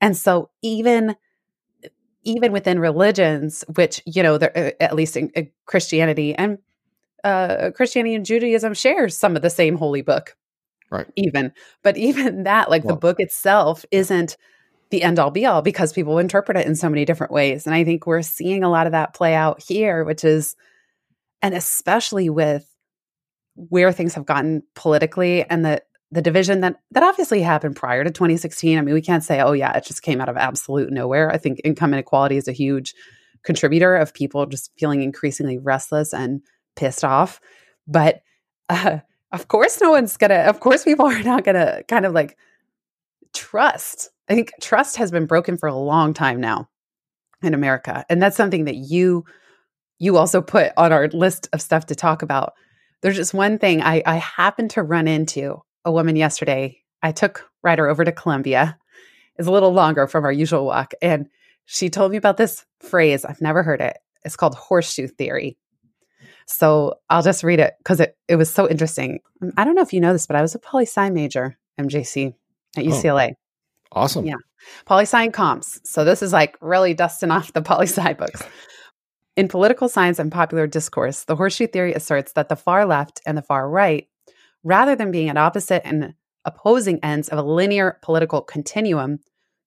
[0.01, 1.16] And so even
[2.26, 6.57] even within religions, which you know, uh, at least in, in Christianity and
[7.24, 10.36] uh, Christianity and Judaism shares some of the same holy book,
[10.89, 11.07] right?
[11.16, 11.51] Even,
[11.84, 14.38] but even that, like well, the book itself, isn't
[14.93, 17.65] the end all be all because people interpret it in so many different ways.
[17.65, 20.55] And I think we're seeing a lot of that play out here, which is,
[21.41, 22.63] and especially with
[23.55, 25.81] where things have gotten politically and the
[26.11, 28.77] the division that that obviously happened prior to 2016.
[28.77, 31.31] I mean, we can't say, oh yeah, it just came out of absolute nowhere.
[31.31, 32.93] I think income inequality is a huge
[33.43, 36.41] contributor of people just feeling increasingly restless and
[36.75, 37.41] pissed off.
[37.87, 38.21] But
[38.69, 38.99] uh,
[39.31, 40.35] of course, no one's gonna.
[40.35, 42.37] Of course, people are not gonna kind of like
[43.34, 46.69] trust I think trust has been broken for a long time now
[47.41, 48.05] in America.
[48.09, 49.25] And that's something that you
[49.99, 52.53] you also put on our list of stuff to talk about.
[53.01, 56.79] There's just one thing I, I happened to run into a woman yesterday.
[57.01, 58.77] I took Ryder over to Columbia.
[59.36, 60.93] It's a little longer from our usual walk.
[61.01, 61.27] And
[61.65, 63.23] she told me about this phrase.
[63.23, 63.97] I've never heard it.
[64.25, 65.57] It's called horseshoe theory.
[66.47, 69.19] So I'll just read it because it, it was so interesting.
[69.57, 72.34] I don't know if you know this, but I was a poli sci major, MJC,
[72.78, 73.32] at UCLA.
[73.32, 73.36] Oh.
[73.93, 74.26] Awesome.
[74.26, 74.36] Yeah.
[74.86, 75.80] Poli sci and comps.
[75.84, 78.43] So this is like really dusting off the poli sci books.
[79.36, 83.38] In political science and popular discourse, the horseshoe theory asserts that the far left and
[83.38, 84.07] the far right,
[84.63, 86.13] rather than being at opposite and
[86.45, 89.19] opposing ends of a linear political continuum,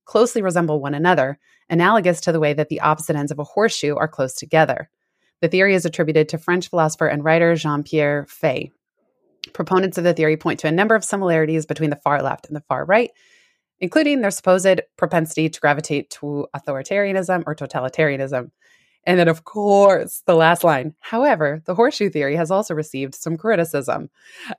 [0.05, 1.39] closely resemble one another,
[1.69, 4.89] analogous to the way that the opposite ends of a horseshoe are close together.
[5.41, 8.71] The theory is attributed to French philosopher and writer Jean Pierre Faye.
[9.53, 12.57] Proponents of the theory point to a number of similarities between the far left and
[12.57, 13.11] the far right,
[13.81, 18.51] including their supposed propensity to gravitate to authoritarianism or totalitarianism.
[19.07, 20.95] And then, of course, the last line.
[20.99, 24.11] However, the horseshoe theory has also received some criticism.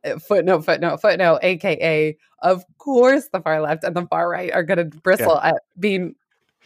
[0.05, 4.63] Uh, footnote, footnote, footnote, AKA, of course, the far left and the far right are
[4.63, 5.49] going to bristle yeah.
[5.49, 6.15] at being,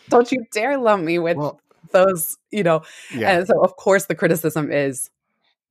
[0.09, 1.59] don't you dare lump me with well,
[1.91, 2.84] those, you know.
[3.15, 3.32] Yeah.
[3.32, 5.09] And so, of course, the criticism is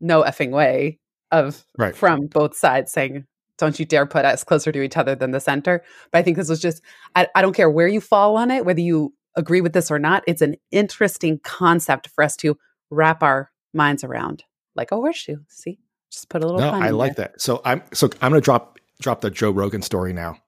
[0.01, 0.99] no effing way
[1.31, 1.95] of right.
[1.95, 3.27] from both sides saying
[3.61, 5.85] don't you dare put us closer to each other than the center.
[6.11, 6.83] But I think this was just,
[7.15, 9.99] I, I don't care where you fall on it, whether you agree with this or
[9.99, 10.25] not.
[10.27, 12.57] It's an interesting concept for us to
[12.91, 15.37] wrap our minds around, like oh, a horseshoe.
[15.49, 15.79] See,
[16.11, 16.61] just put a little.
[16.61, 17.27] No, I like there.
[17.27, 17.41] that.
[17.41, 20.39] So I'm so I'm going to drop drop the Joe Rogan story now.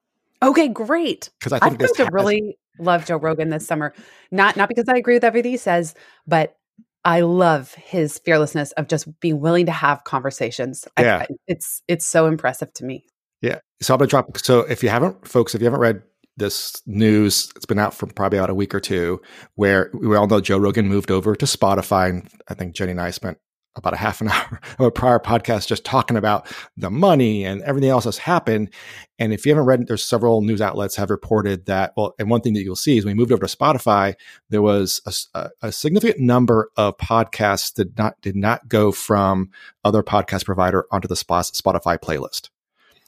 [0.42, 1.30] Okay, great.
[1.38, 3.94] Because I think I'm going to really love Joe Rogan this summer.
[4.30, 5.94] Not not because I agree with everything he says,
[6.26, 6.56] but
[7.04, 10.86] I love his fearlessness of just being willing to have conversations.
[10.98, 11.18] Yeah.
[11.18, 13.06] I, it's it's so impressive to me.
[13.40, 13.58] Yeah.
[13.80, 16.02] So I'm gonna drop so if you haven't folks, if you haven't read
[16.36, 19.20] this news, it's been out for probably about a week or two,
[19.56, 23.00] where we all know Joe Rogan moved over to Spotify and I think Jenny and
[23.00, 23.38] I spent
[23.76, 26.46] about a half an hour of a prior podcast just talking about
[26.76, 28.70] the money and everything else that's happened.
[29.18, 31.92] And if you haven't read, there's several news outlets have reported that.
[31.96, 34.14] Well, and one thing that you'll see is when we moved over to Spotify,
[34.50, 35.00] there was
[35.34, 39.50] a, a significant number of podcasts that not did not go from
[39.84, 42.50] other podcast provider onto the Spotify playlist.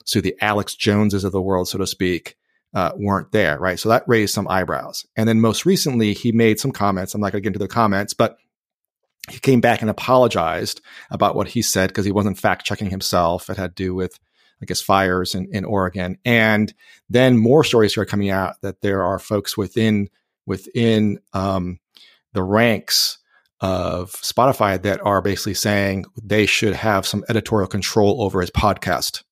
[0.04, 2.36] So the Alex Joneses of the world, so to speak,
[2.74, 3.78] uh, weren't there, right?
[3.78, 5.06] So that raised some eyebrows.
[5.16, 7.14] And then most recently, he made some comments.
[7.14, 8.36] I'm not going to get into the comments, but
[9.30, 13.48] he came back and apologized about what he said because he wasn't fact checking himself.
[13.48, 14.18] It had to do with,
[14.60, 16.18] I guess, fires in, in Oregon.
[16.24, 16.72] And
[17.08, 20.08] then more stories started coming out that there are folks within
[20.46, 21.78] within um,
[22.34, 23.18] the ranks
[23.60, 29.22] of Spotify that are basically saying they should have some editorial control over his podcast.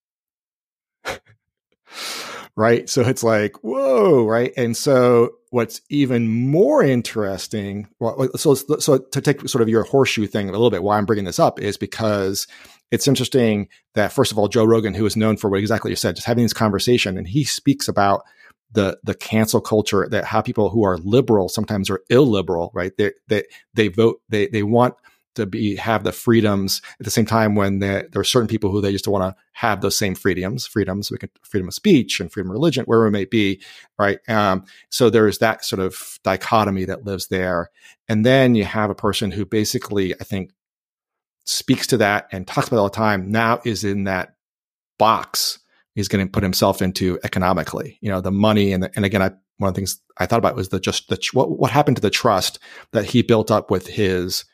[2.56, 2.88] right?
[2.88, 4.52] So it's like, whoa, right?
[4.56, 10.26] And so what's even more interesting, well, so so to take sort of your horseshoe
[10.26, 12.46] thing a little bit, why I'm bringing this up is because
[12.90, 15.96] it's interesting that first of all, Joe Rogan, who is known for what exactly you
[15.96, 18.22] said, just having this conversation, and he speaks about
[18.72, 22.92] the the cancel culture that how people who are liberal sometimes are illiberal, right?
[22.96, 23.44] They they
[23.74, 24.94] they vote they they want
[25.34, 28.80] to be have the freedoms at the same time when there are certain people who
[28.80, 32.32] they just want to have those same freedoms freedoms we can freedom of speech and
[32.32, 33.60] freedom of religion wherever it may be
[33.98, 34.18] right?
[34.28, 37.70] Um, so there's that sort of dichotomy that lives there.
[38.08, 40.52] And then you have a person who basically i think
[41.44, 43.30] speaks to that and talks about it all the time.
[43.30, 44.34] Now is in that
[44.98, 45.58] box
[45.94, 49.22] he's going to put himself into economically you know the money and the, and again
[49.22, 51.96] i one of the things i thought about was the just the what, what happened
[51.96, 52.58] to the trust
[52.92, 54.44] that he built up with his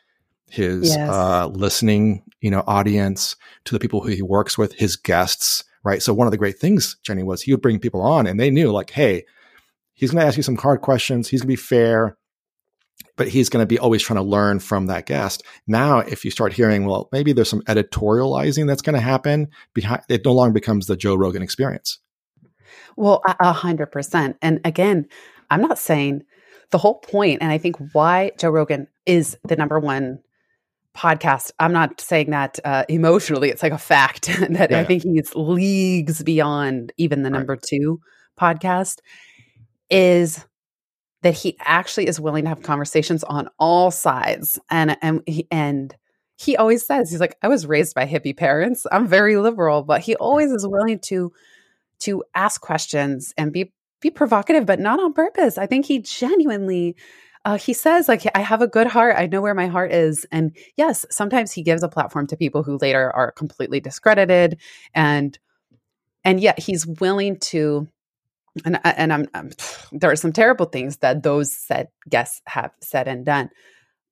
[0.49, 1.09] his yes.
[1.09, 3.35] uh, listening, you know, audience,
[3.65, 6.01] to the people who he works with, his guests, right?
[6.01, 8.49] So one of the great things, Jenny, was he would bring people on, and they
[8.49, 9.25] knew, like, hey,
[9.93, 11.27] he's going to ask you some hard questions.
[11.27, 12.17] He's going to be fair,
[13.15, 15.43] but he's going to be always trying to learn from that guest.
[15.67, 20.03] Now, if you start hearing, well, maybe there's some editorializing that's going to happen behind,
[20.09, 21.99] it no longer becomes the Joe Rogan experience.
[22.95, 24.37] Well, a hundred percent.
[24.41, 25.07] And again,
[25.49, 26.23] I'm not saying
[26.71, 30.19] the whole point, and I think why Joe Rogan is the number one
[30.99, 31.51] podcast.
[31.59, 33.49] I'm not saying that uh, emotionally.
[33.49, 34.79] It's like a fact that yeah.
[34.79, 37.61] I think he's leagues beyond even the number right.
[37.61, 38.01] two
[38.39, 38.99] podcast.
[39.89, 40.45] Is
[41.23, 45.95] that he actually is willing to have conversations on all sides, and and he, and
[46.37, 48.85] he always says he's like I was raised by hippie parents.
[48.91, 51.31] I'm very liberal, but he always is willing to
[51.99, 55.57] to ask questions and be be provocative, but not on purpose.
[55.57, 56.95] I think he genuinely
[57.49, 59.15] uh, he says like i have a good heart.
[59.17, 60.25] I know where my heart is.
[60.31, 64.59] And yes sometimes he gives a platform to people who later are completely discredited.
[64.93, 65.37] And
[66.23, 67.87] and yet he's willing to
[68.65, 69.49] and uh, and I'm, I'm
[69.91, 73.49] there are some terrible things that those said guests have said and done.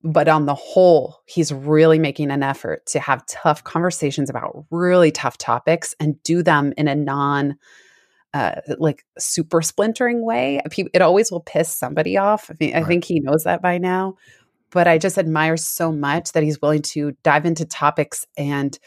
[0.04, 5.12] But on the whole he's really making an effort to have tough conversations about really
[5.12, 7.58] tough topics and do them in a non
[8.34, 10.62] uh, like super splintering way.
[10.94, 12.50] It always will piss somebody off.
[12.50, 12.84] I, mean, right.
[12.84, 14.16] I think he knows that by now.
[14.72, 18.78] But I just admire so much that he's willing to dive into topics and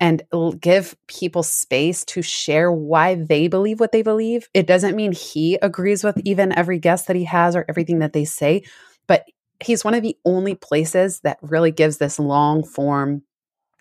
[0.00, 0.22] and
[0.60, 4.48] give people space to share why they believe what they believe.
[4.52, 8.12] It doesn't mean he agrees with even every guest that he has or everything that
[8.12, 8.64] they say,
[9.06, 9.24] but
[9.60, 13.22] he's one of the only places that really gives this long form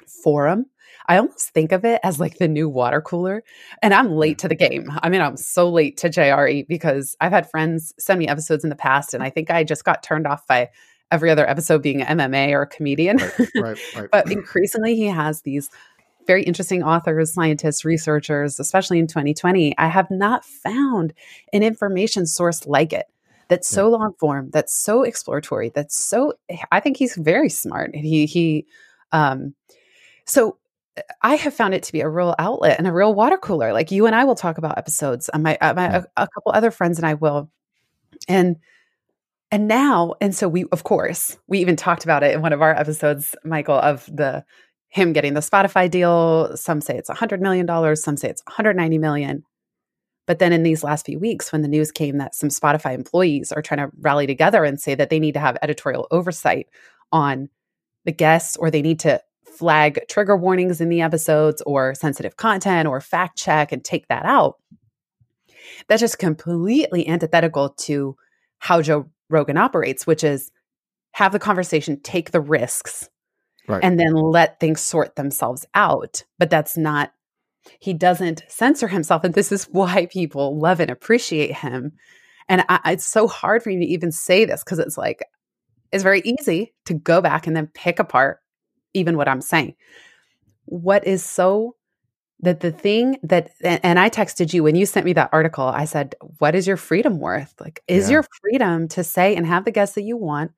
[0.05, 0.67] forum
[1.07, 3.43] I almost think of it as like the new water cooler.
[3.81, 4.91] And I'm late to the game.
[5.01, 8.69] I mean, I'm so late to JRE because I've had friends send me episodes in
[8.69, 10.69] the past, and I think I just got turned off by
[11.11, 13.17] every other episode being MMA or a comedian.
[13.17, 14.09] Right, right, right.
[14.11, 15.69] but increasingly, he has these
[16.27, 19.77] very interesting authors, scientists, researchers, especially in 2020.
[19.77, 21.13] I have not found
[21.51, 23.07] an information source like it
[23.51, 23.97] that's so yeah.
[23.97, 26.33] long form, that's so exploratory, that's so
[26.71, 27.93] I think he's very smart.
[27.93, 28.65] He he
[29.11, 29.55] um
[30.25, 30.57] so
[31.21, 33.73] I have found it to be a real outlet and a real water cooler.
[33.73, 35.29] Like you and I will talk about episodes.
[35.29, 37.49] And my, uh, my a, a couple other friends and I will.
[38.27, 38.57] And
[39.53, 42.61] and now, and so we, of course, we even talked about it in one of
[42.61, 44.45] our episodes, Michael, of the
[44.87, 46.55] him getting the Spotify deal.
[46.55, 49.43] Some say it's a hundred million dollars, some say it's 190 million.
[50.25, 53.51] But then in these last few weeks, when the news came that some Spotify employees
[53.51, 56.67] are trying to rally together and say that they need to have editorial oversight
[57.11, 57.49] on
[58.05, 59.21] the guests or they need to
[59.51, 64.25] flag trigger warnings in the episodes or sensitive content or fact check and take that
[64.25, 64.55] out.
[65.87, 68.15] That's just completely antithetical to
[68.59, 70.51] how Joe Rogan operates, which is
[71.13, 73.09] have the conversation, take the risks,
[73.67, 73.83] right.
[73.83, 76.23] and then let things sort themselves out.
[76.37, 77.11] But that's not,
[77.79, 79.23] he doesn't censor himself.
[79.23, 81.93] And this is why people love and appreciate him.
[82.47, 85.23] And I, it's so hard for me to even say this because it's like,
[85.91, 88.40] it's very easy to go back and then pick apart
[88.93, 89.75] even what I'm saying.
[90.65, 91.75] What is so
[92.39, 95.85] that the thing that and I texted you when you sent me that article, I
[95.85, 97.53] said, "What is your freedom worth?
[97.59, 98.13] Like is yeah.
[98.13, 100.51] your freedom to say and have the guests that you want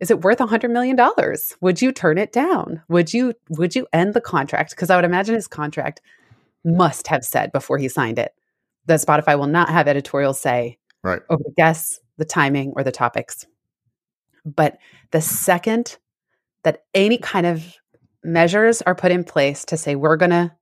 [0.00, 1.56] is it worth a hundred million dollars?
[1.60, 2.82] Would you turn it down?
[2.88, 4.70] Would you would you end the contract?
[4.70, 6.00] Because I would imagine his contract
[6.64, 8.32] must have said before he signed it,
[8.86, 11.22] that Spotify will not have editorial say right.
[11.30, 13.46] over the guests, the timing, or the topics.
[14.44, 14.78] But
[15.10, 15.98] the second
[16.64, 17.74] that any kind of
[18.24, 20.52] measures are put in place to say, we're going to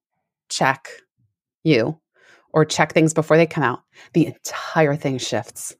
[0.48, 0.88] check
[1.64, 1.98] you
[2.52, 3.82] or check things before they come out,
[4.12, 5.74] the entire thing shifts.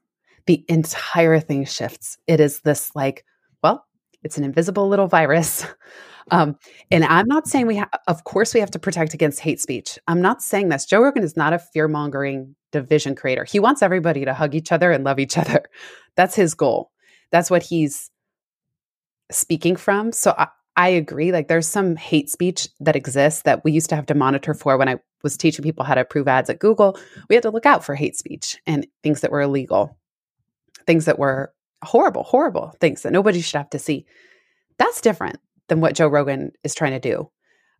[0.46, 2.18] The entire thing shifts.
[2.26, 3.24] It is this like,
[3.62, 3.84] well,
[4.22, 5.66] it's an invisible little virus.
[6.32, 6.56] Um,
[6.90, 9.96] and I'm not saying we have, of course, we have to protect against hate speech.
[10.08, 10.84] I'm not saying this.
[10.84, 13.44] Joe Rogan is not a fear mongering division creator.
[13.44, 15.62] He wants everybody to hug each other and love each other.
[16.16, 16.90] That's his goal.
[17.30, 18.10] That's what he's
[19.30, 20.12] speaking from.
[20.12, 21.32] So I, I agree.
[21.32, 24.76] Like there's some hate speech that exists that we used to have to monitor for
[24.76, 26.98] when I was teaching people how to approve ads at Google.
[27.28, 29.96] We had to look out for hate speech and things that were illegal,
[30.86, 31.52] things that were
[31.82, 34.06] horrible, horrible things that nobody should have to see.
[34.78, 37.30] That's different than what Joe Rogan is trying to do.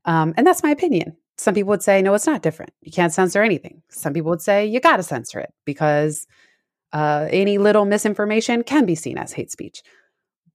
[0.06, 1.16] Um, and that's my opinion.
[1.36, 2.72] Some people would say, no, it's not different.
[2.80, 3.82] You can't censor anything.
[3.90, 6.26] Some people would say, you got to censor it because
[6.92, 9.82] uh, any little misinformation can be seen as hate speech.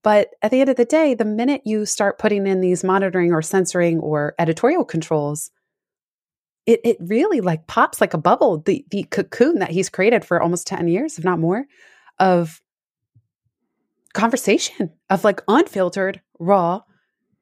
[0.02, 3.32] But at the end of the day, the minute you start putting in these monitoring
[3.32, 5.50] or censoring or editorial controls,
[6.66, 8.58] it it really like pops like a bubble.
[8.58, 11.66] The the cocoon that he's created for almost 10 years, if not more,
[12.18, 12.60] of
[14.12, 16.80] conversation, of like unfiltered, raw.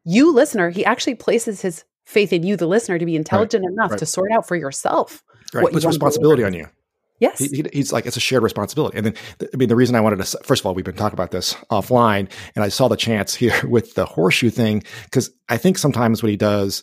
[0.04, 3.72] You listener, he actually places his faith in you, the listener, to be intelligent right,
[3.72, 3.98] enough right.
[3.98, 5.22] to sort out for yourself.
[5.52, 5.70] Right.
[5.72, 6.66] Puts responsibility on you.
[7.20, 7.38] Yes.
[7.38, 8.96] He, he, he's like, it's a shared responsibility.
[8.96, 11.14] And then, I mean, the reason I wanted to, first of all, we've been talking
[11.14, 15.58] about this offline and I saw the chance here with the horseshoe thing, because I
[15.58, 16.82] think sometimes what he does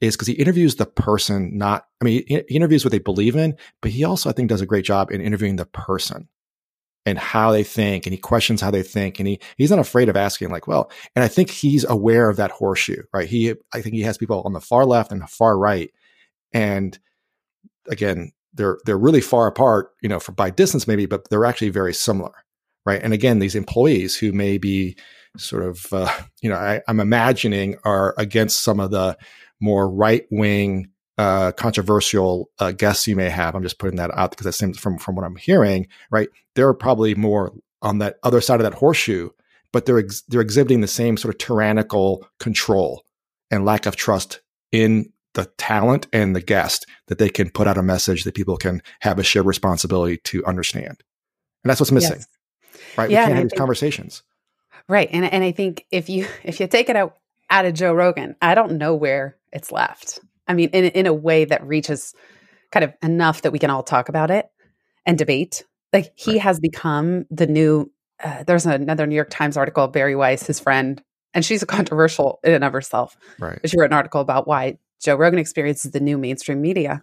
[0.00, 3.34] is because he interviews the person, not, I mean, he, he interviews what they believe
[3.34, 6.28] in, but he also, I think, does a great job in interviewing the person
[7.06, 10.10] and how they think and he questions how they think and he he's not afraid
[10.10, 13.80] of asking like well and i think he's aware of that horseshoe right he i
[13.80, 15.90] think he has people on the far left and the far right
[16.52, 16.98] and
[17.88, 21.70] again they're they're really far apart, you know, for by distance maybe, but they're actually
[21.70, 22.32] very similar,
[22.86, 23.02] right?
[23.02, 24.96] And again, these employees who may be
[25.36, 26.08] sort of, uh,
[26.42, 29.16] you know, I, am I'm imagining are against some of the
[29.60, 33.54] more right wing, uh, controversial uh, guests you may have.
[33.54, 36.28] I'm just putting that out because that seems from from what I'm hearing, right?
[36.54, 39.30] They're probably more on that other side of that horseshoe,
[39.72, 43.04] but they're ex- they're exhibiting the same sort of tyrannical control
[43.50, 44.40] and lack of trust
[44.72, 48.56] in the talent and the guest that they can put out a message that people
[48.56, 51.02] can have a shared responsibility to understand.
[51.62, 52.18] And that's what's missing.
[52.18, 52.28] Yes.
[52.96, 53.10] Right.
[53.10, 54.22] Yeah, we can't have these think, conversations.
[54.88, 55.08] Right.
[55.12, 57.16] And and I think if you if you take it out
[57.50, 60.20] out of Joe Rogan, I don't know where it's left.
[60.46, 62.14] I mean, in in a way that reaches
[62.72, 64.48] kind of enough that we can all talk about it
[65.06, 65.64] and debate.
[65.92, 66.40] Like he right.
[66.42, 67.90] has become the new
[68.22, 71.02] uh, there's another New York Times article, Bari Weiss, his friend,
[71.34, 73.16] and she's a controversial in and of herself.
[73.38, 73.58] Right.
[73.64, 77.02] She wrote an article about why Joe Rogan experience is the new mainstream media.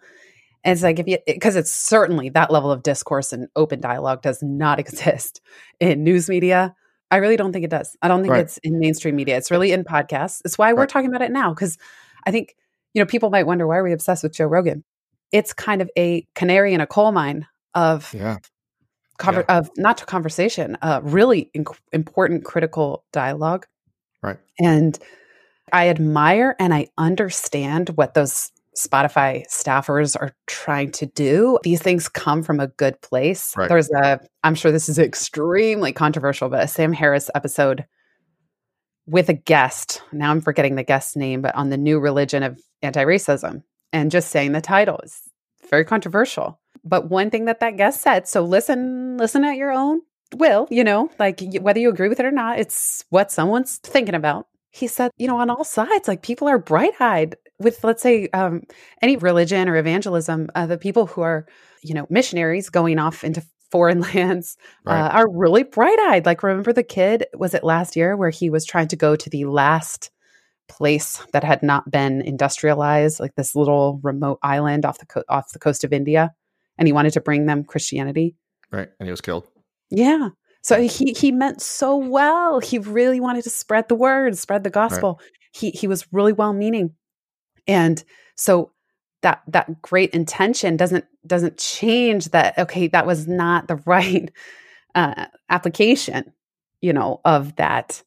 [0.63, 4.21] And it's like if you because it's certainly that level of discourse and open dialogue
[4.21, 5.41] does not exist
[5.79, 6.75] in news media.
[7.11, 7.95] I really don't think it does.
[8.01, 8.41] I don't think right.
[8.41, 9.37] it's in mainstream media.
[9.37, 10.41] It's really in podcasts.
[10.43, 11.77] It's why we're talking about it now because
[12.25, 12.55] I think
[12.93, 14.83] you know people might wonder why are we obsessed with Joe Rogan.
[15.31, 18.37] It's kind of a canary in a coal mine of yeah.
[19.19, 19.59] Conver- yeah.
[19.59, 23.65] of not to conversation, uh, really inc- important critical dialogue.
[24.21, 24.37] Right.
[24.59, 24.97] And
[25.71, 31.57] I admire and I understand what those Spotify staffers are trying to do.
[31.63, 33.55] These things come from a good place.
[33.55, 33.69] Right.
[33.69, 37.85] There's a, I'm sure this is extremely controversial, but a Sam Harris episode
[39.07, 40.01] with a guest.
[40.11, 43.63] Now I'm forgetting the guest's name, but on the new religion of anti racism.
[43.93, 45.21] And just saying the title is
[45.69, 46.59] very controversial.
[46.83, 50.01] But one thing that that guest said, so listen, listen at your own
[50.35, 54.15] will, you know, like whether you agree with it or not, it's what someone's thinking
[54.15, 58.01] about he said, you know, on all sides, like people are bright eyed with, let's
[58.03, 58.63] say, um,
[59.01, 60.49] any religion or evangelism.
[60.53, 61.47] Uh, the people who are,
[61.81, 64.99] you know, missionaries going off into foreign lands uh, right.
[64.99, 66.25] uh, are really bright eyed.
[66.25, 69.29] Like, remember the kid, was it last year, where he was trying to go to
[69.29, 70.11] the last
[70.67, 75.53] place that had not been industrialized, like this little remote island off the co- off
[75.53, 76.33] the coast of India,
[76.77, 78.35] and he wanted to bring them Christianity.
[78.73, 79.47] Right, and he was killed.
[79.89, 80.29] Yeah,
[80.65, 82.59] so he he meant so well.
[82.59, 85.19] He really wanted to spread the word, spread the gospel.
[85.21, 85.31] Right.
[85.51, 86.95] He he was really well meaning.
[87.67, 88.03] And
[88.33, 88.71] so
[89.21, 94.31] that that great intention doesn't doesn't change that okay, that was not the right
[94.95, 96.33] uh, application,
[96.81, 98.01] you know, of that.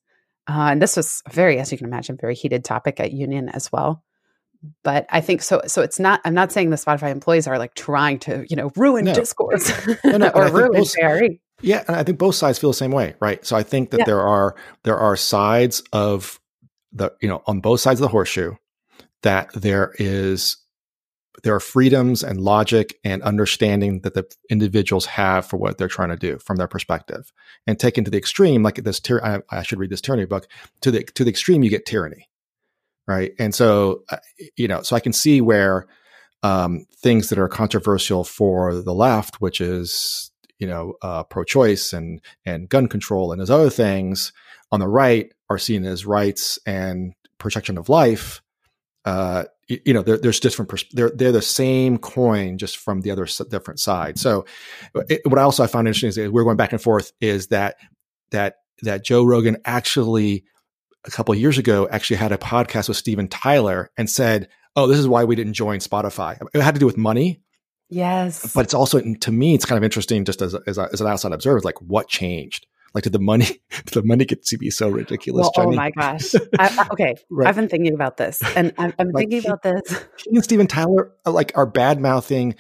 [0.48, 3.70] Uh, and this was very, as you can imagine, very heated topic at Union as
[3.70, 4.02] well
[4.82, 5.61] but I think so.
[5.68, 6.20] So it's not.
[6.24, 9.14] I'm not saying the Spotify employees are like trying to, you know, ruin no.
[9.14, 9.70] discourse
[10.04, 10.88] no, no, or ruin both,
[11.61, 13.44] Yeah, and I think both sides feel the same way, right?
[13.44, 14.04] So I think that yeah.
[14.04, 14.54] there are
[14.84, 16.40] there are sides of
[16.92, 18.54] the you know on both sides of the horseshoe
[19.22, 20.56] that there is
[21.42, 26.09] there are freedoms and logic and understanding that the individuals have for what they're trying
[26.09, 27.32] to do from their perspective.
[27.66, 30.48] And taken to the extreme, like this, I, I should read this tyranny book.
[30.82, 32.28] To the to the extreme, you get tyranny,
[33.06, 33.32] right?
[33.38, 34.18] And so, uh,
[34.56, 35.86] you know, so I can see where
[36.42, 42.20] um, things that are controversial for the left, which is you know uh, pro-choice and
[42.44, 44.32] and gun control and those other things,
[44.70, 48.42] on the right are seen as rights and protection of life.
[49.04, 50.68] Uh, you, you know, there's different.
[50.68, 54.18] Pers- they're they're the same coin, just from the other different side.
[54.18, 54.44] So,
[55.09, 57.76] it, what I also I found interesting is we're going back and forth is that
[58.30, 60.44] that that Joe Rogan actually
[61.04, 64.98] a couple years ago actually had a podcast with Steven Tyler and said, "Oh, this
[64.98, 66.38] is why we didn't join Spotify.
[66.52, 67.40] It had to do with money."
[67.89, 70.89] Yes, but it's also mm, to me, it's kind of interesting just as as, a,
[70.93, 74.45] as an outside observer, like what changed like, did the money, did the money get
[74.47, 75.51] to be so ridiculous?
[75.57, 76.34] Well, oh my gosh.
[76.34, 77.49] I, I, okay, right.
[77.49, 80.05] I've been thinking about this, and I'm, I'm like thinking he, about this.
[80.24, 82.55] He and Steven Tyler, uh, like, are bad mouthing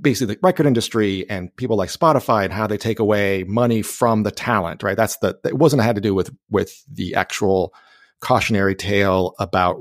[0.00, 4.22] basically the record industry and people like Spotify and how they take away money from
[4.22, 4.84] the talent.
[4.84, 4.96] Right?
[4.96, 5.36] That's the.
[5.44, 7.74] It wasn't had to do with with the actual
[8.20, 9.78] cautionary tale about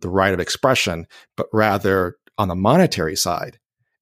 [0.00, 1.06] the right of expression,
[1.36, 3.59] but rather on the monetary side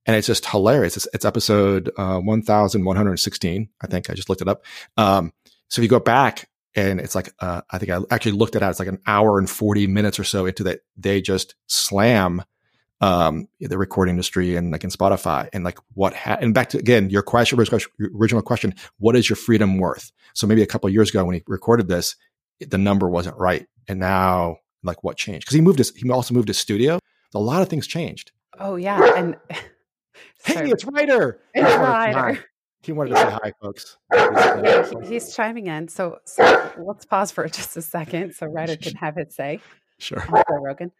[0.08, 0.96] and it's just hilarious.
[0.96, 3.68] It's, it's episode uh, 1116.
[3.82, 4.64] I think I just looked it up.
[4.96, 5.34] Um,
[5.68, 8.62] so if you go back and it's like, uh, I think I actually looked it
[8.62, 8.70] out.
[8.70, 10.80] It's like an hour and 40 minutes or so into that.
[10.96, 12.42] They just slam,
[13.02, 16.78] um, the recording industry and like in Spotify and like what, ha- and back to
[16.78, 20.10] again, your question, original question, what is your freedom worth?
[20.32, 22.16] So maybe a couple years ago when he recorded this,
[22.60, 23.66] the number wasn't right.
[23.88, 25.46] And now like what changed?
[25.46, 26.98] Cause he moved his, he also moved his studio.
[27.34, 28.32] A lot of things changed.
[28.58, 29.12] Oh yeah.
[29.14, 29.36] And
[30.44, 31.40] Hey, it's Ryder.
[31.54, 32.44] It's Ryder.
[32.82, 35.08] He wanted to say hi, folks.
[35.08, 35.88] He's chiming in.
[35.88, 39.60] So, so let's pause for just a second so Ryder can have his say.
[40.00, 40.24] Sure.
[40.48, 40.92] Rogan.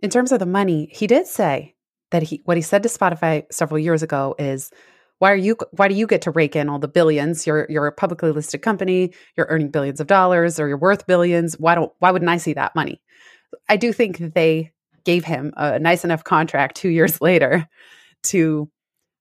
[0.00, 1.74] In terms of the money, he did say
[2.10, 4.70] that he what he said to Spotify several years ago is
[5.18, 7.46] why are you why do you get to rake in all the billions?
[7.46, 11.58] You're you're a publicly listed company, you're earning billions of dollars or you're worth billions.
[11.58, 13.02] Why don't why wouldn't I see that money?
[13.68, 14.72] I do think that they
[15.06, 17.66] gave him a nice enough contract 2 years later
[18.24, 18.68] to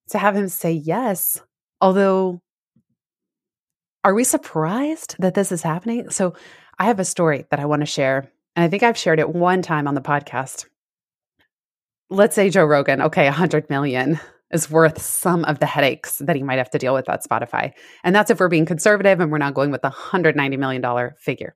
[0.09, 1.41] to have him say yes.
[1.81, 2.41] Although
[4.03, 6.09] are we surprised that this is happening?
[6.11, 6.35] So
[6.77, 8.31] I have a story that I want to share.
[8.55, 10.65] And I think I've shared it one time on the podcast.
[12.09, 14.19] Let's say Joe Rogan, okay, 100 million
[14.51, 17.71] is worth some of the headaches that he might have to deal with at Spotify.
[18.03, 21.55] And that's if we're being conservative and we're not going with the $190 million figure.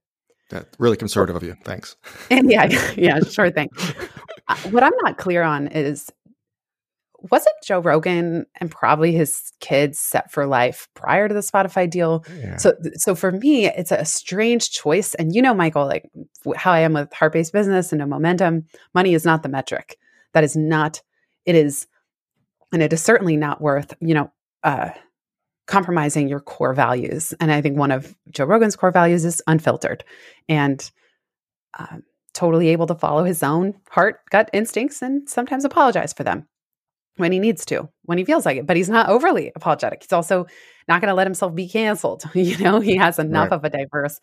[0.50, 1.56] That's really conservative of you.
[1.64, 1.96] Thanks.
[2.32, 2.66] And yeah,
[2.98, 3.70] yeah, sure thing.
[4.72, 6.12] What I'm not clear on is
[7.22, 12.26] wasn't Joe Rogan and probably his kids set for life prior to the Spotify deal?
[12.38, 12.58] Yeah.
[12.58, 15.16] So, so for me, it's a strange choice.
[15.16, 16.10] And you know, Michael, like
[16.56, 18.66] how I am with heart based business and no momentum.
[18.94, 19.98] Money is not the metric.
[20.34, 21.02] That is not.
[21.46, 21.88] It is,
[22.72, 24.32] and it is certainly not worth you know
[24.64, 24.92] uh,
[25.68, 27.34] compromising your core values.
[27.40, 30.04] And I think one of Joe Rogan's core values is unfiltered,
[30.48, 30.90] and.
[31.78, 32.04] Um,
[32.34, 36.48] totally able to follow his own heart gut instincts and sometimes apologize for them
[37.18, 38.66] when he needs to, when he feels like it.
[38.66, 40.04] But he's not overly apologetic.
[40.04, 40.48] He's also
[40.88, 42.24] not going to let himself be canceled.
[42.34, 43.58] you know, he has enough right.
[43.58, 44.20] of a diverse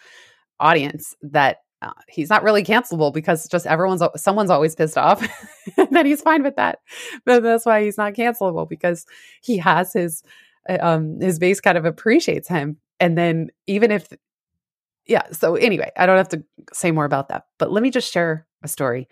[0.59, 5.20] audience that uh, he's not really cancelable because just everyone's someone's always pissed off
[5.90, 6.78] that he's fine with that.
[7.24, 9.04] But that's why he's not cancelable because
[9.42, 10.22] he has his
[10.68, 12.78] uh, um his base kind of appreciates him.
[12.98, 14.09] And then even if
[15.07, 17.46] yeah, so anyway, I don't have to say more about that.
[17.59, 19.09] But let me just share a story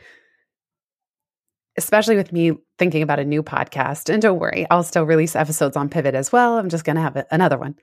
[1.76, 4.12] especially with me thinking about a new podcast.
[4.12, 6.59] And don't worry, I'll still release episodes on Pivot as well.
[6.59, 7.76] I'm just going to have another one.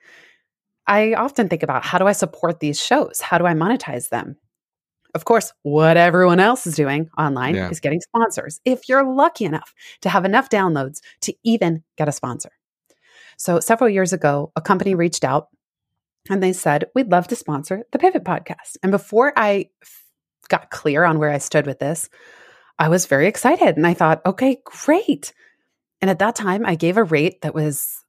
[0.87, 3.21] I often think about how do I support these shows?
[3.21, 4.37] How do I monetize them?
[5.13, 7.69] Of course, what everyone else is doing online yeah.
[7.69, 8.61] is getting sponsors.
[8.63, 12.51] If you're lucky enough to have enough downloads to even get a sponsor.
[13.37, 15.47] So, several years ago, a company reached out
[16.29, 18.77] and they said, We'd love to sponsor the Pivot podcast.
[18.83, 20.03] And before I f-
[20.49, 22.09] got clear on where I stood with this,
[22.77, 25.33] I was very excited and I thought, okay, great.
[26.01, 28.03] And at that time, I gave a rate that was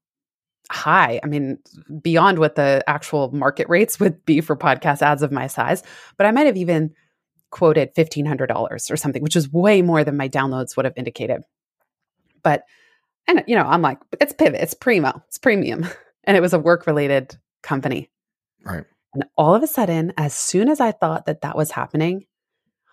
[0.70, 1.20] high.
[1.22, 1.58] I mean,
[2.00, 5.82] beyond what the actual market rates would be for podcast ads of my size,
[6.16, 6.94] but I might have even
[7.50, 11.42] quoted $1,500 or something, which is way more than my downloads would have indicated.
[12.42, 12.64] But,
[13.28, 15.86] and you know, I'm like, it's pivot, it's primo, it's premium.
[16.24, 18.10] And it was a work related company.
[18.64, 18.84] Right.
[19.14, 22.26] And all of a sudden, as soon as I thought that that was happening,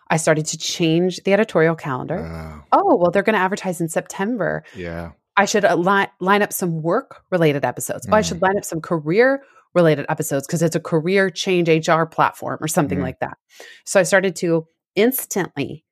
[0.10, 2.26] I started to change the editorial calendar.
[2.26, 4.64] Uh, oh, well, they're going to advertise in September.
[4.76, 5.12] Yeah.
[5.38, 8.06] I should uh, li- line up some work related episodes.
[8.06, 8.14] Mm.
[8.14, 8.48] Oh, I should mm.
[8.48, 9.44] line up some career
[9.74, 13.04] related episodes because it's a career change HR platform or something mm.
[13.04, 13.38] like that.
[13.86, 15.86] So I started to instantly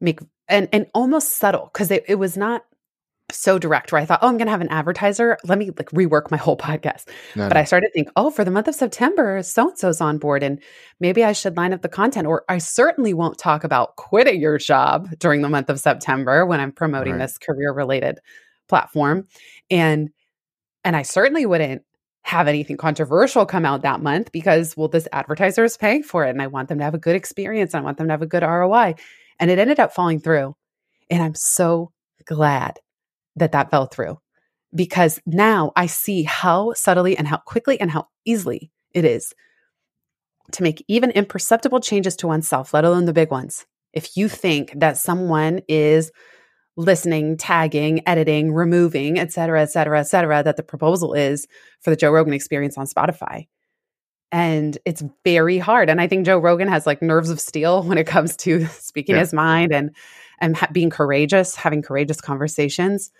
[0.00, 2.62] make and and almost subtle because it, it was not
[3.30, 5.36] so direct where I thought, oh, I'm going to have an advertiser.
[5.44, 7.08] Let me like rework my whole podcast.
[7.36, 7.60] No, but no.
[7.60, 10.42] I started to think, oh, for the month of September, so and so's on board,
[10.42, 10.60] and
[10.98, 12.26] maybe I should line up the content.
[12.26, 16.60] Or I certainly won't talk about quitting your job during the month of September when
[16.60, 17.20] I'm promoting right.
[17.20, 18.18] this career related
[18.68, 19.26] platform,
[19.70, 20.10] and
[20.84, 21.82] and I certainly wouldn't
[22.22, 26.30] have anything controversial come out that month because well, this advertiser is paying for it,
[26.30, 27.74] and I want them to have a good experience.
[27.74, 28.94] I want them to have a good ROI,
[29.38, 30.56] and it ended up falling through,
[31.10, 31.92] and I'm so
[32.24, 32.78] glad
[33.38, 34.18] that that fell through
[34.74, 39.34] because now I see how subtly and how quickly and how easily it is
[40.52, 43.66] to make even imperceptible changes to oneself, let alone the big ones.
[43.92, 46.10] If you think that someone is
[46.76, 51.46] listening, tagging, editing, removing, et cetera, et cetera, et cetera, that the proposal is
[51.80, 53.48] for the Joe Rogan experience on Spotify.
[54.30, 55.90] And it's very hard.
[55.90, 59.16] And I think Joe Rogan has like nerves of steel when it comes to speaking
[59.16, 59.20] yeah.
[59.20, 59.94] his mind and
[60.40, 63.10] and ha- being courageous, having courageous conversations.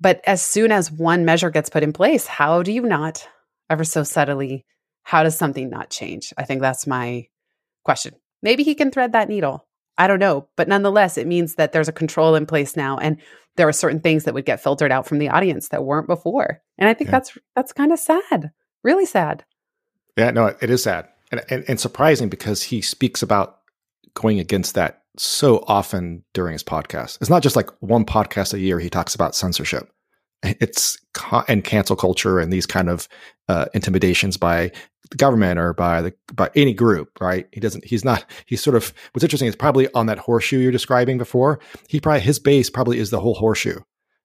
[0.00, 3.26] But as soon as one measure gets put in place, how do you not,
[3.68, 4.64] ever so subtly,
[5.02, 6.32] how does something not change?
[6.36, 7.26] I think that's my
[7.84, 8.14] question.
[8.42, 9.66] Maybe he can thread that needle.
[9.96, 10.48] I don't know.
[10.56, 12.98] But nonetheless, it means that there's a control in place now.
[12.98, 13.16] And
[13.56, 16.62] there are certain things that would get filtered out from the audience that weren't before.
[16.78, 17.12] And I think yeah.
[17.12, 18.52] that's that's kind of sad.
[18.84, 19.44] Really sad.
[20.16, 21.08] Yeah, no, it is sad.
[21.32, 23.58] And, and, and surprising because he speaks about
[24.14, 27.18] going against that so often during his podcast.
[27.20, 29.90] It's not just like one podcast a year he talks about censorship.
[30.42, 30.96] It's
[31.48, 33.08] and cancel culture and these kind of
[33.48, 34.70] uh, intimidations by
[35.10, 37.48] the government or by the by any group, right?
[37.52, 37.84] He doesn't.
[37.84, 38.24] He's not.
[38.46, 38.92] He's sort of.
[39.12, 41.60] What's interesting is probably on that horseshoe you're describing before.
[41.88, 43.80] He probably his base probably is the whole horseshoe,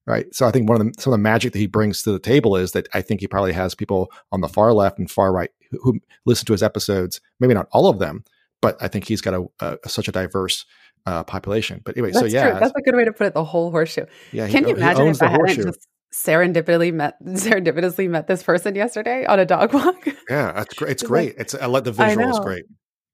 [0.05, 0.33] right?
[0.35, 2.19] So I think one of the some of the magic that he brings to the
[2.19, 5.31] table is that I think he probably has people on the far left and far
[5.31, 7.21] right who, who listen to his episodes.
[7.39, 8.23] Maybe not all of them,
[8.61, 10.65] but I think he's got a, a such a diverse
[11.05, 11.81] uh, population.
[11.83, 12.59] But anyway, that's so yeah, true.
[12.59, 13.33] that's a good way to put it.
[13.33, 14.05] The whole horseshoe.
[14.31, 18.75] Yeah, can he, you imagine if I hadn't just serendipitously met serendipitously met this person
[18.75, 20.05] yesterday on a dog walk?
[20.29, 20.91] Yeah, that's great.
[20.91, 21.29] It's great.
[21.29, 22.65] Like, it's I let the visual is great.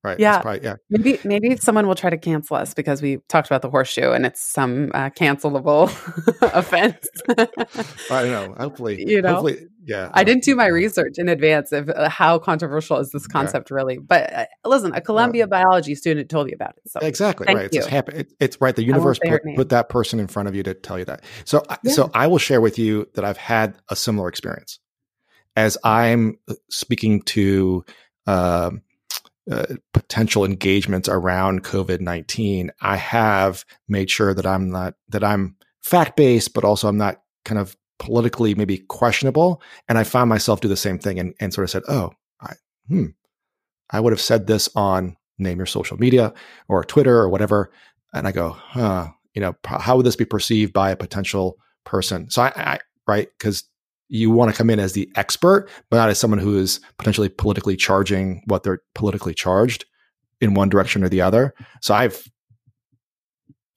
[0.01, 0.17] Right.
[0.17, 0.41] Yeah.
[0.41, 0.75] Probably, yeah.
[0.89, 4.25] Maybe maybe someone will try to cancel us because we talked about the horseshoe and
[4.25, 5.87] it's some uh, cancelable
[6.53, 7.05] offense.
[8.09, 8.55] I don't know.
[8.57, 9.35] Hopefully, you know.
[9.35, 10.09] Hopefully, yeah.
[10.13, 13.75] I didn't do my research in advance of uh, how controversial is this concept yeah.
[13.75, 13.97] really.
[13.97, 16.89] But uh, listen, a Columbia biology student told me about it.
[16.89, 17.69] So exactly right.
[17.73, 17.79] You.
[17.79, 18.75] It's happen- it, It's right.
[18.75, 21.25] The universe put, put, that person in front of you to tell you that.
[21.43, 21.91] So yeah.
[21.91, 24.79] so I will share with you that I've had a similar experience
[25.57, 27.83] as I'm uh, speaking to.
[28.27, 28.83] Um,
[29.51, 35.55] uh, potential engagements around COVID nineteen, I have made sure that I'm not that I'm
[35.81, 39.61] fact based, but also I'm not kind of politically maybe questionable.
[39.87, 42.53] And I found myself do the same thing and, and sort of said, "Oh, I,
[42.87, 43.07] hmm,
[43.89, 46.33] I would have said this on name your social media
[46.67, 47.71] or Twitter or whatever,"
[48.13, 52.29] and I go, "Huh, you know, how would this be perceived by a potential person?"
[52.29, 53.63] So I, I right because
[54.09, 57.29] you want to come in as the expert, but not as someone who is potentially
[57.29, 59.85] politically charging what they're politically charged
[60.41, 61.53] in one direction or the other.
[61.81, 62.23] So I've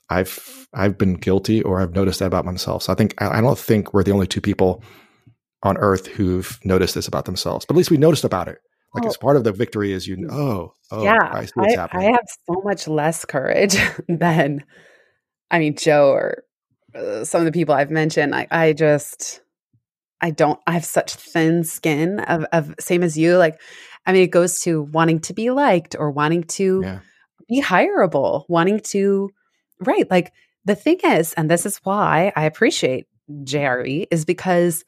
[0.08, 2.82] I've I've been guilty or I've noticed that about myself.
[2.82, 4.82] So I think I don't think we're the only two people
[5.62, 7.64] on earth who've noticed this about themselves.
[7.64, 8.58] But at least we noticed about it.
[8.94, 12.02] Like it's part of the victory is you know, oh, oh yeah, I, I, I,
[12.02, 13.74] have so much less courage
[14.08, 14.64] than
[15.50, 16.44] I mean Joe or
[16.94, 18.34] uh, some of the people I've mentioned.
[18.34, 19.40] I, I just
[20.22, 23.36] I don't, I have such thin skin of, of same as you.
[23.36, 23.60] Like,
[24.06, 26.98] I mean, it goes to wanting to be liked or wanting to yeah.
[27.48, 29.30] be hireable, wanting to,
[29.80, 30.10] right.
[30.10, 30.32] Like
[30.64, 34.84] the thing is, and this is why I appreciate JRE is because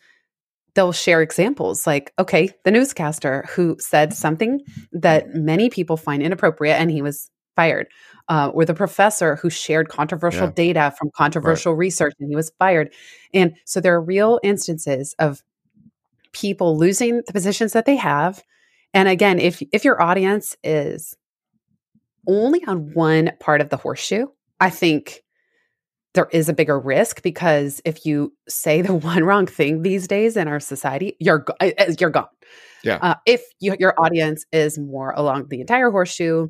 [0.74, 4.61] they'll share examples like, okay, the newscaster who said something
[4.93, 7.89] that many people find inappropriate and he was fired
[8.29, 10.53] uh, or the professor who shared controversial yeah.
[10.55, 11.79] data from controversial right.
[11.79, 12.93] research and he was fired.
[13.33, 15.43] And so there are real instances of
[16.33, 18.43] people losing the positions that they have.
[18.93, 21.15] And again, if if your audience is
[22.27, 24.27] only on one part of the horseshoe,
[24.61, 25.23] I think
[26.15, 30.37] there is a bigger risk because if you say the one wrong thing these days
[30.37, 31.45] in our society, you're
[31.99, 32.27] you're gone.
[32.83, 32.99] Yeah.
[33.01, 36.49] Uh, if you, your audience is more along the entire horseshoe,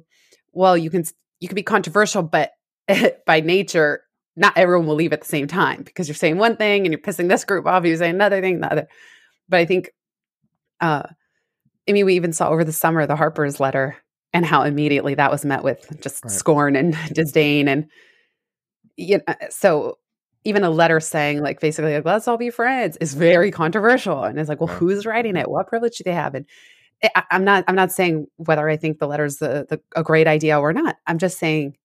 [0.55, 1.05] well, you can
[1.41, 2.53] you can be controversial, but
[3.27, 4.03] by nature,
[4.37, 7.01] not everyone will leave at the same time because you're saying one thing and you're
[7.01, 8.89] pissing this group off, you're saying another thing, the other.
[9.49, 9.91] But I think,
[10.81, 11.05] uh,
[11.89, 13.97] I mean, we even saw over the summer the Harper's letter
[14.33, 16.33] and how immediately that was met with just right.
[16.33, 17.87] scorn and disdain, and
[18.97, 19.99] you know, so
[20.45, 24.39] even a letter saying like basically like let's all be friends is very controversial, and
[24.39, 24.79] it's like, well, right.
[24.79, 25.49] who's writing it?
[25.49, 26.35] What privilege do they have?
[26.35, 26.47] And
[27.15, 30.27] I, am not I'm not saying whether I think the letter's the, the, a great
[30.27, 30.97] idea or not.
[31.07, 31.77] I'm just saying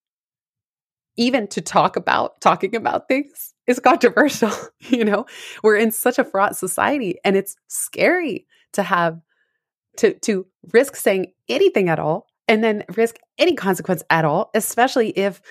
[1.17, 4.51] even to talk about talking about things is controversial.
[4.79, 5.25] you know,
[5.63, 9.19] we're in such a fraught society and it's scary to have
[9.97, 15.09] to to risk saying anything at all and then risk any consequence at all, especially
[15.09, 15.41] if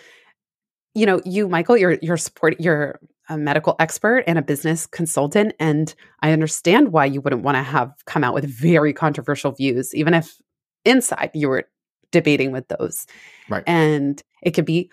[0.99, 5.53] you know, you Michael, you're you're support you're a medical expert and a business consultant
[5.61, 9.95] and I understand why you wouldn't want to have come out with very controversial views
[9.95, 10.41] even if
[10.87, 11.69] inside you were
[12.11, 13.07] debating with those.
[13.49, 13.63] Right.
[13.67, 14.91] And it could be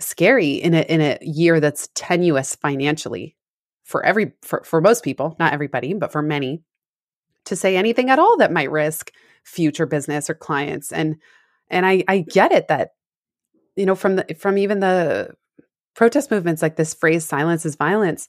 [0.00, 3.36] scary in a in a year that's tenuous financially
[3.84, 6.62] for every for, for most people, not everybody, but for many,
[7.46, 9.12] to say anything at all that might risk
[9.44, 10.92] future business or clients.
[10.92, 11.16] And
[11.68, 12.90] and I I get it that
[13.76, 15.34] you know from the from even the
[15.98, 18.28] protest movements like this phrase silence is violence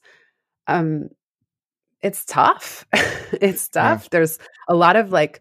[0.66, 1.08] um
[2.02, 2.84] it's tough
[3.34, 4.08] it's tough yeah.
[4.10, 5.40] there's a lot of like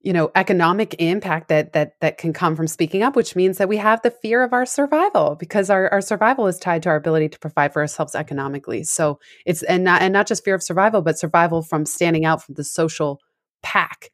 [0.00, 3.68] you know economic impact that that that can come from speaking up which means that
[3.68, 6.96] we have the fear of our survival because our, our survival is tied to our
[6.96, 10.62] ability to provide for ourselves economically so it's and not and not just fear of
[10.62, 13.20] survival but survival from standing out from the social
[13.62, 14.08] pack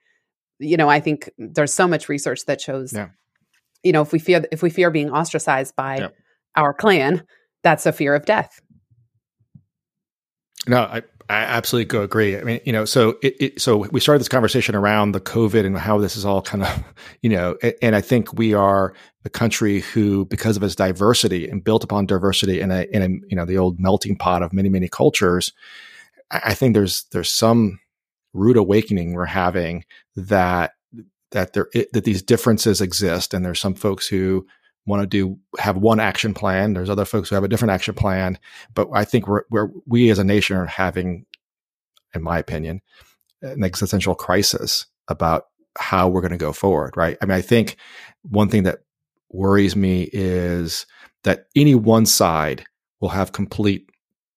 [0.59, 3.11] you know i think there's so much research that shows yeah.
[3.85, 6.09] you know if we fear if we fear being ostracized by yeah.
[6.57, 7.23] Our clan
[7.63, 8.61] that's a fear of death
[10.67, 12.39] no i I absolutely agree.
[12.39, 15.67] I mean, you know, so it, it, so we started this conversation around the COVID
[15.67, 16.85] and how this is all kind of,
[17.23, 18.95] you know, and I think we are
[19.25, 23.09] a country who, because of its diversity and built upon diversity in a in a
[23.29, 25.53] you know the old melting pot of many many cultures,
[26.31, 27.81] I think there's there's some
[28.33, 29.85] rude awakening we're having
[30.15, 30.73] that
[31.33, 34.47] that there that these differences exist, and there's some folks who
[34.87, 36.73] want to do have one action plan.
[36.73, 38.39] There's other folks who have a different action plan,
[38.75, 41.27] but I think we're, we're we as a nation are having,
[42.15, 42.81] in my opinion,
[43.43, 45.47] an existential crisis about
[45.79, 46.97] how we're going to go forward.
[46.97, 47.19] Right?
[47.21, 47.77] I mean, I think
[48.23, 48.81] one thing that
[49.31, 50.87] worries me is
[51.25, 52.65] that any one side
[53.01, 53.91] will have complete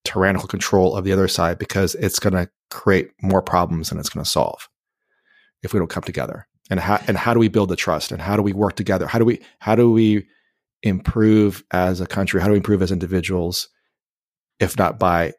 [0.04, 4.08] tyrannical control of the other side because it's going to create more problems than it's
[4.08, 4.68] going to solve
[5.62, 6.46] if we don't come together.
[6.70, 8.12] And how and how do we build the trust?
[8.12, 9.06] And how do we work together?
[9.06, 10.26] How do we how do we
[10.82, 12.40] improve as a country?
[12.40, 13.68] How do we improve as individuals,
[14.58, 15.32] if not by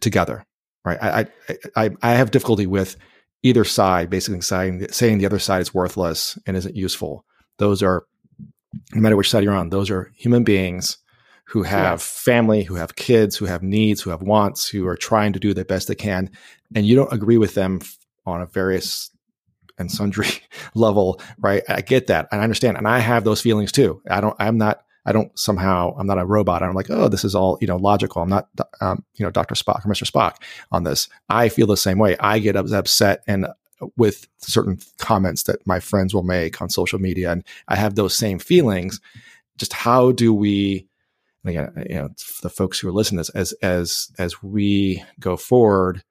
[0.00, 0.44] together?
[0.84, 0.98] Right.
[1.02, 1.26] I
[1.76, 2.96] I I, have difficulty with
[3.42, 7.24] either side basically saying saying the other side is worthless and isn't useful.
[7.58, 8.04] Those are
[8.94, 10.98] no matter which side you're on, those are human beings
[11.46, 12.22] who have yes.
[12.22, 15.54] family, who have kids, who have needs, who have wants, who are trying to do
[15.54, 16.30] the best they can,
[16.74, 17.80] and you don't agree with them
[18.26, 19.10] on a various
[19.78, 20.28] and sundry
[20.74, 21.62] level, right?
[21.68, 22.28] I get that.
[22.30, 22.76] And I understand.
[22.76, 24.02] And I have those feelings too.
[24.10, 26.62] I don't, I'm not I don't somehow, I'm not a robot.
[26.62, 28.20] I'm like, oh, this is all, you know, logical.
[28.20, 28.48] I'm not,
[28.82, 29.54] um, you know, Dr.
[29.54, 30.08] Spock or Mr.
[30.08, 30.34] Spock
[30.70, 31.08] on this.
[31.30, 32.14] I feel the same way.
[32.20, 33.46] I get upset and
[33.96, 37.32] with certain comments that my friends will make on social media.
[37.32, 39.00] And I have those same feelings.
[39.56, 40.86] Just how do we,
[41.46, 42.10] again, you know,
[42.42, 46.02] the folks who are listening to this, as, as, as we go forward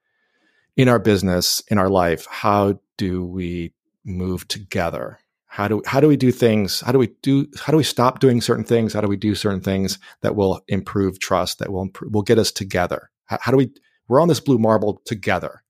[0.76, 3.74] in our business, in our life, how do we
[4.04, 5.20] move together?
[5.58, 6.82] How do how do we do things?
[6.82, 8.94] How do we do how do we stop doing certain things?
[8.94, 12.38] How do we do certain things that will improve trust that will improve, will get
[12.38, 13.10] us together?
[13.26, 13.72] How, how, do we
[14.08, 15.64] we're on this blue marble together.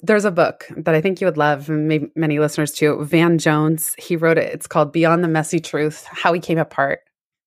[0.00, 3.96] There's a book that i think you would love maybe many listeners too van jones.
[3.98, 4.52] He wrote it.
[4.52, 7.00] It's called beyond the messy truth how we came apart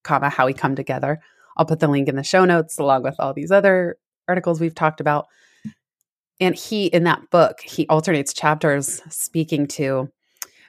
[0.04, 1.22] comma how we come together.
[1.56, 3.96] I'll put the link in the show notes along with all these other
[4.28, 5.28] articles we've talked about.
[6.42, 10.10] And he in that book he alternates chapters speaking to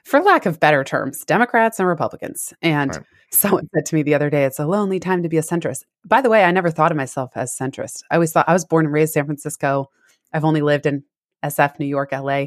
[0.03, 2.53] for lack of better terms, Democrats and Republicans.
[2.61, 3.05] And right.
[3.31, 5.83] someone said to me the other day, it's a lonely time to be a centrist.
[6.05, 8.03] By the way, I never thought of myself as centrist.
[8.11, 9.89] I always thought I was born and raised in San Francisco.
[10.33, 11.03] I've only lived in
[11.43, 12.45] SF, New York, LA.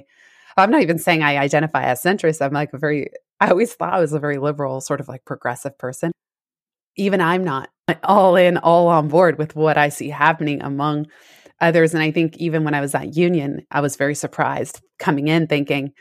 [0.57, 2.45] I'm not even saying I identify as centrist.
[2.45, 3.11] I'm like a very,
[3.41, 6.12] I always thought I was a very liberal, sort of like progressive person.
[6.97, 7.69] Even I'm not
[8.03, 11.07] all in, all on board with what I see happening among
[11.61, 11.95] others.
[11.95, 15.47] And I think even when I was at Union, I was very surprised coming in
[15.47, 15.93] thinking,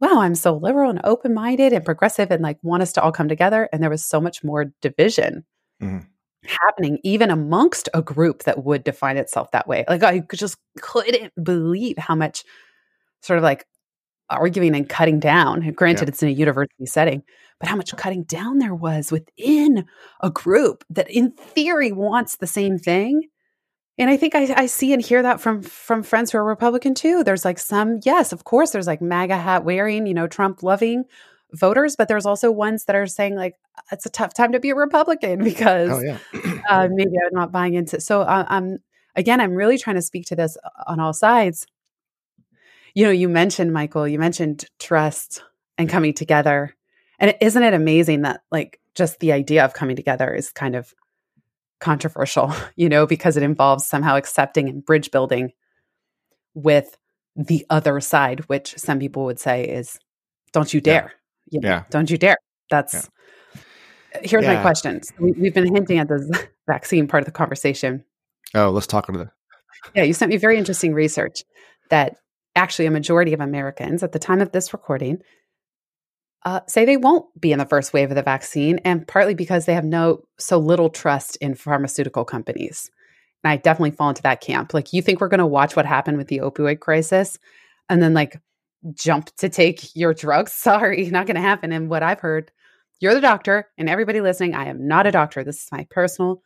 [0.00, 3.12] wow, I'm so liberal and open minded and progressive and like want us to all
[3.12, 3.68] come together.
[3.72, 5.44] And there was so much more division
[5.82, 6.06] mm-hmm.
[6.62, 9.84] happening, even amongst a group that would define itself that way.
[9.88, 12.44] Like I just couldn't believe how much
[13.22, 13.64] sort of like
[14.28, 15.70] arguing and cutting down.
[15.72, 16.08] Granted, yeah.
[16.08, 17.22] it's in a university setting,
[17.58, 19.86] but how much cutting down there was within
[20.20, 23.28] a group that in theory wants the same thing
[23.98, 26.94] and I think I, I see and hear that from from friends who are Republican
[26.94, 27.24] too.
[27.24, 31.04] There's like some, yes, of course, there's like MAGA hat wearing, you know, Trump loving
[31.52, 33.54] voters, but there's also ones that are saying like
[33.90, 36.62] it's a tough time to be a Republican because oh, yeah.
[36.68, 37.96] uh, maybe I'm not buying into.
[37.96, 38.02] It.
[38.02, 38.78] So uh, I'm
[39.14, 41.66] again, I'm really trying to speak to this on all sides.
[42.94, 45.42] You know, you mentioned Michael, you mentioned trust
[45.78, 46.74] and coming together,
[47.18, 50.94] and isn't it amazing that like just the idea of coming together is kind of
[51.80, 55.52] controversial, you know, because it involves somehow accepting and bridge building
[56.54, 56.96] with
[57.34, 59.98] the other side, which some people would say is
[60.52, 61.12] don't you dare.
[61.50, 61.50] Yeah.
[61.50, 61.84] You know, yeah.
[61.90, 62.38] Don't you dare.
[62.70, 63.10] That's
[63.54, 63.60] yeah.
[64.22, 64.54] here's yeah.
[64.54, 65.00] my question.
[65.20, 66.28] we, have been hinting at this
[66.66, 68.04] vaccine part of the conversation.
[68.54, 69.32] Oh, let's talk about that.
[69.94, 71.44] Yeah, you sent me very interesting research
[71.90, 72.16] that
[72.56, 75.18] actually a majority of Americans at the time of this recording
[76.46, 79.66] uh, say they won't be in the first wave of the vaccine, and partly because
[79.66, 82.88] they have no so little trust in pharmaceutical companies.
[83.42, 84.72] And I definitely fall into that camp.
[84.72, 87.36] Like, you think we're going to watch what happened with the opioid crisis,
[87.88, 88.40] and then like
[88.94, 90.52] jump to take your drugs?
[90.54, 91.72] Sorry, not going to happen.
[91.72, 92.52] And what I've heard,
[93.00, 95.42] you're the doctor, and everybody listening, I am not a doctor.
[95.42, 96.42] This is my personal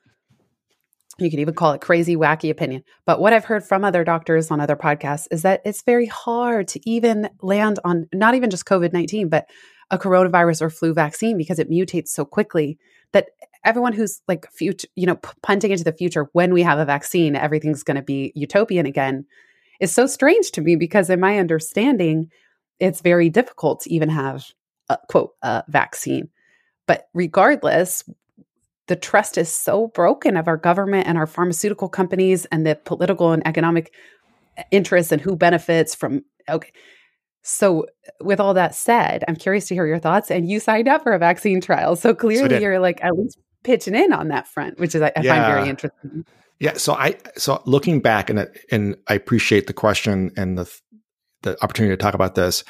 [1.18, 2.82] you could even call it crazy, wacky opinion.
[3.04, 6.68] But what I've heard from other doctors on other podcasts is that it's very hard
[6.68, 9.46] to even land on not even just COVID 19, but
[9.90, 12.78] a coronavirus or flu vaccine because it mutates so quickly
[13.12, 13.28] that
[13.64, 17.36] everyone who's like future, you know, punting into the future when we have a vaccine,
[17.36, 19.26] everything's going to be utopian again
[19.80, 22.30] is so strange to me because in my understanding,
[22.78, 24.44] it's very difficult to even have
[24.88, 26.28] a quote a vaccine.
[26.86, 28.04] But regardless,
[28.86, 33.32] the trust is so broken of our government and our pharmaceutical companies and the political
[33.32, 33.92] and economic
[34.56, 36.72] eh, interests and who benefits from okay
[37.42, 37.86] so
[38.20, 41.12] with all that said i'm curious to hear your thoughts and you signed up for
[41.12, 41.96] a vaccine trial.
[41.96, 45.12] So clearly so you're like at least pitching in on that front which is i,
[45.20, 45.34] yeah.
[45.34, 46.24] find very interesting.
[46.58, 50.80] Yeah so i so looking back and and i appreciate the question and the
[51.42, 52.64] the opportunity to talk about this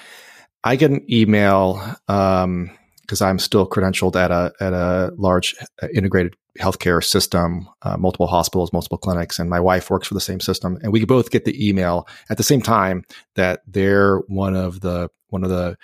[0.64, 2.70] i get an email um
[3.10, 8.26] because I'm still credentialed at a at a large uh, integrated healthcare system, uh, multiple
[8.26, 11.44] hospitals, multiple clinics, and my wife works for the same system, and we both get
[11.44, 13.04] the email at the same time
[13.34, 15.76] that they're one of the one of the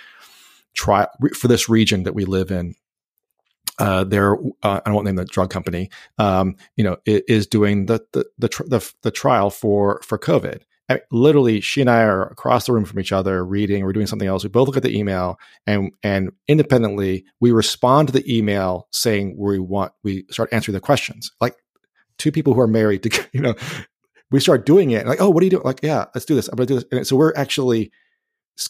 [0.75, 2.75] trial for this region that we live in.
[3.79, 5.91] Uh, they're uh, I won't name the drug company.
[6.19, 10.63] Um, you know, is doing the the the, tr- the the trial for for COVID,
[10.89, 13.85] I mean, literally, she and I are across the room from each other, reading.
[13.85, 14.45] We're doing something else.
[14.45, 15.37] We both look at the email,
[15.67, 19.93] and and independently, we respond to the email saying we want.
[20.05, 21.33] We start answering the questions.
[21.41, 21.57] Like
[22.19, 23.55] two people who are married to, you know,
[24.31, 25.07] we start doing it.
[25.07, 25.65] Like, oh, what are you doing?
[25.65, 26.49] Like, yeah, let's do this.
[26.49, 26.85] I'm gonna do this.
[26.93, 27.91] And so we're actually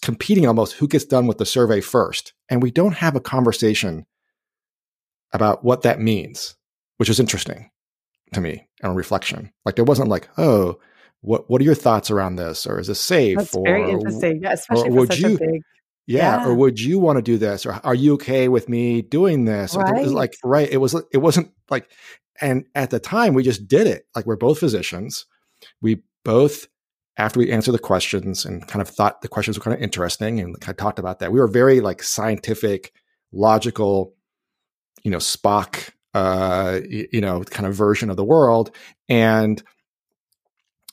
[0.01, 4.07] competing almost who gets done with the survey first, and we don't have a conversation
[5.33, 6.57] about what that means,
[6.97, 7.71] which is interesting
[8.33, 9.53] to me on reflection.
[9.67, 10.79] Like there wasn't like, oh
[11.21, 12.67] what what are your thoughts around this?
[12.67, 13.39] Or is this safe?
[13.39, 15.63] That's or, very interesting yeah especially for such you, a big
[16.07, 17.67] yeah, yeah, or would you want to do this?
[17.67, 19.75] Or are you okay with me doing this?
[19.75, 19.97] Right.
[19.97, 21.91] it was like right it was it wasn't like
[22.41, 24.07] and at the time we just did it.
[24.15, 25.27] Like we're both physicians.
[25.81, 26.69] We both
[27.17, 30.39] after we answered the questions and kind of thought the questions were kind of interesting
[30.39, 32.93] and kind of talked about that we were very like scientific
[33.33, 34.15] logical
[35.03, 38.71] you know spock uh you know kind of version of the world.
[39.09, 39.61] And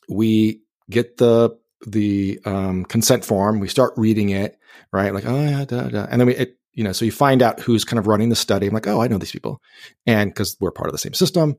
[0.09, 3.59] we get the the um, consent form.
[3.59, 4.57] We start reading it,
[4.91, 5.13] right?
[5.13, 6.07] Like, oh yeah, da, da.
[6.09, 8.35] and then we, it, you know, so you find out who's kind of running the
[8.35, 8.67] study.
[8.67, 9.61] I'm like, oh, I know these people,
[10.05, 11.55] and because we're part of the same system.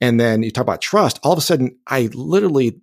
[0.00, 1.18] And then you talk about trust.
[1.22, 2.80] All of a sudden, I literally,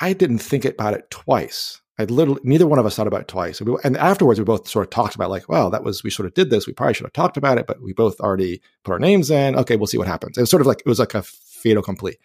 [0.00, 1.82] I didn't think about it twice.
[1.98, 3.60] I literally, neither one of us thought about it twice.
[3.60, 6.10] And, we, and afterwards, we both sort of talked about like, well, that was we
[6.10, 6.66] sort of did this.
[6.66, 9.56] We probably should have talked about it, but we both already put our names in.
[9.56, 10.38] Okay, we'll see what happens.
[10.38, 12.18] It was sort of like it was like a fait complete.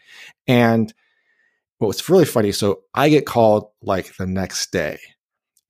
[0.47, 0.93] and
[1.82, 4.99] but what's really funny, so I get called like the next day,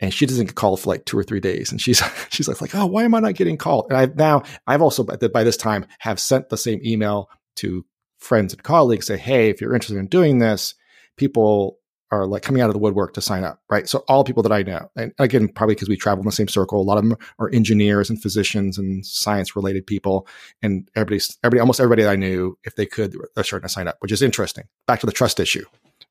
[0.02, 2.60] and she doesn't get called for like two or three days, and she's she's like,
[2.60, 3.86] like, oh, why am I not getting called?
[3.90, 7.86] And I've now I've also by this time have sent the same email to
[8.20, 10.76] friends and colleagues, say, hey, if you're interested in doing this,
[11.16, 11.78] people
[12.12, 13.88] are like coming out of the woodwork to sign up, right?
[13.88, 16.50] So all people that I know, and again, probably because we travel in the same
[16.50, 20.28] circle, a lot of them are engineers and physicians and science related people,
[20.62, 23.88] and everybody's everybody, almost everybody that I knew, if they could, they're starting to sign
[23.88, 24.66] up, which is interesting.
[24.88, 25.64] Back to the trust issue,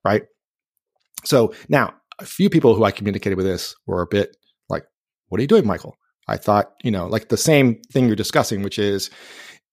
[0.05, 0.23] right?
[1.25, 4.37] So now a few people who I communicated with this were a bit
[4.69, 4.85] like,
[5.29, 5.97] what are you doing, Michael?
[6.29, 9.11] I thought, you know, like the same thing you're discussing, which is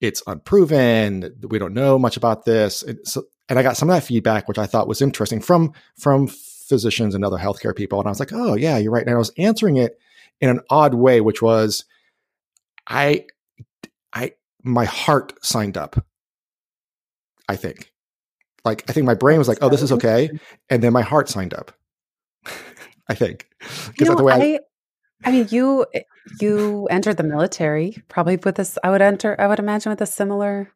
[0.02, 1.36] it's unproven.
[1.50, 2.84] We don't know much about this.
[2.84, 5.74] And, so, and I got some of that feedback, which I thought was interesting from,
[6.00, 8.00] from physicians and other healthcare people.
[8.00, 9.06] And I was like, oh yeah, you're right.
[9.06, 9.98] And I was answering it
[10.42, 11.86] in an odd way, which was,
[12.88, 13.26] I,
[14.14, 14.34] I,
[14.64, 16.04] my heart signed up.
[17.48, 17.92] I think
[18.68, 20.30] like I think my brain was like, "Oh, this is okay,"
[20.70, 21.72] and then my heart signed up.
[23.10, 23.48] I think
[23.98, 24.60] because the way I, I,
[25.30, 25.86] I mean, you
[26.40, 28.78] you entered the military probably with this.
[28.84, 29.40] I would enter.
[29.40, 30.72] I would imagine with a similar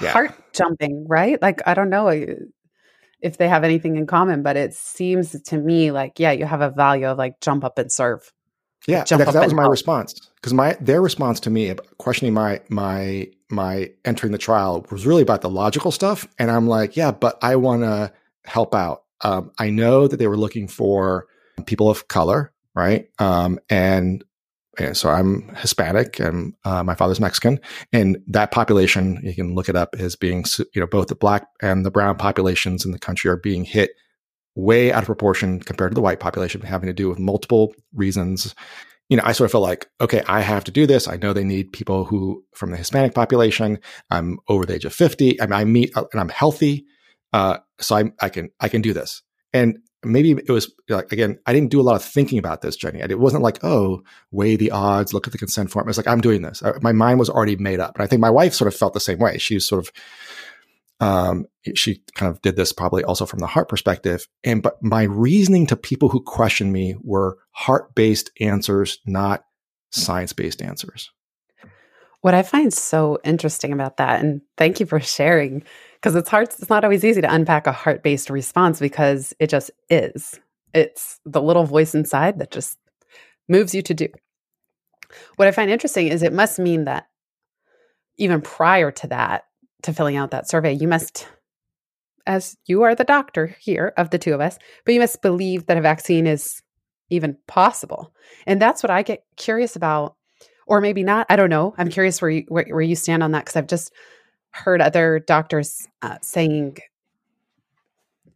[0.00, 0.12] yeah.
[0.12, 1.40] heart jumping, right?
[1.40, 2.26] Like I don't know uh,
[3.20, 6.60] if they have anything in common, but it seems to me like yeah, you have
[6.60, 8.32] a value of like jump up and serve.
[8.86, 13.28] Yeah, that, that was my response because my their response to me questioning my my
[13.48, 17.38] my entering the trial was really about the logical stuff, and I'm like, yeah, but
[17.42, 18.12] I want to
[18.44, 19.04] help out.
[19.20, 21.26] Um, I know that they were looking for
[21.66, 23.08] people of color, right?
[23.18, 24.24] Um, and,
[24.78, 27.60] and so I'm Hispanic, and uh, my father's Mexican,
[27.92, 30.44] and that population you can look it up as being
[30.74, 33.90] you know both the black and the brown populations in the country are being hit
[34.54, 38.54] way out of proportion compared to the white population, having to do with multiple reasons.
[39.08, 41.08] You know, I sort of feel like, okay, I have to do this.
[41.08, 43.78] I know they need people who from the Hispanic population.
[44.10, 45.40] I'm over the age of 50.
[45.40, 46.86] I, mean, I meet and I'm healthy.
[47.32, 49.22] Uh, so I, I can, I can do this.
[49.52, 52.76] And maybe it was like, again, I didn't do a lot of thinking about this,
[52.76, 53.00] Jenny.
[53.00, 55.86] It wasn't like, oh, weigh the odds, look at the consent form.
[55.86, 56.62] It was like, I'm doing this.
[56.62, 57.96] I, my mind was already made up.
[57.96, 59.38] And I think my wife sort of felt the same way.
[59.38, 59.92] She was sort of,
[61.02, 64.28] um, she kind of did this probably also from the heart perspective.
[64.44, 69.44] And but my reasoning to people who questioned me were heart based answers, not
[69.90, 71.10] science based answers.
[72.20, 75.64] What I find so interesting about that, and thank you for sharing,
[75.94, 79.50] because it's hard, it's not always easy to unpack a heart based response because it
[79.50, 80.38] just is.
[80.72, 82.78] It's the little voice inside that just
[83.48, 84.06] moves you to do.
[85.34, 87.08] What I find interesting is it must mean that
[88.18, 89.46] even prior to that,
[89.82, 91.28] to filling out that survey, you must,
[92.26, 95.66] as you are the doctor here of the two of us, but you must believe
[95.66, 96.62] that a vaccine is
[97.10, 98.12] even possible.
[98.46, 100.16] And that's what I get curious about,
[100.66, 101.26] or maybe not.
[101.28, 101.74] I don't know.
[101.76, 103.92] I'm curious where you, where, where you stand on that because I've just
[104.50, 106.78] heard other doctors uh, saying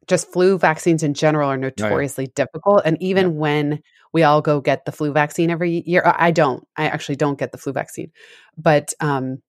[0.07, 2.45] just flu vaccines in general are notoriously oh, yeah.
[2.45, 2.83] difficult.
[2.85, 3.33] And even yeah.
[3.33, 3.83] when
[4.13, 6.67] we all go get the flu vaccine every year, I don't.
[6.77, 8.13] I actually don't get the flu vaccine,
[8.57, 9.43] but um,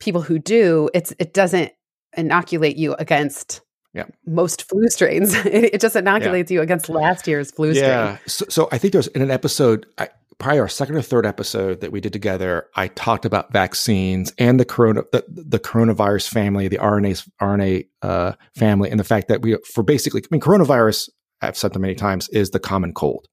[0.00, 1.72] people who do, it's it doesn't
[2.16, 3.60] inoculate you against
[3.94, 4.04] yeah.
[4.26, 5.34] most flu strains.
[5.46, 6.56] it, it just inoculates yeah.
[6.56, 7.88] you against last year's flu strain.
[7.88, 8.18] Yeah.
[8.26, 10.08] So, so I think there's in an episode, I,
[10.38, 14.58] probably our second or third episode that we did together, I talked about vaccines and
[14.58, 19.42] the corona, the, the coronavirus family, the RNA RNA uh, family, and the fact that
[19.42, 21.10] we for basically, I mean, coronavirus,
[21.42, 23.26] I've said them many times, is the common cold.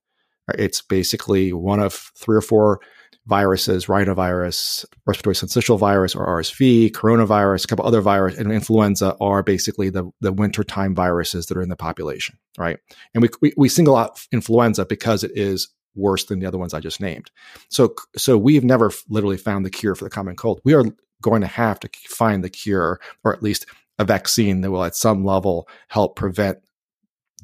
[0.53, 2.79] It's basically one of three or four
[3.27, 9.41] viruses, rhinovirus, respiratory syncytial virus or RSV, coronavirus, a couple other viruses, and influenza are
[9.41, 12.77] basically the, the wintertime viruses that are in the population, right?
[13.13, 16.73] And we, we, we single out influenza because it is worse than the other ones
[16.73, 17.31] I just named.
[17.69, 20.61] So, so we've never literally found the cure for the common cold.
[20.63, 20.83] We are
[21.21, 23.65] going to have to find the cure or at least
[23.97, 26.59] a vaccine that will at some level help prevent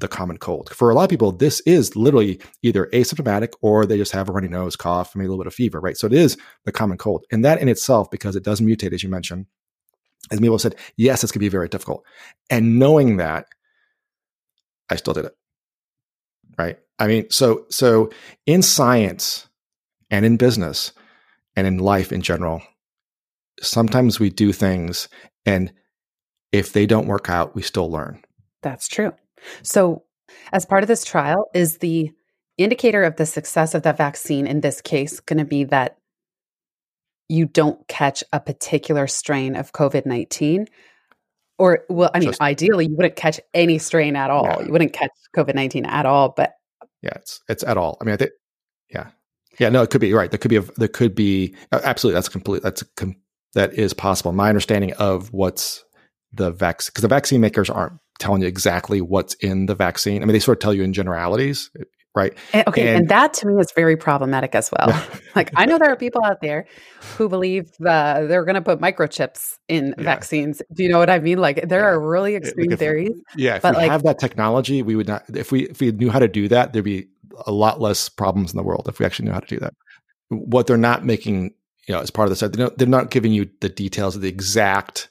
[0.01, 0.69] the common cold.
[0.73, 4.31] For a lot of people, this is literally either asymptomatic or they just have a
[4.31, 5.95] runny nose, cough, maybe a little bit of fever, right?
[5.95, 7.25] So it is the common cold.
[7.31, 9.45] And that in itself, because it does mutate, as you mentioned,
[10.29, 12.05] as Milo said, yes, it's going to be very difficult.
[12.49, 13.47] And knowing that,
[14.89, 15.33] I still did it.
[16.57, 16.77] Right.
[16.99, 18.11] I mean, so so
[18.45, 19.47] in science
[20.11, 20.91] and in business
[21.55, 22.61] and in life in general,
[23.61, 25.07] sometimes we do things
[25.45, 25.71] and
[26.51, 28.21] if they don't work out, we still learn.
[28.61, 29.13] That's true.
[29.63, 30.03] So,
[30.53, 32.11] as part of this trial, is the
[32.57, 35.97] indicator of the success of that vaccine in this case going to be that
[37.27, 40.67] you don't catch a particular strain of COVID 19?
[41.57, 44.45] Or, well, I mean, Just, ideally, you wouldn't catch any strain at all.
[44.45, 44.61] Yeah.
[44.65, 46.53] You wouldn't catch COVID 19 at all, but.
[47.03, 47.97] Yeah, it's, it's at all.
[48.01, 48.31] I mean, I think,
[48.89, 49.09] yeah.
[49.59, 50.31] Yeah, no, it could be right.
[50.31, 52.15] There could be, a, there could be, absolutely.
[52.15, 52.63] That's complete.
[52.63, 53.15] That's, com,
[53.53, 54.31] that is possible.
[54.31, 55.83] My understanding of what's
[56.33, 60.21] the vaccine, because the vaccine makers aren't telling you exactly what's in the vaccine.
[60.21, 61.69] I mean, they sort of tell you in generalities,
[62.15, 62.33] right?
[62.53, 65.03] And, okay, and, and, that to me is very problematic as well.
[65.35, 66.65] like I know there are people out there
[67.17, 70.03] who believe the, they're going to put microchips in yeah.
[70.03, 70.61] vaccines.
[70.73, 71.39] Do you know what I mean?
[71.39, 71.87] Like there yeah.
[71.87, 73.11] are really extreme if, theories.
[73.35, 75.23] Yeah, if we like, have that technology, we would not.
[75.33, 77.07] If we if we knew how to do that, there'd be
[77.45, 79.73] a lot less problems in the world if we actually knew how to do that.
[80.29, 81.53] What they're not making,
[81.87, 84.21] you know, as part of this, they're not, they're not giving you the details of
[84.21, 85.09] the exact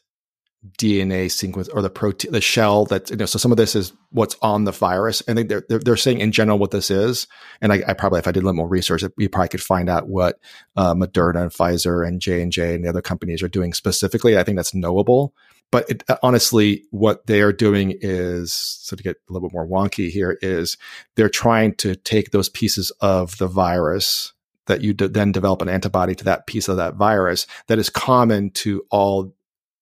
[0.76, 3.92] DNA sequence or the protein, the shell that, you know, so some of this is
[4.10, 5.22] what's on the virus.
[5.22, 7.26] And they're, they're, they're saying in general what this is.
[7.62, 9.88] And I, I, probably, if I did a little more research, we probably could find
[9.88, 10.38] out what
[10.76, 14.36] uh, Moderna and Pfizer and J and J and the other companies are doing specifically.
[14.36, 15.34] I think that's knowable.
[15.70, 19.66] But it, honestly, what they are doing is, so to get a little bit more
[19.66, 20.76] wonky here, is
[21.14, 24.32] they're trying to take those pieces of the virus
[24.66, 28.50] that you then develop an antibody to that piece of that virus that is common
[28.50, 29.34] to all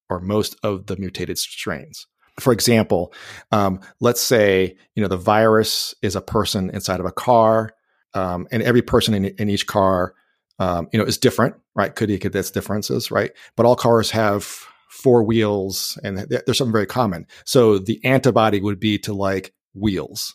[0.09, 2.07] or most of the mutated strains.
[2.41, 3.13] For example,
[3.51, 7.73] um, let's say you know the virus is a person inside of a car,
[8.15, 10.15] um, and every person in, in each car,
[10.59, 11.95] um, you know, is different, right?
[11.95, 13.33] Could could that's differences, right?
[13.57, 14.45] But all cars have
[14.89, 17.27] four wheels, and there's something very common.
[17.45, 20.35] So the antibody would be to like wheels,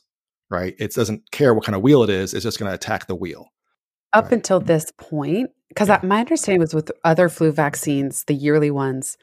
[0.49, 0.75] right?
[0.79, 3.15] It doesn't care what kind of wheel it is; it's just going to attack the
[3.15, 3.49] wheel.
[4.13, 4.33] up right.
[4.33, 5.99] until this point, because yeah.
[6.03, 9.17] my understanding was with other flu vaccines, the yearly ones,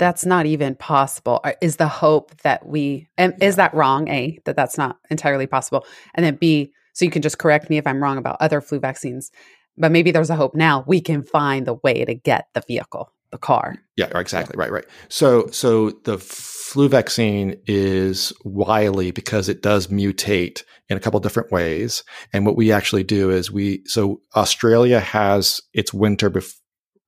[0.00, 1.40] that's not even possible.
[1.44, 3.46] Uh, is the hope that we, and yeah.
[3.46, 4.08] is that wrong?
[4.08, 5.86] A, that that's not entirely possible.
[6.14, 8.80] And then B, so you can just correct me if I'm wrong about other flu
[8.80, 9.30] vaccines,
[9.76, 13.12] but maybe there's a hope now we can find the way to get the vehicle
[13.30, 13.76] the car.
[13.96, 14.56] Yeah, exactly.
[14.56, 14.84] Right, right.
[15.08, 21.52] So so the flu vaccine is wily because it does mutate in a couple different
[21.52, 22.02] ways.
[22.32, 26.56] And what we actually do is we so Australia has its winter bef-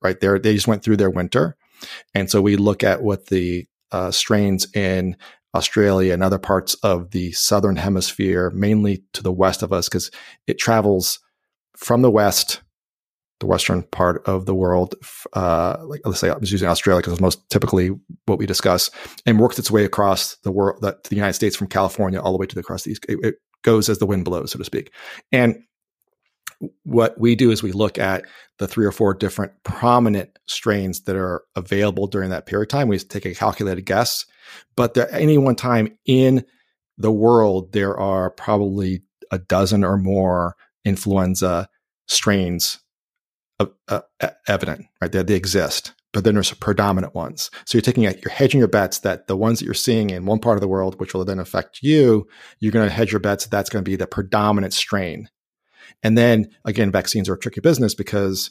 [0.01, 0.39] right there.
[0.39, 1.57] They just went through their winter.
[2.15, 5.17] And so we look at what the uh, strains in
[5.55, 10.11] Australia and other parts of the southern hemisphere, mainly to the west of us, because
[10.47, 11.21] it travels
[11.77, 12.63] from the west
[13.43, 14.95] the western part of the world,
[15.33, 17.91] uh, like let's say I was using Australia because it's most typically
[18.27, 18.89] what we discuss,
[19.27, 22.39] and works its way across the world, the, the United States from California all the
[22.39, 23.05] way to the across the east.
[23.09, 24.93] It, it goes as the wind blows, so to speak.
[25.33, 25.57] And
[26.85, 28.25] what we do is we look at
[28.59, 32.89] the three or four different prominent strains that are available during that period of time.
[32.89, 34.25] We take a calculated guess,
[34.77, 36.45] but at any one time in
[36.99, 41.69] the world, there are probably a dozen or more influenza
[42.07, 42.79] strains
[43.89, 44.01] uh,
[44.49, 45.13] evident, right?
[45.13, 47.51] They, they exist, but then there's predominant ones.
[47.65, 50.41] So you're taking, you're hedging your bets that the ones that you're seeing in one
[50.41, 52.27] part of the world, which will then affect you,
[52.61, 55.29] you're going to hedge your bets that that's going to be the predominant strain.
[56.03, 58.51] And then again, vaccines are a tricky business because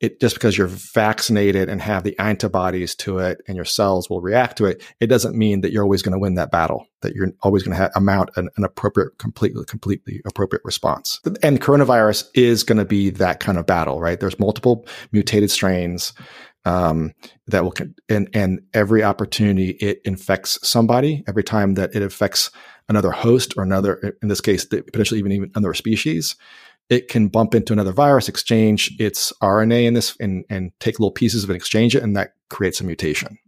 [0.00, 4.20] it just because you're vaccinated and have the antibodies to it and your cells will
[4.20, 7.14] react to it, it doesn't mean that you're always going to win that battle, that
[7.14, 11.18] you're always going to have, amount an, an, appropriate, completely, completely appropriate response.
[11.42, 14.20] And coronavirus is going to be that kind of battle, right?
[14.20, 16.12] There's multiple mutated strains.
[16.66, 17.12] Um,
[17.46, 17.72] that will,
[18.08, 22.50] and, and every opportunity it infects somebody, every time that it affects
[22.88, 26.34] another host or another, in this case, potentially even, even another species,
[26.88, 31.12] it can bump into another virus, exchange its RNA in this, and, and take little
[31.12, 33.38] pieces of it, exchange it, and that creates a mutation.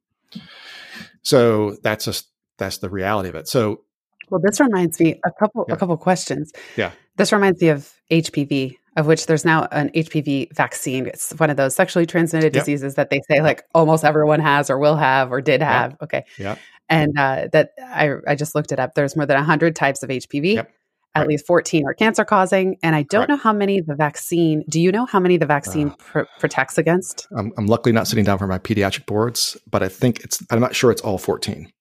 [1.22, 2.28] So that's just
[2.58, 3.48] that's the reality of it.
[3.48, 3.82] So,
[4.30, 5.74] well, this reminds me a couple yeah.
[5.74, 6.52] a couple questions.
[6.76, 11.06] Yeah, this reminds me of HPV, of which there's now an HPV vaccine.
[11.06, 12.64] It's one of those sexually transmitted yep.
[12.64, 15.92] diseases that they say like almost everyone has or will have or did have.
[15.92, 16.02] Yep.
[16.02, 16.56] Okay, yeah,
[16.88, 18.94] and uh, that I I just looked it up.
[18.94, 20.54] There's more than hundred types of HPV.
[20.54, 20.72] Yep
[21.14, 21.28] at right.
[21.30, 22.76] least 14 are cancer causing.
[22.82, 23.30] And I don't Correct.
[23.30, 26.76] know how many the vaccine, do you know how many the vaccine uh, pr- protects
[26.76, 27.26] against?
[27.34, 30.60] I'm, I'm, luckily not sitting down for my pediatric boards, but I think it's, I'm
[30.60, 31.72] not sure it's all 14.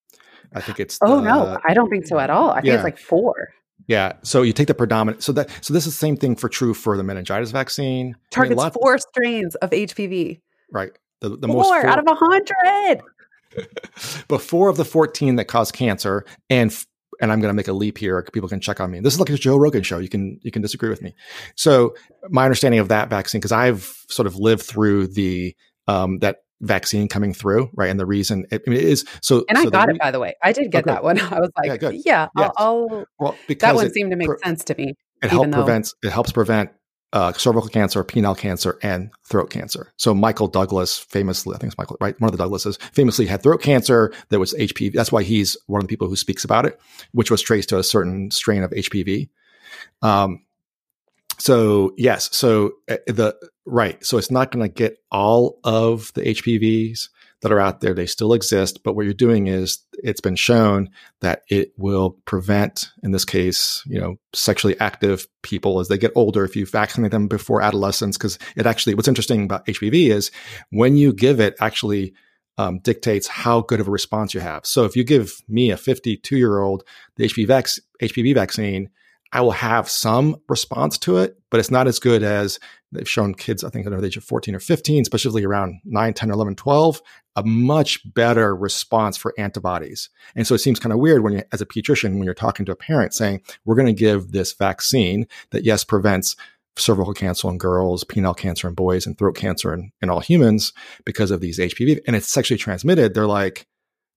[0.54, 0.98] I think it's.
[1.02, 2.52] Oh, no, I don't think so at all.
[2.52, 3.50] I think it's like four.
[3.88, 4.14] Yeah.
[4.24, 5.24] So you take the predominant.
[5.24, 8.16] So that so this is the same thing for true for the meningitis vaccine.
[8.32, 10.42] Targets I mean, four strains of HPV.
[10.72, 10.92] Right.
[11.22, 13.02] The, the four most four out of a hundred.
[14.28, 16.72] but four of the fourteen that cause cancer, and
[17.22, 18.22] and I'm going to make a leap here.
[18.34, 19.00] People can check on me.
[19.00, 19.98] This is like a Joe Rogan show.
[19.98, 21.16] You can you can disagree with me.
[21.56, 21.96] So
[22.30, 25.56] my understanding of that vaccine, because I've sort of lived through the
[25.88, 27.90] um, that vaccine coming through, right?
[27.90, 29.46] And the reason it, I mean, it is so.
[29.50, 30.36] And so I got re- it by the way.
[30.44, 30.94] I did get okay.
[30.94, 31.20] that one.
[31.32, 31.96] I was like, yeah, good.
[32.06, 32.52] yeah yes.
[32.58, 34.96] I'll, I'll, well, because that one seemed to make pre- sense to me.
[35.22, 35.94] It helps prevent.
[36.04, 36.72] It helps prevent
[37.14, 39.94] uh, cervical cancer, penile cancer, and throat cancer.
[39.98, 42.20] So Michael Douglas famously, I think it's Michael, right?
[42.20, 44.94] One of the Douglases famously had throat cancer that was HPV.
[44.94, 46.80] That's why he's one of the people who speaks about it,
[47.14, 49.30] which was traced to a certain strain of HPV.
[50.02, 50.46] Um,
[51.40, 53.36] so yes, so uh, the
[53.68, 57.10] right, so it's not going to get all of the HPVs,
[57.42, 57.94] that are out there.
[57.94, 60.90] They still exist, but what you're doing is it's been shown
[61.22, 66.12] that it will prevent, in this case, you know, sexually active people as they get
[66.16, 68.18] older if you vaccinate them before adolescence.
[68.18, 70.32] Because it actually, what's interesting about HPV is
[70.72, 72.14] when you give it, actually
[72.58, 74.66] um, dictates how good of a response you have.
[74.66, 76.84] So if you give me a 52 year old
[77.18, 77.68] the HPV, vac-
[78.02, 78.90] HPV vaccine,
[79.32, 82.60] I will have some response to it, but it's not as good as
[82.92, 86.14] they've shown kids, I think, under the age of 14 or 15, especially around 9,
[86.14, 87.02] 10, 11, 12,
[87.36, 90.10] a much better response for antibodies.
[90.36, 92.66] And so it seems kind of weird when you, as a pediatrician, when you're talking
[92.66, 96.36] to a parent saying, we're going to give this vaccine that, yes, prevents
[96.78, 100.74] cervical cancer in girls, penile cancer in boys, and throat cancer in, in all humans
[101.06, 103.14] because of these HPV, and it's sexually transmitted.
[103.14, 103.68] They're like,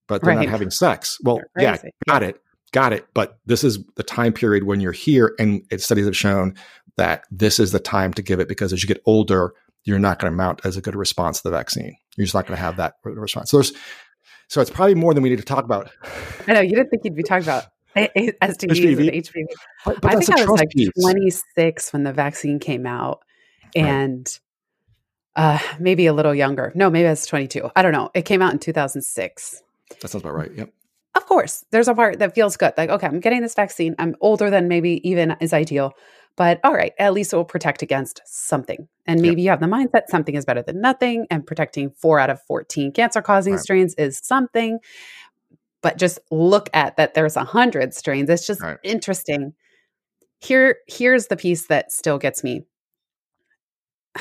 [0.07, 0.45] but they're right.
[0.45, 1.19] not having sex.
[1.23, 2.41] Well, yeah, got it
[2.73, 3.07] got it.
[3.15, 6.55] But this is the time period when you're here, and studies have shown
[6.97, 10.19] that this is the time to give it because as you get older, you're not
[10.19, 11.97] going to mount as a good response to the vaccine.
[12.17, 13.51] You're just not going to have that response.
[13.51, 13.73] So there's,
[14.49, 15.91] so it's probably more than we need to talk about.
[16.47, 17.67] I know you didn't think you'd be talking about
[17.97, 18.99] STDs HPV.
[18.99, 19.45] and HPV.
[19.85, 20.91] But, but I think I was like piece.
[21.01, 23.23] 26 when the vaccine came out,
[23.75, 24.39] and
[25.37, 25.57] right.
[25.57, 26.73] uh, maybe a little younger.
[26.75, 27.71] No, maybe I was 22.
[27.75, 28.11] I don't know.
[28.15, 29.63] It came out in 2006.
[30.03, 30.53] That sounds about right.
[30.55, 30.73] Yep
[31.15, 32.73] of course, there's a part that feels good.
[32.77, 33.95] Like, okay, I'm getting this vaccine.
[33.99, 35.93] I'm older than maybe even is ideal,
[36.37, 38.87] But all right, at least it will protect against something.
[39.07, 39.45] And maybe yep.
[39.45, 42.93] you have the mindset something is better than nothing, and protecting four out of 14
[42.93, 43.63] cancer causing right.
[43.63, 44.79] strains is something.
[45.83, 48.31] But just look at that there's a hundred strains.
[48.31, 48.79] It's just right.
[48.85, 49.55] interesting.
[50.41, 52.65] Here, here's the piece that still gets me.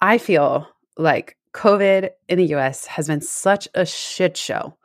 [0.00, 0.66] I feel
[0.96, 4.76] like COVID in the US has been such a shit show.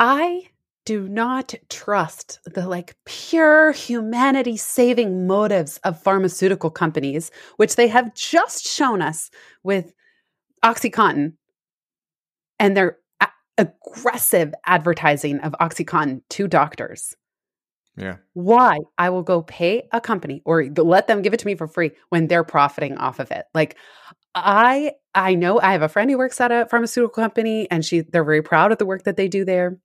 [0.00, 0.48] I
[0.86, 8.14] do not trust the like pure humanity saving motives of pharmaceutical companies, which they have
[8.14, 9.30] just shown us
[9.62, 9.92] with
[10.64, 11.34] Oxycontin
[12.58, 13.28] and their a-
[13.58, 17.14] aggressive advertising of Oxycontin to doctors.
[17.96, 18.16] Yeah.
[18.32, 21.68] Why I will go pay a company or let them give it to me for
[21.68, 23.44] free when they're profiting off of it.
[23.52, 23.76] Like
[24.34, 28.00] I I know I have a friend who works at a pharmaceutical company and she
[28.00, 29.78] they're very proud of the work that they do there.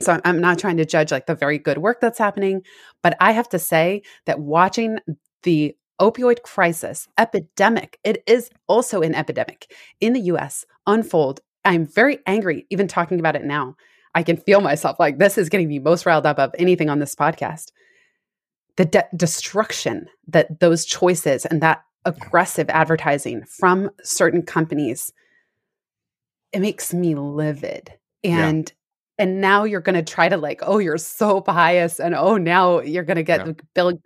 [0.00, 2.62] So I'm not trying to judge like the very good work that's happening,
[3.02, 4.98] but I have to say that watching
[5.42, 11.40] the opioid crisis epidemic, it is also an epidemic in the US unfold.
[11.64, 13.76] I'm very angry even talking about it now.
[14.14, 17.00] I can feel myself like this is getting me most riled up of anything on
[17.00, 17.70] this podcast.
[18.76, 25.12] The de- destruction that those choices and that aggressive advertising from certain companies
[26.52, 27.92] it makes me livid
[28.24, 28.74] and yeah.
[29.18, 32.80] And now you're going to try to like oh you're so biased and oh now
[32.80, 33.52] you're going to get yeah.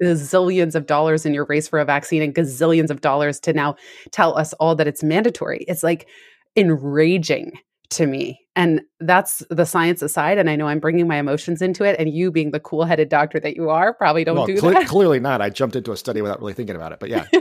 [0.03, 3.75] gazillions of dollars in your race for a vaccine and gazillions of dollars to now
[4.13, 6.09] tell us all that it's mandatory it's like
[6.57, 7.53] enraging
[7.91, 8.41] to me.
[8.57, 10.39] And that's the science aside.
[10.39, 11.97] And I know I'm bringing my emotions into it.
[11.99, 14.73] And you, being the cool headed doctor that you are, probably don't well, do cl-
[14.73, 14.87] that.
[14.87, 15.43] Clearly not.
[15.43, 17.01] I jumped into a study without really thinking about it.
[17.01, 17.27] But yeah.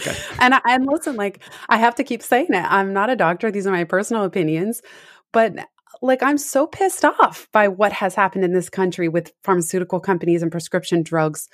[0.00, 0.16] Okay.
[0.38, 2.64] and, I, and listen, like, I have to keep saying it.
[2.64, 3.50] I'm not a doctor.
[3.50, 4.80] These are my personal opinions.
[5.30, 5.54] But
[6.02, 10.42] like, I'm so pissed off by what has happened in this country with pharmaceutical companies
[10.42, 11.48] and prescription drugs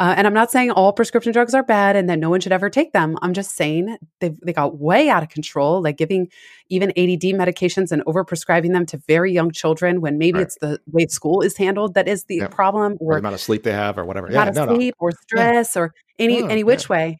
[0.00, 2.50] uh, and I'm not saying all prescription drugs are bad and that no one should
[2.50, 3.16] ever take them.
[3.22, 6.28] I'm just saying they they got way out of control, like giving
[6.68, 10.46] even ADD medications and overprescribing them to very young children when maybe right.
[10.46, 12.50] it's the way school is handled that is the yep.
[12.50, 14.26] problem, or, or, the amount of sleep they have, or whatever.
[14.26, 15.06] Amount yeah, of no, sleep no.
[15.06, 15.82] or stress yeah.
[15.82, 16.96] or any oh, any which yeah.
[16.96, 17.18] way.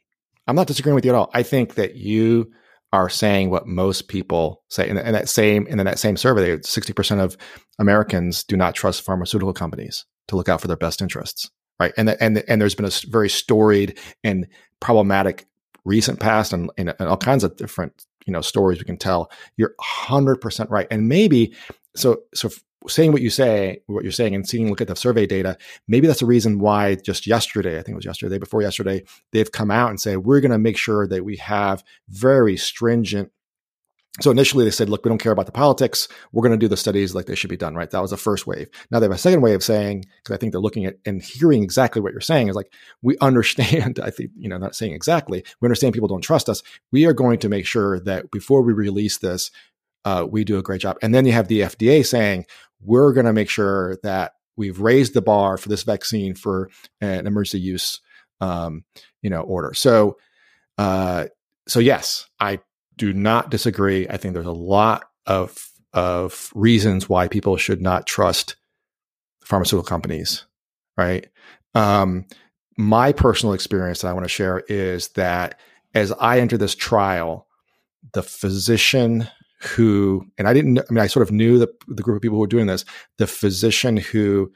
[0.48, 1.30] I'm not disagreeing with you at all.
[1.32, 2.50] I think that you
[2.94, 6.58] are saying what most people say in, in that same and in that same survey.
[6.62, 7.36] Sixty percent of
[7.78, 11.50] Americans do not trust pharmaceutical companies to look out for their best interests
[11.80, 11.92] right?
[11.96, 14.46] And the, and the, and there's been a very storied and
[14.80, 15.46] problematic
[15.84, 19.30] recent past, and, and, and all kinds of different you know stories we can tell.
[19.56, 21.54] You're hundred percent right, and maybe
[21.96, 22.50] so so
[22.88, 25.56] saying what you say, what you're saying, and seeing look at the survey data,
[25.88, 29.50] maybe that's the reason why just yesterday, I think it was yesterday, before yesterday, they've
[29.50, 33.30] come out and say we're going to make sure that we have very stringent
[34.20, 36.06] so initially they said, look, we don't care about the politics.
[36.30, 37.90] We're going to do the studies like they should be done, right?
[37.90, 38.70] That was the first wave.
[38.90, 41.20] Now they have a second way of saying, because I think they're looking at and
[41.20, 44.92] hearing exactly what you're saying is like, we understand, I think, you know, not saying
[44.92, 46.62] exactly, we understand people don't trust us.
[46.92, 49.50] We are going to make sure that before we release this,
[50.04, 50.96] uh, we do a great job.
[51.02, 52.46] And then you have the FDA saying,
[52.84, 56.70] we're going to make sure that we've raised the bar for this vaccine for
[57.00, 58.00] an emergency use,
[58.40, 58.84] um,
[59.22, 59.74] you know, order.
[59.74, 60.16] So,
[60.78, 61.26] uh,
[61.66, 62.60] so yes, I
[62.96, 64.08] do not disagree.
[64.08, 68.56] I think there's a lot of of reasons why people should not trust
[69.44, 70.44] pharmaceutical companies,
[70.96, 71.28] right?
[71.74, 72.26] Um,
[72.76, 75.60] my personal experience that I want to share is that
[75.94, 77.46] as I enter this trial,
[78.12, 79.28] the physician
[79.64, 82.36] who, and I didn't, I mean, I sort of knew the, the group of people
[82.36, 82.84] who were doing this,
[83.18, 84.52] the physician who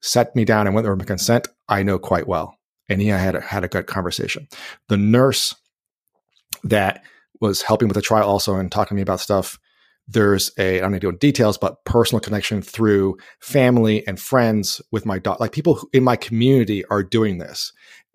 [0.00, 2.56] set me down and went over my consent, I know quite well.
[2.88, 4.48] And he I had a, had a good conversation.
[4.88, 5.54] The nurse
[6.64, 7.02] that
[7.40, 9.58] was helping with the trial also and talking to me about stuff.
[10.06, 14.18] There's a, I don't need to go into details, but personal connection through family and
[14.18, 15.38] friends with my daughter.
[15.40, 17.72] Like people in my community are doing this.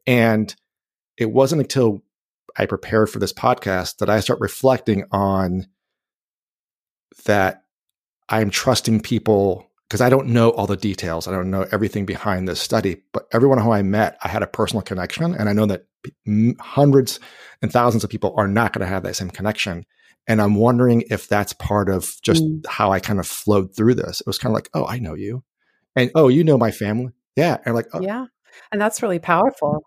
[0.07, 0.53] And
[1.17, 2.01] it wasn't until
[2.57, 5.67] I prepared for this podcast that I start reflecting on
[7.25, 7.63] that
[8.29, 11.27] I'm trusting people because I don't know all the details.
[11.27, 14.47] I don't know everything behind this study, but everyone who I met, I had a
[14.47, 15.35] personal connection.
[15.35, 15.85] And I know that
[16.59, 17.19] hundreds
[17.61, 19.85] and thousands of people are not going to have that same connection.
[20.27, 22.65] And I'm wondering if that's part of just mm.
[22.67, 24.21] how I kind of flowed through this.
[24.21, 25.43] It was kind of like, oh, I know you.
[25.95, 27.11] And oh, you know my family.
[27.35, 27.57] Yeah.
[27.65, 28.01] And like, oh.
[28.01, 28.25] yeah.
[28.71, 29.83] And that's really powerful.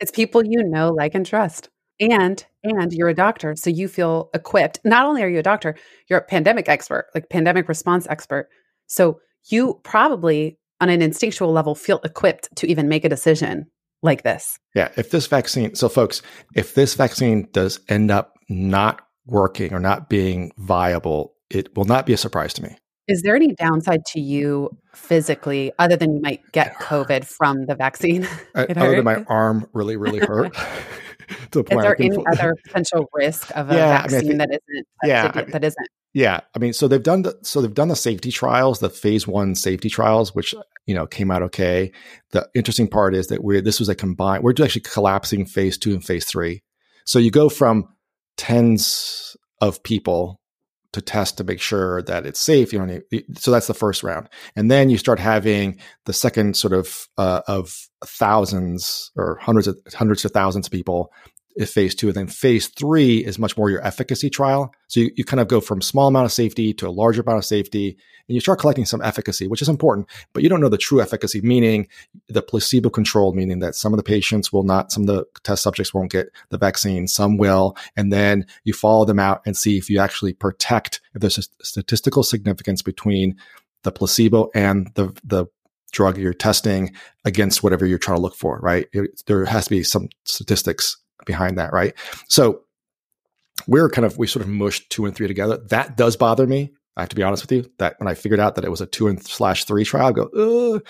[0.00, 1.68] It's people you know, like, and trust.
[2.10, 4.80] And and you're a doctor, so you feel equipped.
[4.84, 5.76] Not only are you a doctor,
[6.08, 8.48] you're a pandemic expert, like pandemic response expert.
[8.86, 13.66] So you probably on an instinctual level feel equipped to even make a decision
[14.02, 14.58] like this.
[14.74, 14.90] Yeah.
[14.96, 16.22] If this vaccine, so folks,
[16.56, 22.04] if this vaccine does end up not working or not being viable, it will not
[22.04, 22.76] be a surprise to me.
[23.08, 27.76] Is there any downside to you physically other than you might get COVID from the
[27.76, 28.26] vaccine?
[28.54, 30.56] other than my arm really, really hurt.
[31.52, 34.38] to the Is there any other potential risk of a yeah, vaccine I mean, think,
[34.38, 35.88] that isn't yeah, I mean, that isn't?
[36.14, 39.26] Yeah, I mean, so they've done the so they've done the safety trials, the phase
[39.26, 40.54] one safety trials, which
[40.86, 41.92] you know came out okay.
[42.32, 44.44] The interesting part is that we're this was a combined.
[44.44, 46.62] We're actually collapsing phase two and phase three.
[47.06, 47.88] So you go from
[48.36, 50.40] tens of people
[50.92, 52.72] to test to make sure that it's safe.
[52.72, 53.00] You know,
[53.36, 57.42] so that's the first round, and then you start having the second sort of uh,
[57.46, 61.12] of thousands or hundreds of hundreds of thousands of people
[61.66, 62.08] phase two.
[62.08, 64.74] And then phase three is much more your efficacy trial.
[64.88, 67.38] So you, you kind of go from small amount of safety to a larger amount
[67.38, 67.96] of safety
[68.28, 71.00] and you start collecting some efficacy, which is important, but you don't know the true
[71.00, 71.88] efficacy, meaning
[72.28, 75.62] the placebo controlled, meaning that some of the patients will not, some of the test
[75.62, 77.76] subjects won't get the vaccine, some will.
[77.96, 81.64] And then you follow them out and see if you actually protect, if there's a
[81.64, 83.36] statistical significance between
[83.82, 85.46] the placebo and the, the
[85.92, 88.86] drug you're testing against whatever you're trying to look for, right?
[88.92, 91.94] It, there has to be some statistics behind that, right?
[92.28, 92.62] So
[93.66, 95.58] we're kind of we sort of mushed two and three together.
[95.70, 96.72] That does bother me.
[96.96, 97.70] I have to be honest with you.
[97.78, 100.12] That when I figured out that it was a two and slash three trial, I
[100.12, 100.80] go,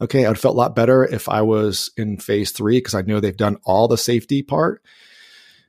[0.00, 3.02] okay, I would felt a lot better if I was in phase three because I
[3.02, 4.82] know they've done all the safety part.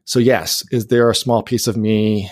[0.05, 2.31] So yes, is there a small piece of me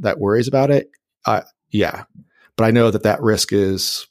[0.00, 0.90] that worries about it?
[1.24, 2.04] Uh, yeah,
[2.56, 4.06] but I know that that risk is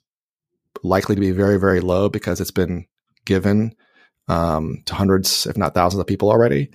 [0.83, 2.87] likely to be very very low because it's been
[3.25, 3.75] given
[4.31, 6.69] um, to hundreds, if not thousands of people already.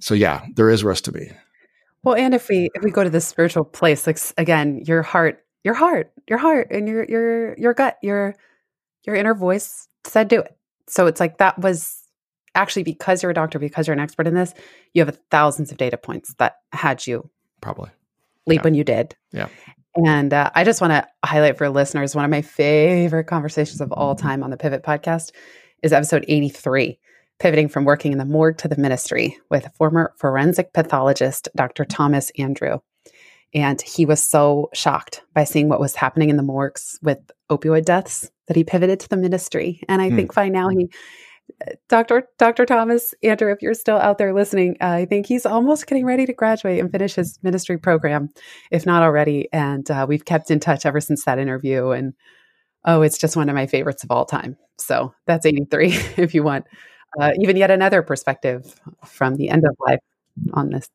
[0.00, 1.32] So yeah, there is risk to me.
[2.04, 5.44] Well, and if we if we go to the spiritual place, like again, your heart,
[5.64, 8.36] your heart, your heart, and your your your gut, your
[9.04, 10.56] your inner voice said do it.
[10.86, 12.04] So it's like that was
[12.54, 14.54] actually because you're a doctor, because you're an expert in this,
[14.94, 17.28] you have thousands of data points that had you
[17.60, 17.90] probably
[18.46, 18.62] leap yeah.
[18.62, 19.16] when you did.
[19.32, 19.48] Yeah.
[19.96, 23.90] And uh, I just want to highlight for listeners one of my favorite conversations of
[23.92, 25.32] all time on the Pivot podcast
[25.82, 26.98] is episode 83,
[27.38, 31.84] pivoting from working in the morgue to the ministry with former forensic pathologist Dr.
[31.84, 32.78] Thomas Andrew.
[33.54, 37.18] And he was so shocked by seeing what was happening in the morgues with
[37.50, 39.80] opioid deaths that he pivoted to the ministry.
[39.88, 40.16] And I hmm.
[40.16, 40.90] think by now he
[41.88, 42.28] Dr.
[42.38, 42.66] Dr.
[42.66, 46.26] Thomas Andrew, if you're still out there listening, uh, I think he's almost getting ready
[46.26, 48.28] to graduate and finish his ministry program,
[48.70, 49.48] if not already.
[49.52, 51.90] And uh, we've kept in touch ever since that interview.
[51.90, 52.12] And
[52.88, 54.56] oh, it's just one of my favorites of all time.
[54.78, 56.66] So that's 83 if you want
[57.18, 58.74] uh, even yet another perspective
[59.04, 60.00] from the end of life
[60.52, 60.88] on this.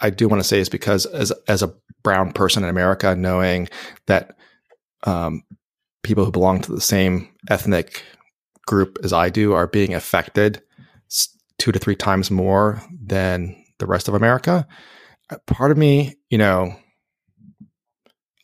[0.00, 3.68] I do want to say is because as as a brown person in America, knowing
[4.06, 4.36] that
[5.04, 5.42] um,
[6.02, 8.04] people who belong to the same ethnic
[8.66, 10.62] group as I do are being affected
[11.58, 14.66] two to three times more than the rest of America.
[15.30, 16.74] Uh, part of me, you know,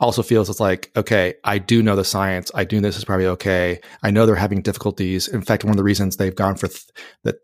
[0.00, 2.50] also feels it's like, okay, I do know the science.
[2.54, 3.80] I do this is probably okay.
[4.02, 5.28] I know they're having difficulties.
[5.28, 6.84] In fact, one of the reasons they've gone for th-
[7.22, 7.36] that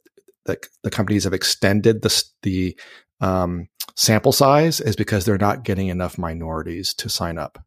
[0.47, 2.79] the, the companies have extended the the
[3.21, 7.59] um, sample size is because they're not getting enough minorities to sign up.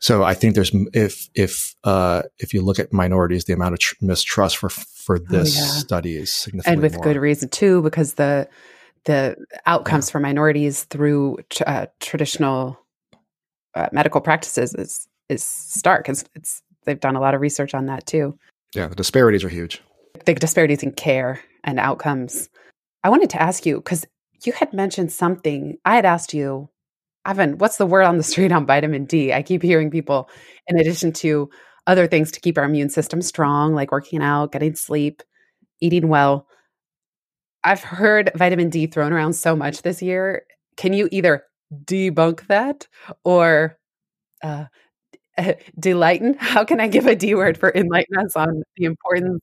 [0.00, 3.80] So I think there's if if uh, if you look at minorities, the amount of
[3.80, 5.70] tr- mistrust for for oh, this oh, yeah.
[5.72, 7.04] study is significantly and with more.
[7.04, 8.48] good reason too, because the
[9.04, 9.36] the
[9.66, 10.12] outcomes yeah.
[10.12, 12.79] for minorities through uh, traditional
[13.74, 16.08] uh, medical practices is is stark.
[16.08, 18.36] It's, it's they've done a lot of research on that too.
[18.74, 19.82] Yeah, the disparities are huge.
[20.24, 22.48] The disparities in care and outcomes.
[23.04, 24.06] I wanted to ask you because
[24.44, 25.78] you had mentioned something.
[25.84, 26.68] I had asked you,
[27.26, 29.32] Evan, what's the word on the street on vitamin D?
[29.32, 30.28] I keep hearing people,
[30.66, 31.50] in addition to
[31.86, 35.22] other things to keep our immune system strong, like working out, getting sleep,
[35.80, 36.46] eating well.
[37.64, 40.44] I've heard vitamin D thrown around so much this year.
[40.76, 42.88] Can you either debunk that
[43.24, 43.78] or
[44.44, 44.66] uh,
[45.80, 46.34] delighten?
[46.38, 49.42] How can I give a D word for enlighten us on the importance?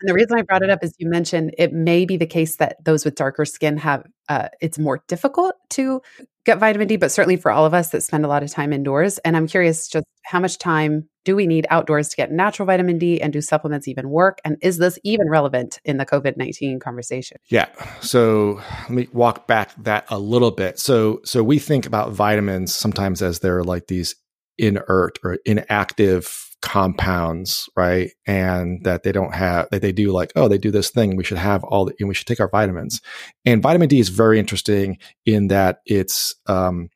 [0.00, 2.56] And the reason I brought it up is you mentioned it may be the case
[2.56, 6.00] that those with darker skin have uh, it's more difficult to
[6.44, 8.72] get vitamin D, but certainly for all of us that spend a lot of time
[8.72, 9.18] indoors.
[9.18, 12.98] And I'm curious just how much time do we need outdoors to get natural vitamin
[12.98, 14.40] D and do supplements even work?
[14.44, 17.36] And is this even relevant in the COVID 19 conversation?
[17.48, 17.66] Yeah.
[18.00, 20.78] So let me walk back that a little bit.
[20.78, 24.14] So, so we think about vitamins sometimes as they're like these
[24.60, 28.10] inert or inactive compounds, right?
[28.26, 31.16] And that they don't have, that they do like, oh, they do this thing.
[31.16, 33.00] We should have all the, and we should take our vitamins.
[33.44, 36.90] And vitamin D is very interesting in that it's, um,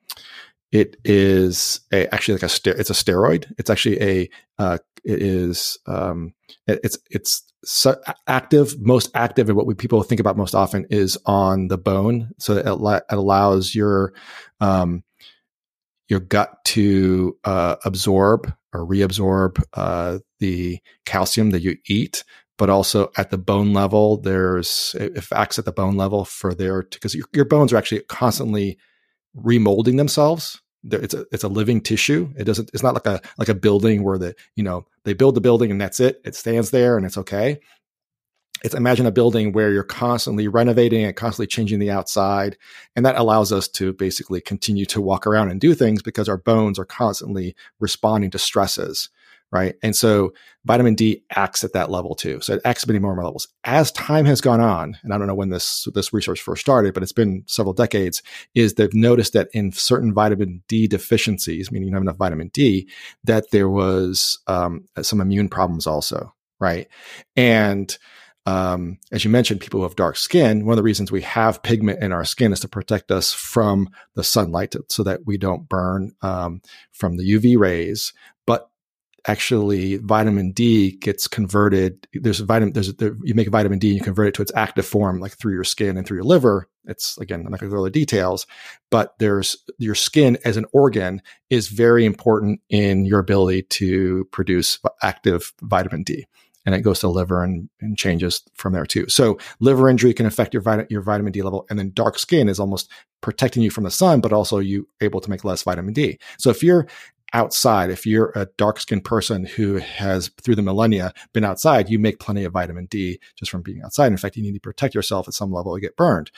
[0.74, 3.50] it is a, actually like a ster- it's a steroid.
[3.58, 4.28] It's actually a
[4.58, 6.34] uh, it is um,
[6.66, 7.96] it, it's it's so
[8.26, 12.30] active most active and what we people think about most often is on the bone.
[12.38, 14.14] So it, it allows your
[14.60, 15.04] um,
[16.14, 22.24] your gut to uh, absorb or reabsorb uh, the calcium that you eat
[22.56, 24.94] but also at the bone level, there's
[25.32, 28.78] acts at the bone level for there because your, your bones are actually constantly
[29.36, 30.60] remolding themselves.
[30.84, 32.32] It's a it's a living tissue.
[32.36, 32.70] It doesn't.
[32.74, 35.70] It's not like a like a building where the you know they build the building
[35.70, 36.20] and that's it.
[36.24, 37.60] It stands there and it's okay.
[38.62, 42.56] It's imagine a building where you're constantly renovating and constantly changing the outside,
[42.96, 46.38] and that allows us to basically continue to walk around and do things because our
[46.38, 49.10] bones are constantly responding to stresses
[49.54, 49.76] right?
[49.84, 50.32] And so
[50.64, 52.40] vitamin D acts at that level too.
[52.40, 53.46] So it acts at many more levels.
[53.62, 56.92] As time has gone on, and I don't know when this this research first started,
[56.92, 58.20] but it's been several decades,
[58.56, 62.48] is they've noticed that in certain vitamin D deficiencies, meaning you don't have enough vitamin
[62.48, 62.88] D,
[63.22, 66.88] that there was um, some immune problems also, right?
[67.36, 67.96] And
[68.46, 71.62] um, as you mentioned, people who have dark skin, one of the reasons we have
[71.62, 75.68] pigment in our skin is to protect us from the sunlight so that we don't
[75.68, 76.60] burn um,
[76.92, 78.12] from the UV rays.
[78.46, 78.68] But
[79.26, 82.06] actually vitamin D gets converted.
[82.12, 84.52] There's a vitamin, there's there, you make vitamin D and you convert it to its
[84.54, 86.68] active form, like through your skin and through your liver.
[86.84, 88.46] It's again, I'm not going to go into the details,
[88.90, 94.78] but there's your skin as an organ is very important in your ability to produce
[95.02, 96.26] active vitamin D.
[96.66, 99.06] And it goes to liver and, and changes from there too.
[99.08, 101.66] So liver injury can affect your, vit- your vitamin D level.
[101.68, 105.20] And then dark skin is almost protecting you from the sun, but also you able
[105.20, 106.18] to make less vitamin D.
[106.38, 106.86] So if you're
[107.34, 111.98] outside, if you're a dark skinned person who has through the millennia been outside, you
[111.98, 114.12] make plenty of vitamin D just from being outside.
[114.12, 116.30] In fact, you need to protect yourself at some level to get burned.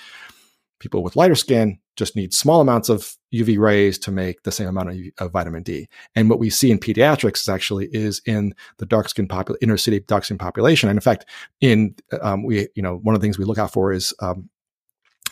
[0.78, 4.68] People with lighter skin just need small amounts of UV rays to make the same
[4.68, 5.88] amount of, of vitamin D.
[6.14, 9.78] And what we see in pediatrics is actually is in the dark skin popul- inner
[9.78, 10.88] city dark skin population.
[10.88, 11.24] And in fact,
[11.60, 14.50] in um, we you know one of the things we look out for is um,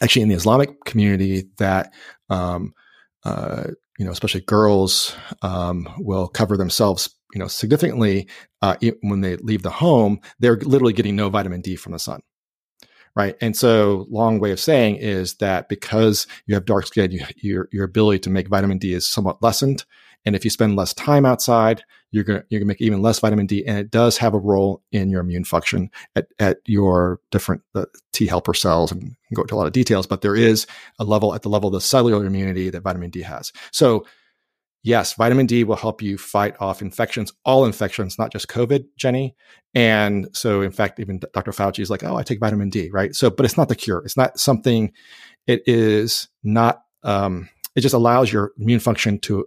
[0.02, 1.92] actually in the Islamic community that
[2.30, 2.74] um,
[3.24, 3.64] uh,
[3.98, 8.28] you know, especially girls, um, will cover themselves, you know, significantly
[8.62, 10.20] uh, when they leave the home.
[10.40, 12.20] They're literally getting no vitamin D from the sun,
[13.16, 13.36] right?
[13.40, 17.68] And so, long way of saying is that because you have dark skin, you, your
[17.72, 19.84] your ability to make vitamin D is somewhat lessened.
[20.26, 23.46] And if you spend less time outside, you're gonna you're gonna make even less vitamin
[23.46, 27.62] D, and it does have a role in your immune function at, at your different
[27.74, 30.06] uh, T helper cells, and go into a lot of details.
[30.06, 30.66] But there is
[30.98, 33.52] a level at the level of the cellular immunity that vitamin D has.
[33.70, 34.06] So
[34.84, 39.34] yes, vitamin D will help you fight off infections, all infections, not just COVID, Jenny.
[39.74, 41.50] And so, in fact, even Dr.
[41.50, 43.12] Fauci is like, oh, I take vitamin D, right?
[43.14, 44.02] So, but it's not the cure.
[44.04, 44.92] It's not something.
[45.48, 46.82] It is not.
[47.02, 49.46] Um, it just allows your immune function to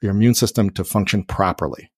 [0.00, 1.90] your immune system to function properly,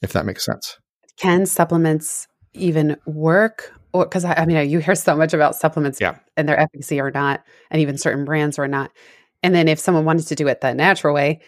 [0.00, 0.78] if that makes sense.
[1.18, 3.74] Can supplements even work?
[3.92, 6.16] Or because I, I, mean, you hear so much about supplements yeah.
[6.36, 8.92] and their efficacy or not, and even certain brands or not.
[9.42, 11.40] And then if someone wanted to do it the natural way,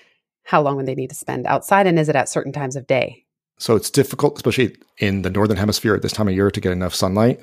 [0.45, 1.87] how long would they need to spend outside?
[1.87, 3.25] And is it at certain times of day?
[3.59, 6.73] So it's difficult, especially in the northern hemisphere at this time of year, to get
[6.73, 7.41] enough sunlight,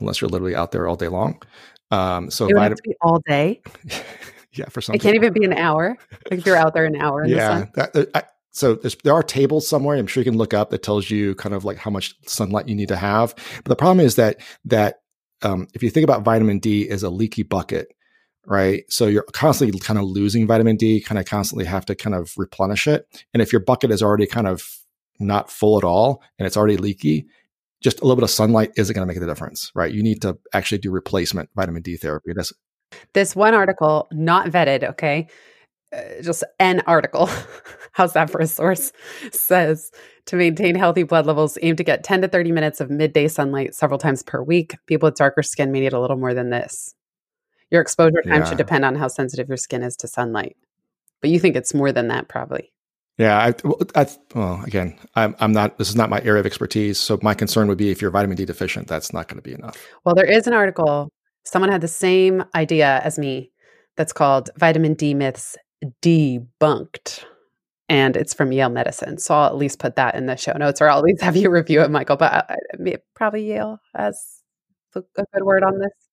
[0.00, 1.42] unless you're literally out there all day long.
[1.90, 3.60] Um, so it would have to be all day.
[4.52, 4.94] yeah, for some.
[4.94, 5.96] It can't even be an hour.
[6.30, 7.24] Like if you're out there an hour.
[7.26, 7.66] yeah.
[7.74, 9.96] That, uh, I, so there are tables somewhere.
[9.96, 12.68] I'm sure you can look up that tells you kind of like how much sunlight
[12.68, 13.34] you need to have.
[13.56, 15.00] But the problem is that that
[15.42, 17.92] um, if you think about vitamin D as a leaky bucket,
[18.46, 18.84] right?
[18.88, 22.32] So you're constantly kind of losing vitamin D, kind of constantly have to kind of
[22.36, 23.06] replenish it.
[23.34, 24.62] And if your bucket is already kind of
[25.20, 27.26] not full at all and it's already leaky,
[27.80, 29.92] just a little bit of sunlight isn't going to make the difference, right?
[29.92, 32.32] You need to actually do replacement vitamin D therapy.
[32.34, 32.52] That's
[33.12, 35.28] this one article, not vetted, okay,
[35.94, 37.28] uh, just an article.
[37.92, 38.92] How's that for a source?
[39.32, 39.90] Says
[40.26, 43.74] to maintain healthy blood levels, aim to get 10 to 30 minutes of midday sunlight
[43.74, 44.76] several times per week.
[44.86, 46.94] People with darker skin may need a little more than this.
[47.70, 48.44] Your exposure time yeah.
[48.44, 50.56] should depend on how sensitive your skin is to sunlight.
[51.20, 52.72] But you think it's more than that, probably.
[53.18, 53.54] Yeah, I,
[54.00, 55.76] I, well, again, I'm, I'm not.
[55.76, 56.98] This is not my area of expertise.
[56.98, 59.52] So my concern would be if you're vitamin D deficient, that's not going to be
[59.52, 59.76] enough.
[60.04, 61.10] Well, there is an article
[61.48, 63.50] someone had the same idea as me
[63.96, 65.56] that's called Vitamin D Myths
[66.02, 67.24] Debunked.
[67.88, 69.16] And it's from Yale Medicine.
[69.16, 71.36] So I'll at least put that in the show notes or I'll at least have
[71.36, 72.16] you review it, Michael.
[72.16, 74.42] But I, probably Yale has
[74.94, 76.07] a good word on this.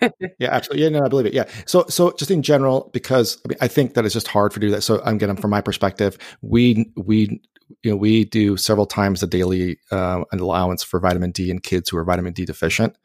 [0.38, 0.84] yeah, absolutely.
[0.84, 1.34] Yeah, no, I believe it.
[1.34, 1.48] Yeah.
[1.66, 4.60] So, so just in general, because I mean, I think that it's just hard for
[4.60, 4.82] do that.
[4.82, 7.40] So, I'm getting from my perspective, we we
[7.82, 11.90] you know, we do several times a daily uh, allowance for vitamin D in kids
[11.90, 12.96] who are vitamin D deficient,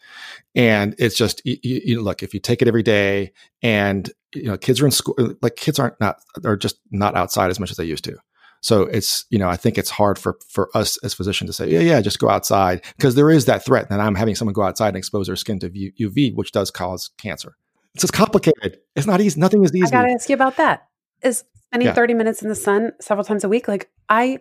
[0.55, 4.57] and it's just you, you look if you take it every day, and you know,
[4.57, 7.77] kids are in school, like kids aren't not are just not outside as much as
[7.77, 8.17] they used to.
[8.63, 11.69] So it's you know I think it's hard for for us as physicians to say
[11.69, 14.63] yeah yeah just go outside because there is that threat that I'm having someone go
[14.63, 17.57] outside and expose their skin to UV which does cause cancer.
[17.93, 18.79] It's just complicated.
[18.95, 19.39] It's not easy.
[19.39, 19.85] Nothing is easy.
[19.87, 20.87] I got to ask you about that.
[21.21, 21.93] Is spending Yeah.
[21.93, 23.67] 30 minutes in the sun several times a week.
[23.67, 24.39] Like I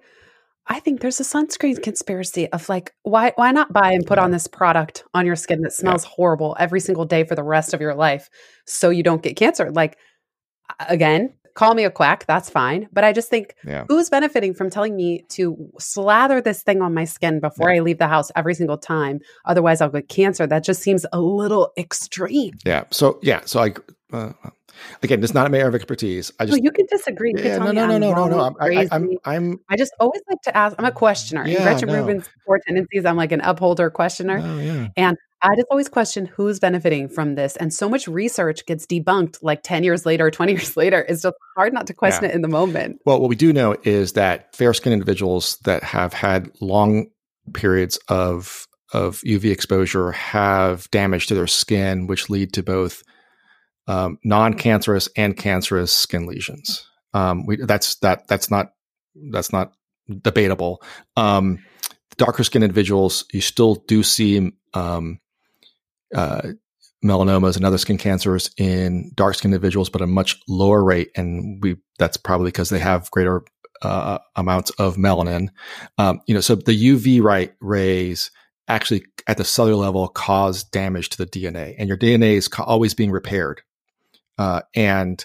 [0.69, 4.31] I think there's a sunscreen conspiracy of like why why not buy and put on
[4.31, 7.81] this product on your skin that smells horrible every single day for the rest of
[7.81, 8.31] your life
[8.67, 9.73] so you don't get cancer.
[9.73, 9.99] Like
[10.89, 13.85] again, call me a quack, that's fine, but I just think Yeah.
[13.89, 17.99] who's benefiting from telling me to slather this thing on my skin before I leave
[17.99, 20.47] the house every single time otherwise I'll get cancer.
[20.47, 22.55] That just seems a little extreme.
[22.65, 22.85] Yeah.
[22.91, 23.41] So yeah.
[23.45, 23.75] So I
[24.13, 24.33] uh,
[25.03, 26.33] again, it's not a matter of expertise.
[26.39, 27.33] I just you can disagree.
[27.37, 27.59] You yeah.
[27.59, 28.41] tell No, no, no, no, no, no.
[28.45, 29.11] I'm, I, I, I'm.
[29.25, 30.77] I'm I just always like to ask.
[30.79, 31.47] I'm a questioner.
[31.47, 32.01] Yeah, and Gretchen no.
[32.01, 33.05] Rubin's core tendencies.
[33.05, 34.41] I'm like an upholder questioner.
[34.43, 34.89] oh, yeah.
[35.43, 37.57] I just always question who's benefiting from this.
[37.57, 41.05] And so much research gets debunked like 10 years later, 20 years later.
[41.09, 42.31] It's just hard not to question Yeah.
[42.31, 43.01] it in the moment.
[43.05, 47.07] Well, what we do know is that fair skinned individuals that have had long
[47.55, 53.03] periods of of UV exposure have damage to their skin, which lead to both
[53.87, 56.87] um, non-cancerous and cancerous skin lesions.
[57.15, 58.73] Um, we, that's that that's not
[59.31, 59.73] that's not
[60.23, 60.83] debatable.
[61.17, 61.65] Um,
[62.19, 65.19] darker skinned individuals, you still do see um,
[66.15, 66.43] uh,
[67.05, 71.63] melanomas and other skin cancers in dark skinned individuals, but a much lower rate, and
[71.63, 73.43] we that's probably because they have greater
[73.83, 75.49] uh, amounts of melanin.
[75.99, 78.31] Um, you know, so the UV right rays
[78.69, 82.95] actually at the cellular level cause damage to the DNA, and your DNA is always
[82.95, 83.63] being repaired.
[84.39, 85.25] Uh, and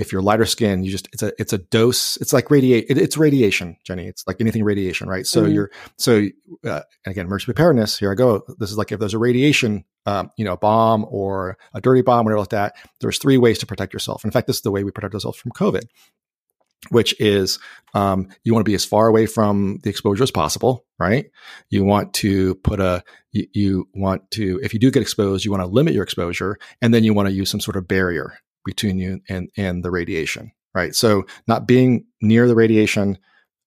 [0.00, 2.16] if you're lighter skin, you just it's a it's a dose.
[2.16, 2.86] It's like radiate.
[2.88, 4.06] It, it's radiation, Jenny.
[4.06, 5.26] It's like anything radiation, right?
[5.26, 5.54] So Mhm.
[5.54, 6.26] you're so
[6.64, 7.98] uh, and again, emergency preparedness.
[7.98, 8.42] Here I go.
[8.58, 12.02] This is like if there's a radiation, um, you know, a bomb or a dirty
[12.02, 12.74] bomb, whatever like that.
[13.00, 14.24] There's three ways to protect yourself.
[14.24, 15.84] In fact, this is the way we protect ourselves from COVID,
[16.90, 17.58] which is
[17.94, 21.30] um, you want to be as far away from the exposure as possible, right?
[21.68, 25.50] You want to put a you, you want to if you do get exposed, you
[25.50, 28.38] want to limit your exposure, and then you want to use some sort of barrier
[28.64, 30.94] between you and and the radiation, right?
[30.94, 33.18] So not being near the radiation.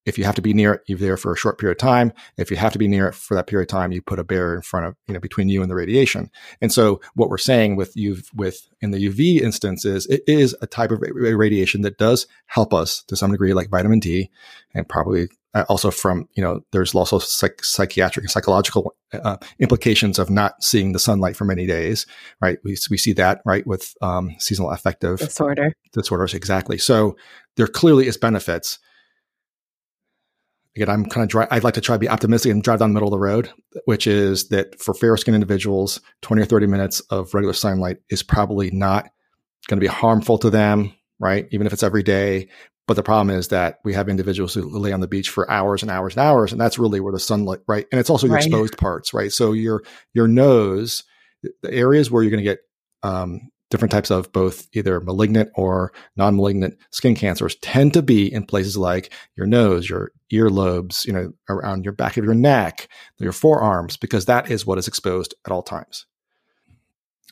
[0.06, 2.12] If you have to be near it, you're there for a short period of time.
[2.38, 4.24] If you have to be near it for that period of time, you put a
[4.26, 6.30] barrier in front of, you know, between you and the radiation.
[6.60, 10.58] And so what we're saying with you with in the UV instance is it is
[10.62, 14.30] a type of radiation that does help us to some degree, like vitamin D,
[14.74, 20.18] and probably uh, also from you know there's also psych- psychiatric and psychological uh, implications
[20.20, 22.06] of not seeing the sunlight for many days,
[22.42, 22.58] right?
[22.64, 25.74] We we see that right with um, seasonal affective Disorder.
[25.92, 26.78] disorders exactly.
[26.78, 27.16] So
[27.56, 28.80] there clearly is benefits.
[30.76, 31.48] Again, I'm kind of dry.
[31.52, 33.52] I'd like to try to be optimistic and drive down the middle of the road,
[33.86, 38.24] which is that for fair skinned individuals, 20 or 30 minutes of regular sunlight is
[38.24, 39.12] probably not
[39.68, 41.48] going to be harmful to them, right?
[41.52, 42.50] Even if it's every day.
[42.88, 45.82] But the problem is that we have individuals who lay on the beach for hours
[45.82, 47.86] and hours and hours, and that's really where the sunlight, right?
[47.92, 48.46] And it's also your Right.
[48.46, 49.32] exposed parts, right?
[49.32, 49.84] So your
[50.14, 51.04] your nose,
[51.42, 52.60] the areas where you're going to get
[53.04, 58.46] um, different types of both either malignant or non-malignant skin cancers tend to be in
[58.46, 62.88] places like your nose, your earlobes, you know, around your back of your neck,
[63.18, 66.06] your forearms, because that is what is exposed at all times.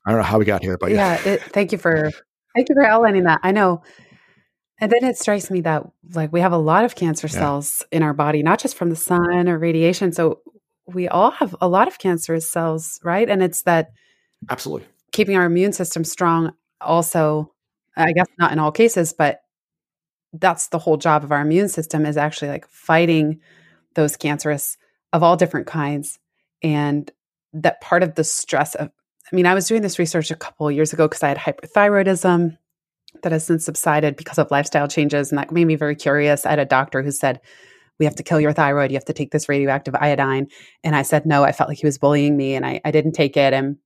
[0.06, 1.22] I don't know how we got here, but yeah.
[1.24, 1.34] yeah.
[1.34, 2.10] It, thank you for
[2.56, 3.42] thank you for outlining that.
[3.44, 3.84] I know.
[4.82, 5.84] And then it strikes me that
[6.14, 7.34] like we have a lot of cancer Yeah.
[7.40, 10.12] cells in our body, not just from the sun or radiation.
[10.12, 10.42] So
[10.88, 13.30] we all have a lot of cancerous cells, right?
[13.30, 13.92] And it's that
[14.50, 14.88] absolutely.
[15.12, 16.52] keeping our immune system strong
[16.82, 17.54] also
[17.96, 19.42] i guess not in all cases but
[20.34, 23.40] that's the whole job of our immune system is actually like fighting
[23.94, 24.78] those cancerous
[25.14, 26.18] of all different kinds
[26.64, 27.12] and
[27.54, 28.90] that part of the stress of
[29.32, 31.38] i mean i was doing this research a couple of years ago because i had
[31.38, 32.58] hyperthyroidism
[33.24, 35.32] that has since subsided because of lifestyle changes.
[35.32, 36.46] And that made me very curious.
[36.46, 37.40] I had a doctor who said
[38.00, 38.92] we have to kill your thyroid.
[38.92, 40.48] You have to take this radioactive iodine.
[40.84, 43.14] And i said no i felt like he was bullying me and i, I didn't
[43.14, 43.54] take it.
[43.54, 43.78] And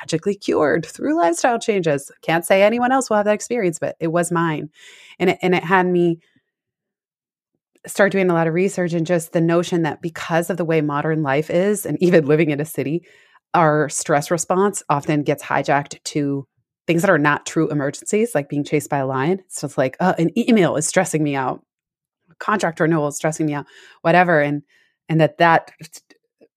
[0.00, 2.10] magically cured through lifestyle changes.
[2.22, 4.70] Can't say anyone else will have that experience, but it was mine.
[5.18, 6.20] And it, and it had me
[7.86, 10.80] start doing a lot of research and just the notion that because of the way
[10.80, 13.02] modern life is and even living in a city,
[13.54, 16.46] our stress response often gets hijacked to
[16.88, 19.40] things that are not true emergencies, like being chased by a lion.
[19.40, 21.62] It's just like, uh, an email is stressing me out.
[22.30, 23.66] A contract renewal is stressing me out,
[24.00, 24.40] whatever.
[24.40, 24.62] And
[25.10, 25.70] and that that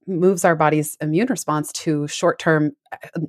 [0.07, 2.71] moves our body's immune response to short-term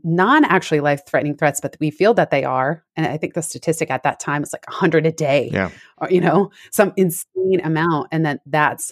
[0.05, 3.91] non actually life-threatening threats but we feel that they are and i think the statistic
[3.91, 5.71] at that time is like 100 a day Yeah.
[5.99, 8.91] or you know some insane amount and then that's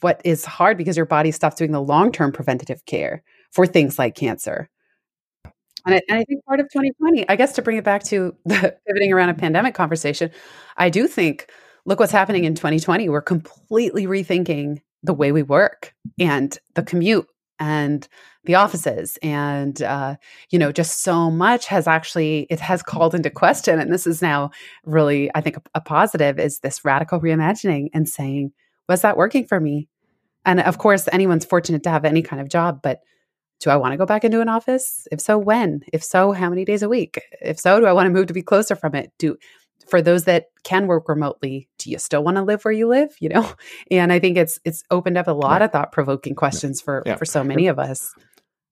[0.00, 4.16] what is hard because your body stops doing the long-term preventative care for things like
[4.16, 4.68] cancer
[5.86, 8.34] and I, and I think part of 2020 i guess to bring it back to
[8.44, 10.30] the pivoting around a pandemic conversation
[10.76, 11.50] i do think
[11.86, 17.26] look what's happening in 2020 we're completely rethinking the way we work and the commute
[17.58, 18.08] and
[18.44, 19.18] the offices.
[19.22, 20.16] And uh,
[20.50, 23.78] you know just so much has actually it has called into question.
[23.78, 24.50] And this is now
[24.84, 28.52] really i think a, a positive is this radical reimagining and saying
[28.88, 29.88] was that working for me?
[30.44, 33.00] And of course anyone's fortunate to have any kind of job but
[33.60, 35.06] do I want to go back into an office?
[35.12, 35.82] If so, when?
[35.92, 37.20] If so, how many days a week?
[37.42, 39.12] If so, do I want to move to be closer from it?
[39.18, 39.36] Do
[39.88, 43.14] for those that can work remotely, do you still want to live where you live?
[43.20, 43.52] You know,
[43.90, 47.16] and I think it's it's opened up a lot of thought provoking questions for yeah.
[47.16, 48.14] for so many of us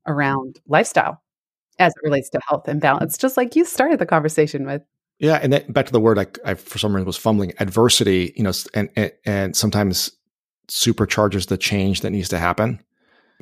[0.06, 1.22] around lifestyle
[1.78, 4.82] as it relates to health and balance, just like you started the conversation with.
[5.18, 7.52] Yeah, and then back to the word I, I for some reason was fumbling.
[7.60, 10.12] Adversity, you know, and and, and sometimes
[10.68, 12.78] supercharges the change that needs to happen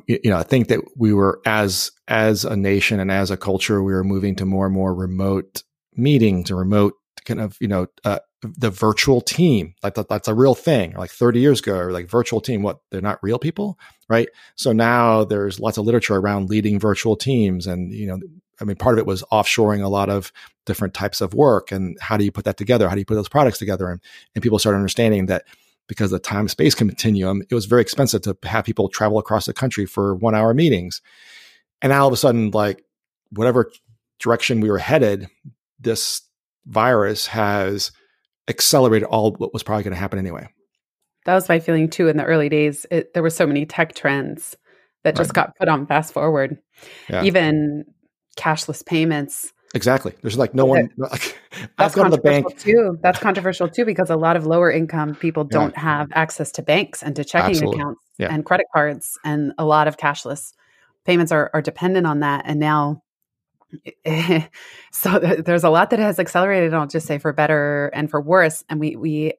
[0.07, 3.83] you know, I think that we were as as a nation and as a culture,
[3.83, 5.63] we were moving to more and more remote
[5.95, 6.93] meetings remote
[7.25, 9.73] kind of you know uh, the virtual team.
[9.83, 10.93] Like that, that's a real thing.
[10.93, 13.77] Like 30 years ago like virtual team what they're not real people?
[14.07, 14.29] Right?
[14.55, 18.19] So now there's lots of literature around leading virtual teams and you know
[18.61, 20.31] i mean part of it was offshoring a lot of
[20.65, 22.87] different types of work and how do you put that together?
[22.87, 23.89] How do you put those products together?
[23.89, 24.01] And,
[24.35, 25.45] and people started understanding that
[25.87, 29.53] because the time space continuum, it was very expensive to have people travel across the
[29.53, 31.01] country for one hour meetings.
[31.81, 32.83] And all of a sudden, like
[33.31, 33.71] whatever
[34.19, 35.27] direction we were headed,
[35.79, 36.21] this
[36.65, 37.91] virus has
[38.47, 40.47] accelerated all what was probably going to happen anyway.
[41.25, 42.85] That was my feeling too in the early days.
[42.89, 44.55] It, there were so many tech trends
[45.03, 45.47] that just right.
[45.47, 46.57] got put on fast forward.
[47.09, 47.23] Yeah.
[47.23, 47.85] Even
[48.37, 50.13] cashless payments Exactly.
[50.21, 50.89] There's like no one.
[50.97, 51.37] Like,
[51.77, 52.97] I've gone to the bank too.
[53.01, 55.81] That's controversial too because a lot of lower income people don't yeah.
[55.81, 57.81] have access to banks and to checking Absolutely.
[57.81, 58.33] accounts yeah.
[58.33, 60.53] and credit cards, and a lot of cashless
[61.05, 62.43] payments are are dependent on that.
[62.45, 63.03] And now,
[64.91, 66.73] so there's a lot that has accelerated.
[66.73, 68.63] I'll just say for better and for worse.
[68.69, 69.33] And we we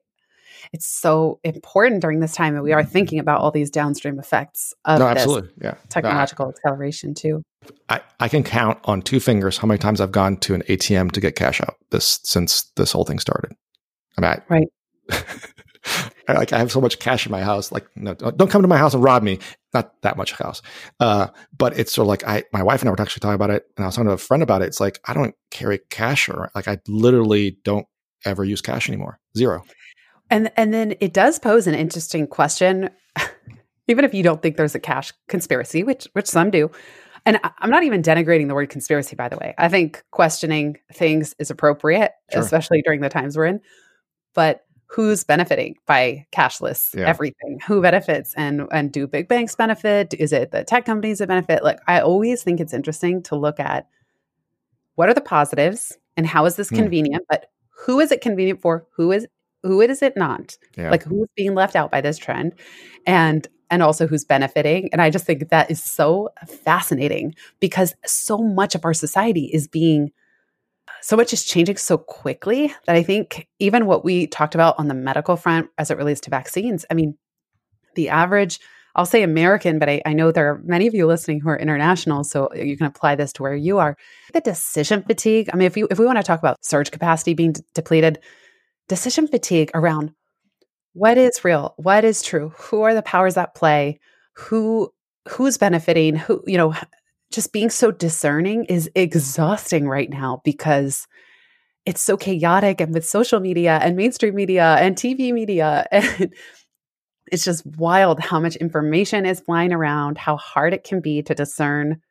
[0.71, 4.73] it's so important during this time that we are thinking about all these downstream effects
[4.85, 5.49] of no, absolutely.
[5.61, 5.75] yeah.
[5.89, 7.41] technological no, I, acceleration too.
[7.89, 11.11] I, I can count on two fingers how many times I've gone to an ATM
[11.13, 13.53] to get cash out this since this whole thing started.
[14.17, 14.67] I mean, I, right.
[16.27, 17.71] I, like I have so much cash in my house.
[17.71, 19.39] Like, no, don't come to my house and rob me.
[19.73, 20.61] Not that much house,
[20.99, 21.27] uh,
[21.57, 23.65] but it's sort of like I, my wife and I were actually talking about it,
[23.77, 24.65] and I was talking to a friend about it.
[24.65, 27.85] It's like I don't carry cash, or like I literally don't
[28.25, 29.19] ever use cash anymore.
[29.37, 29.63] Zero.
[30.29, 32.89] And and then it does pose an interesting question,
[33.87, 36.71] even if you don't think there's a cash conspiracy, which which some do.
[37.25, 39.53] And I'm not even denigrating the word conspiracy, by the way.
[39.57, 42.41] I think questioning things is appropriate, sure.
[42.41, 43.61] especially during the times we're in.
[44.33, 47.07] But who's benefiting by cashless yeah.
[47.07, 47.59] everything?
[47.67, 48.33] Who benefits?
[48.35, 50.13] And and do big banks benefit?
[50.13, 51.63] Is it the tech companies that benefit?
[51.63, 53.87] Like I always think it's interesting to look at
[54.95, 56.75] what are the positives and how is this hmm.
[56.75, 57.51] convenient, but
[57.85, 58.85] who is it convenient for?
[58.95, 59.27] Who is
[59.63, 60.57] who is it not?
[60.77, 60.91] Yeah.
[60.91, 62.53] Like who's being left out by this trend?
[63.05, 64.89] And and also who's benefiting.
[64.91, 69.67] And I just think that is so fascinating because so much of our society is
[69.67, 70.11] being
[71.01, 74.87] so much is changing so quickly that I think even what we talked about on
[74.87, 77.15] the medical front as it relates to vaccines, I mean,
[77.95, 78.59] the average,
[78.95, 81.57] I'll say American, but I, I know there are many of you listening who are
[81.57, 83.95] international, so you can apply this to where you are.
[84.33, 85.49] The decision fatigue.
[85.53, 88.19] I mean, if you if we want to talk about surge capacity being d- depleted,
[88.89, 90.11] decision fatigue around
[90.93, 93.99] what is real, what is true, who are the powers at play,
[94.33, 94.91] who
[95.29, 96.73] who's benefiting, who you know,
[97.31, 101.07] just being so discerning is exhausting right now because
[101.85, 106.33] it's so chaotic and with social media and mainstream media and TV media and
[107.31, 111.35] it's just wild how much information is flying around, how hard it can be to
[111.35, 112.01] discern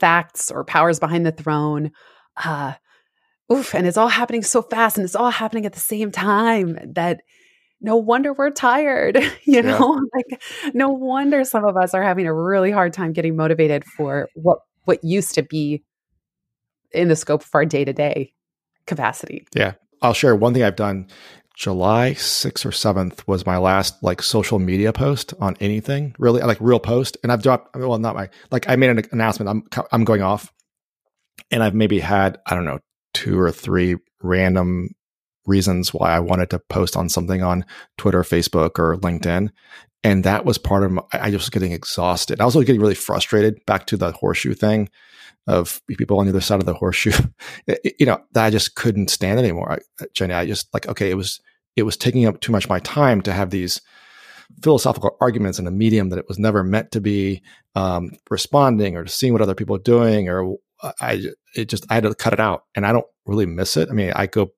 [0.00, 1.92] facts or powers behind the throne.
[2.36, 2.72] Uh,
[3.52, 6.78] oof, and it's all happening so fast and it's all happening at the same time
[6.94, 7.20] that
[7.80, 9.94] no wonder we're tired you know?
[9.94, 10.00] Yeah.
[10.14, 14.28] like no wonder some of us are having a really hard time getting motivated for
[14.34, 15.82] what what used to be
[16.92, 18.32] in the scope of our day-to-day
[18.86, 19.46] capacity.
[19.54, 19.74] Yeah.
[20.02, 21.08] I'll share one thing i've done.
[21.56, 26.56] July 6th or 7th was my last like social media post on anything really like
[26.58, 30.04] real post and i've dropped well not my like i made an announcement i'm i'm
[30.04, 30.54] going off
[31.50, 32.78] and i've maybe had i don't know
[33.14, 34.90] two or three random
[35.46, 37.64] reasons why I wanted to post on something on
[37.98, 39.50] Twitter, Facebook, or LinkedIn.
[40.02, 42.40] And that was part of my, I was getting exhausted.
[42.40, 44.88] I was also getting really frustrated back to the horseshoe thing
[45.46, 47.12] of people on the other side of the horseshoe,
[47.98, 49.72] you know, that I just couldn't stand anymore.
[49.72, 51.40] I, Jenny, I just like, okay, it was,
[51.76, 53.80] it was taking up too much of my time to have these
[54.62, 57.42] philosophical arguments in a medium that it was never meant to be
[57.74, 60.56] um, responding or seeing what other people are doing or
[61.00, 61.22] I
[61.54, 63.88] it just I had to cut it out, and I don't really miss it.
[63.90, 64.52] I mean, I go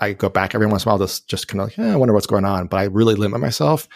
[0.00, 1.96] I go back every once in a while, just just kind of like, eh, I
[1.96, 3.88] wonder what's going on, but I really limit myself.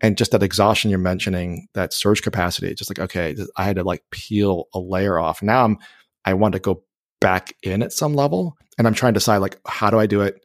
[0.00, 3.84] and just that exhaustion you're mentioning, that surge capacity, just like okay, I had to
[3.84, 5.42] like peel a layer off.
[5.42, 5.78] Now I'm
[6.24, 6.84] I want to go
[7.20, 10.22] back in at some level, and I'm trying to decide like how do I do
[10.22, 10.44] it?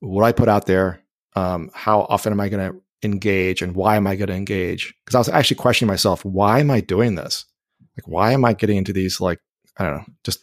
[0.00, 1.02] What do I put out there?
[1.36, 4.94] Um, how often am I going to engage, and why am I going to engage?
[5.04, 7.44] Because I was actually questioning myself, why am I doing this?
[7.98, 9.40] Like, why am I getting into these like
[9.76, 10.40] I don't know, just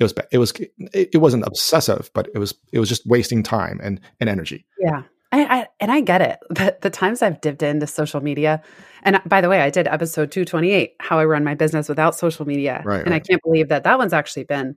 [0.00, 0.52] it was it was
[0.92, 4.66] it, wasn't obsessive, but it was it was just wasting time and and energy.
[4.78, 5.02] Yeah.
[5.32, 6.40] I, I, and I get it.
[6.48, 8.64] The, the times I've dipped into social media,
[9.04, 11.88] and by the way, I did episode two twenty eight, how I run my business
[11.88, 13.22] without social media, right, and right.
[13.22, 14.74] I can't believe that that one's actually been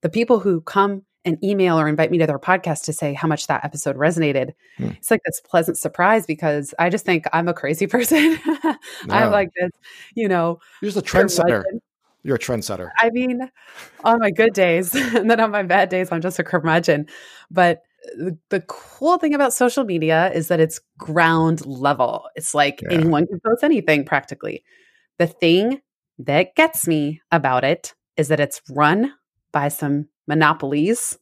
[0.00, 3.28] the people who come and email or invite me to their podcast to say how
[3.28, 4.52] much that episode resonated.
[4.76, 4.90] Hmm.
[4.90, 8.38] It's like this pleasant surprise because I just think I'm a crazy person.
[8.44, 8.78] no.
[9.08, 9.70] I'm like this,
[10.14, 11.62] you know, you're just a trendsetter.
[12.24, 12.90] You're a trendsetter.
[12.98, 13.50] I mean,
[14.04, 17.06] on my good days, and then on my bad days, I'm just a curmudgeon.
[17.50, 17.82] But
[18.16, 22.28] the, the cool thing about social media is that it's ground level.
[22.36, 22.98] It's like yeah.
[22.98, 24.64] anyone can post anything practically.
[25.18, 25.80] The thing
[26.18, 29.12] that gets me about it is that it's run
[29.52, 31.18] by some monopolies.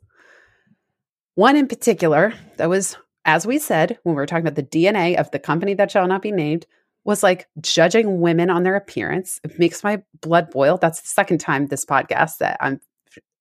[1.35, 5.16] One in particular that was, as we said, when we were talking about the DNA
[5.16, 6.66] of the company that shall not be named,
[7.05, 9.40] was like judging women on their appearance.
[9.43, 10.77] It makes my blood boil.
[10.77, 12.81] That's the second time this podcast that I'm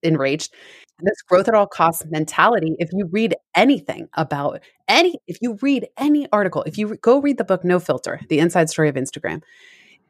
[0.01, 0.53] enraged.
[1.01, 2.75] This growth at all costs mentality.
[2.79, 7.37] If you read anything about any, if you read any article, if you go read
[7.37, 9.41] the book No Filter, the inside story of Instagram,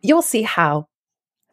[0.01, 0.87] you'll see how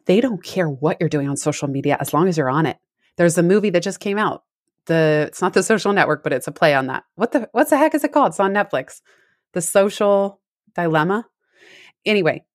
[0.05, 2.77] they don't care what you're doing on social media as long as you're on it.
[3.17, 4.43] There's a movie that just came out.
[4.85, 7.03] The it's not the social network, but it's a play on that.
[7.15, 8.29] What the what's the heck is it called?
[8.29, 9.01] It's on Netflix.
[9.53, 10.39] The social
[10.75, 11.25] dilemma
[12.07, 12.45] Anyway,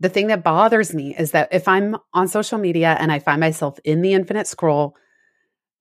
[0.00, 3.38] the thing that bothers me is that if I'm on social media and I find
[3.38, 4.96] myself in the infinite scroll,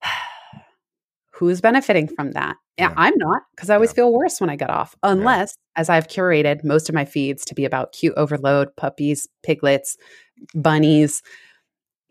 [1.32, 2.56] who's benefiting from that?
[2.78, 2.94] Yeah.
[2.96, 3.96] I'm not because I always yeah.
[3.96, 5.82] feel worse when I get off, unless yeah.
[5.82, 9.98] as I've curated most of my feeds to be about cute overload, puppies, piglets,
[10.54, 11.24] bunnies.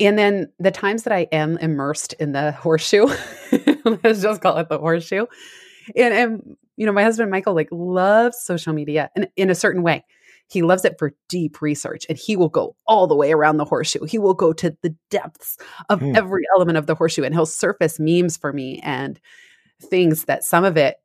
[0.01, 3.07] And then the times that I am immersed in the horseshoe,
[3.85, 5.27] let's just call it the horseshoe.
[5.97, 9.83] And, and you know, my husband Michael like loves social media in, in a certain
[9.83, 10.05] way.
[10.49, 13.65] He loves it for deep research and he will go all the way around the
[13.65, 14.05] horseshoe.
[14.05, 15.57] He will go to the depths
[15.89, 16.17] of mm.
[16.17, 19.19] every element of the horseshoe and he'll surface memes for me and
[19.81, 20.97] things that some of it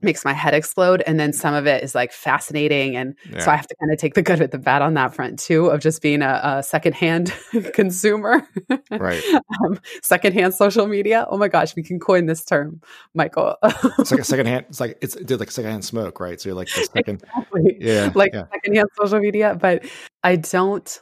[0.00, 3.40] makes my head explode and then some of it is like fascinating and yeah.
[3.40, 5.38] so i have to kind of take the good with the bad on that front
[5.38, 7.34] too of just being a, a secondhand
[7.74, 8.46] consumer
[8.92, 9.22] right
[9.64, 12.80] um, secondhand social media oh my gosh we can coin this term
[13.14, 16.68] michael it's like a secondhand it's like it's like secondhand smoke right so you're like
[16.68, 17.76] the second exactly.
[17.80, 18.44] yeah like yeah.
[18.52, 19.84] secondhand social media but
[20.22, 21.00] i don't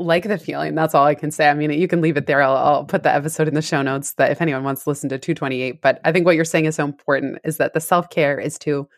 [0.00, 0.74] like the feeling.
[0.74, 1.48] That's all I can say.
[1.48, 2.42] I mean, you can leave it there.
[2.42, 5.08] I'll, I'll, put the episode in the show notes that if anyone wants to listen
[5.10, 5.80] to 228.
[5.82, 8.58] But I think what you're saying is so important is that the self care is
[8.60, 8.88] to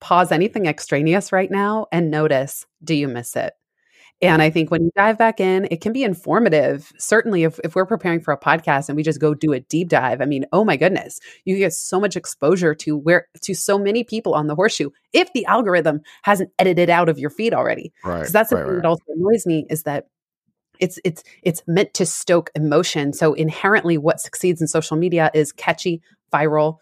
[0.00, 3.54] pause anything extraneous right now and notice do you miss it?
[4.20, 6.92] And I think when you dive back in, it can be informative.
[6.98, 9.88] Certainly, if, if we're preparing for a podcast and we just go do a deep
[9.88, 13.78] dive, I mean, oh my goodness, you get so much exposure to where to so
[13.78, 14.90] many people on the horseshoe.
[15.12, 18.18] If the algorithm hasn't edited out of your feed already, right?
[18.18, 18.82] Because that's right, the thing right.
[18.82, 20.08] that also annoys me is that
[20.80, 23.12] it's it's it's meant to stoke emotion.
[23.12, 26.02] So inherently what succeeds in social media is catchy
[26.32, 26.78] viral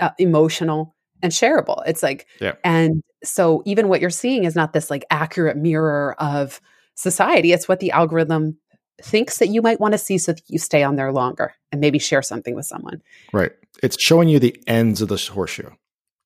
[0.00, 1.82] uh, emotional and shareable.
[1.86, 2.54] It's like yeah.
[2.64, 6.60] and so even what you're seeing is not this like accurate mirror of
[6.94, 7.52] society.
[7.52, 8.58] It's what the algorithm
[9.02, 11.80] thinks that you might want to see so that you stay on there longer and
[11.80, 13.02] maybe share something with someone.
[13.32, 13.52] Right.
[13.82, 15.70] It's showing you the ends of the horseshoe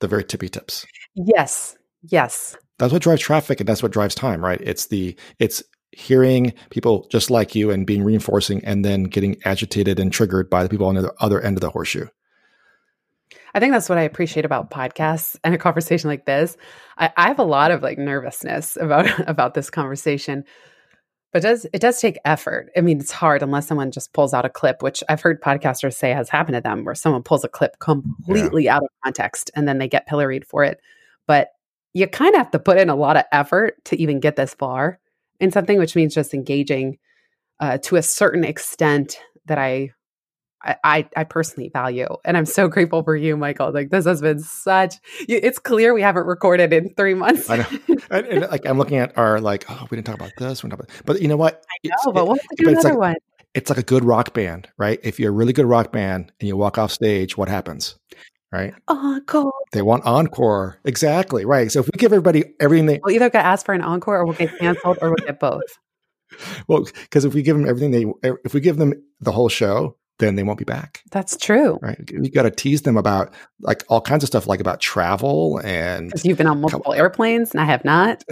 [0.00, 0.86] the very tippy tips.
[1.14, 1.76] Yes.
[2.02, 2.56] Yes.
[2.78, 4.60] That's what drives traffic and that's what drives time right?
[4.62, 5.62] It's the it's
[5.92, 10.62] hearing people just like you and being reinforcing and then getting agitated and triggered by
[10.62, 12.06] the people on the other end of the horseshoe.
[13.54, 16.56] I think that's what I appreciate about podcasts and a conversation like this.
[16.98, 20.44] I, I have a lot of like nervousness about about this conversation,
[21.32, 22.70] but it does it does take effort.
[22.76, 25.94] I mean, it's hard unless someone just pulls out a clip, which I've heard podcasters
[25.94, 28.76] say has happened to them, where someone pulls a clip completely yeah.
[28.76, 30.80] out of context and then they get pilloried for it.
[31.26, 31.48] But
[31.94, 34.54] you kind of have to put in a lot of effort to even get this
[34.54, 35.00] far
[35.40, 36.98] in something, which means just engaging
[37.60, 39.92] uh, to a certain extent that I,
[40.64, 42.08] I, I personally value.
[42.24, 43.72] And I'm so grateful for you, Michael.
[43.72, 44.96] Like this has been such.
[45.28, 47.48] It's clear we haven't recorded in three months.
[47.48, 47.66] I know.
[48.10, 50.62] And, and, like I'm looking at our like, oh, we didn't talk about this.
[50.62, 51.62] We didn't talk about, but you know what?
[51.84, 53.16] I know, it's, but we'll do another like, one.
[53.52, 54.98] It's like a good rock band, right?
[55.02, 57.96] If you're a really good rock band and you walk off stage, what happens?
[58.52, 58.74] Right?
[58.88, 59.52] Encore.
[59.72, 60.78] They want encore.
[60.84, 61.44] Exactly.
[61.44, 61.70] Right.
[61.70, 64.24] So if we give everybody everything they We'll either get asked for an encore or
[64.24, 65.62] we'll get canceled or we'll get both.
[66.68, 68.04] Well, because if we give them everything they
[68.44, 71.02] if we give them the whole show, then they won't be back.
[71.10, 71.78] That's true.
[71.80, 71.98] Right.
[72.10, 76.08] You got to tease them about like all kinds of stuff, like about travel and.
[76.08, 78.24] Because you've been on multiple airplanes and I have not.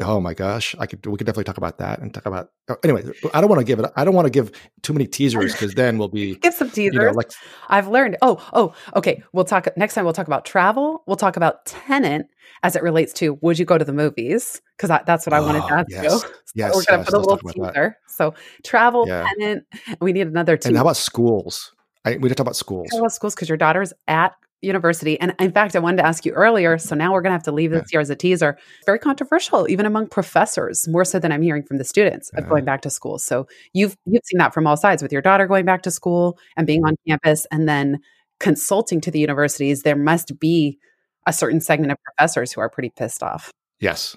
[0.00, 1.06] Oh my gosh, I could.
[1.06, 2.50] We could definitely talk about that and talk about.
[2.68, 3.02] Oh, anyway,
[3.32, 3.90] I don't want to give it.
[3.96, 4.52] I don't want to give
[4.82, 6.94] too many teasers because then we'll be give some teasers.
[6.94, 7.30] You know, like
[7.68, 8.18] I've learned.
[8.20, 9.22] Oh, oh, okay.
[9.32, 10.04] We'll talk next time.
[10.04, 11.02] We'll talk about travel.
[11.06, 12.26] We'll talk about Tenet
[12.62, 14.60] as it relates to would you go to the movies?
[14.76, 16.04] Because that's what I wanted to oh, ask yes.
[16.04, 16.30] you.
[16.46, 17.98] So yes, we're gonna yes, put a little teaser.
[18.06, 19.26] So travel, yeah.
[19.38, 19.64] Tenet.
[20.00, 20.56] We need another.
[20.56, 20.68] Two.
[20.68, 21.72] And how about schools?
[22.04, 22.88] I, we did talk about schools.
[22.90, 25.20] Talk about schools because your daughter's at university.
[25.20, 26.78] And in fact, I wanted to ask you earlier.
[26.78, 28.58] So now we're going to have to leave this here as a teaser.
[28.84, 32.64] Very controversial, even among professors, more so than I'm hearing from the students of going
[32.64, 33.18] back to school.
[33.18, 36.38] So you've you've seen that from all sides with your daughter going back to school
[36.56, 38.00] and being on campus, and then
[38.40, 39.82] consulting to the universities.
[39.82, 40.78] There must be
[41.26, 43.50] a certain segment of professors who are pretty pissed off.
[43.80, 44.16] Yes.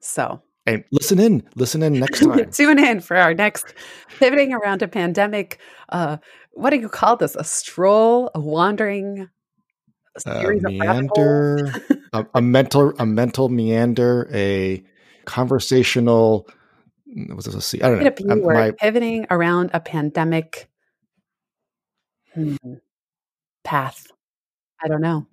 [0.00, 2.50] So and listen in, listen in next time.
[2.52, 3.74] Tune in for our next
[4.18, 5.58] pivoting around a pandemic.
[5.88, 6.18] Uh,
[6.52, 7.34] what do you call this?
[7.34, 9.28] A stroll, a wandering,
[10.26, 11.72] a meander,
[12.12, 14.82] a, a, mental, a mental meander, a
[15.24, 16.48] conversational.
[17.06, 17.66] What's this?
[17.66, 18.36] See, I don't know.
[18.36, 20.68] We're my, pivoting around a pandemic
[22.34, 22.56] hmm,
[23.64, 24.06] path.
[24.82, 25.26] I don't know.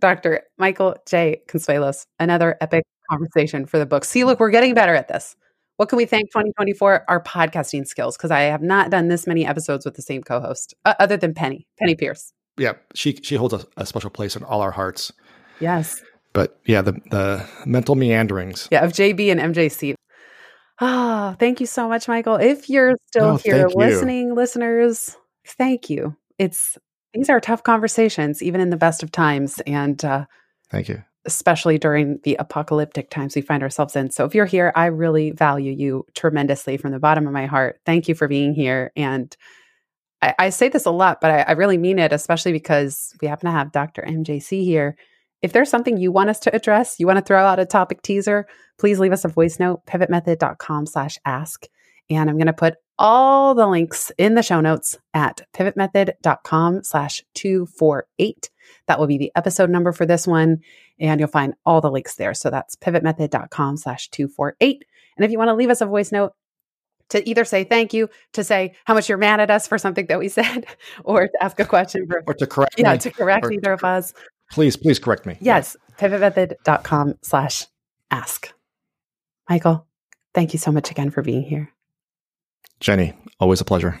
[0.00, 0.42] Dr.
[0.58, 1.42] Michael J.
[1.46, 4.04] Consuelos, another epic conversation for the book.
[4.04, 5.36] See, look, we're getting better at this.
[5.76, 7.04] What can we thank 2024?
[7.08, 10.74] Our podcasting skills, because I have not done this many episodes with the same co-host,
[10.84, 12.32] uh, other than Penny, Penny Peirce.
[12.56, 15.12] Yeah, she she holds a, a special place in all our hearts.
[15.60, 16.02] Yes.
[16.32, 18.68] But yeah, the the mental meanderings.
[18.70, 19.94] Yeah, of JB and MJC.
[20.80, 22.36] Oh, thank you so much, Michael.
[22.36, 24.34] If you're still here listening, you.
[24.34, 25.16] listeners,
[25.46, 26.16] thank you.
[26.38, 26.78] It's
[27.12, 29.60] these are tough conversations, even in the best of times.
[29.66, 30.26] And uh,
[30.70, 34.10] thank you especially during the apocalyptic times we find ourselves in.
[34.10, 37.80] So if you're here, I really value you tremendously from the bottom of my heart.
[37.84, 38.90] Thank you for being here.
[38.96, 39.36] And
[40.22, 43.28] I, I say this a lot, but I, I really mean it, especially because we
[43.28, 44.02] happen to have Dr.
[44.02, 44.96] MJC here.
[45.42, 48.02] If there's something you want us to address, you want to throw out a topic
[48.02, 48.46] teaser,
[48.78, 51.66] please leave us a voice note, pivotmethod.com slash ask.
[52.10, 57.22] And I'm going to put all the links in the show notes at pivotmethod.com slash
[57.34, 58.50] 248.
[58.86, 60.58] That will be the episode number for this one.
[60.98, 62.34] And you'll find all the links there.
[62.34, 64.84] So that's pivotmethod.com slash 248.
[65.16, 66.32] And if you want to leave us a voice note,
[67.10, 70.06] to either say thank you, to say how much you're mad at us for something
[70.06, 70.66] that we said,
[71.04, 72.98] or to ask a question for, or to correct yeah, me.
[72.98, 74.14] to correct either to, of us.
[74.50, 75.36] Please, please correct me.
[75.40, 76.08] Yes, yeah.
[76.08, 77.66] pivotmethod.com slash
[78.10, 78.52] ask.
[79.48, 79.86] Michael,
[80.34, 81.72] thank you so much again for being here.
[82.80, 84.00] Jenny, always a pleasure.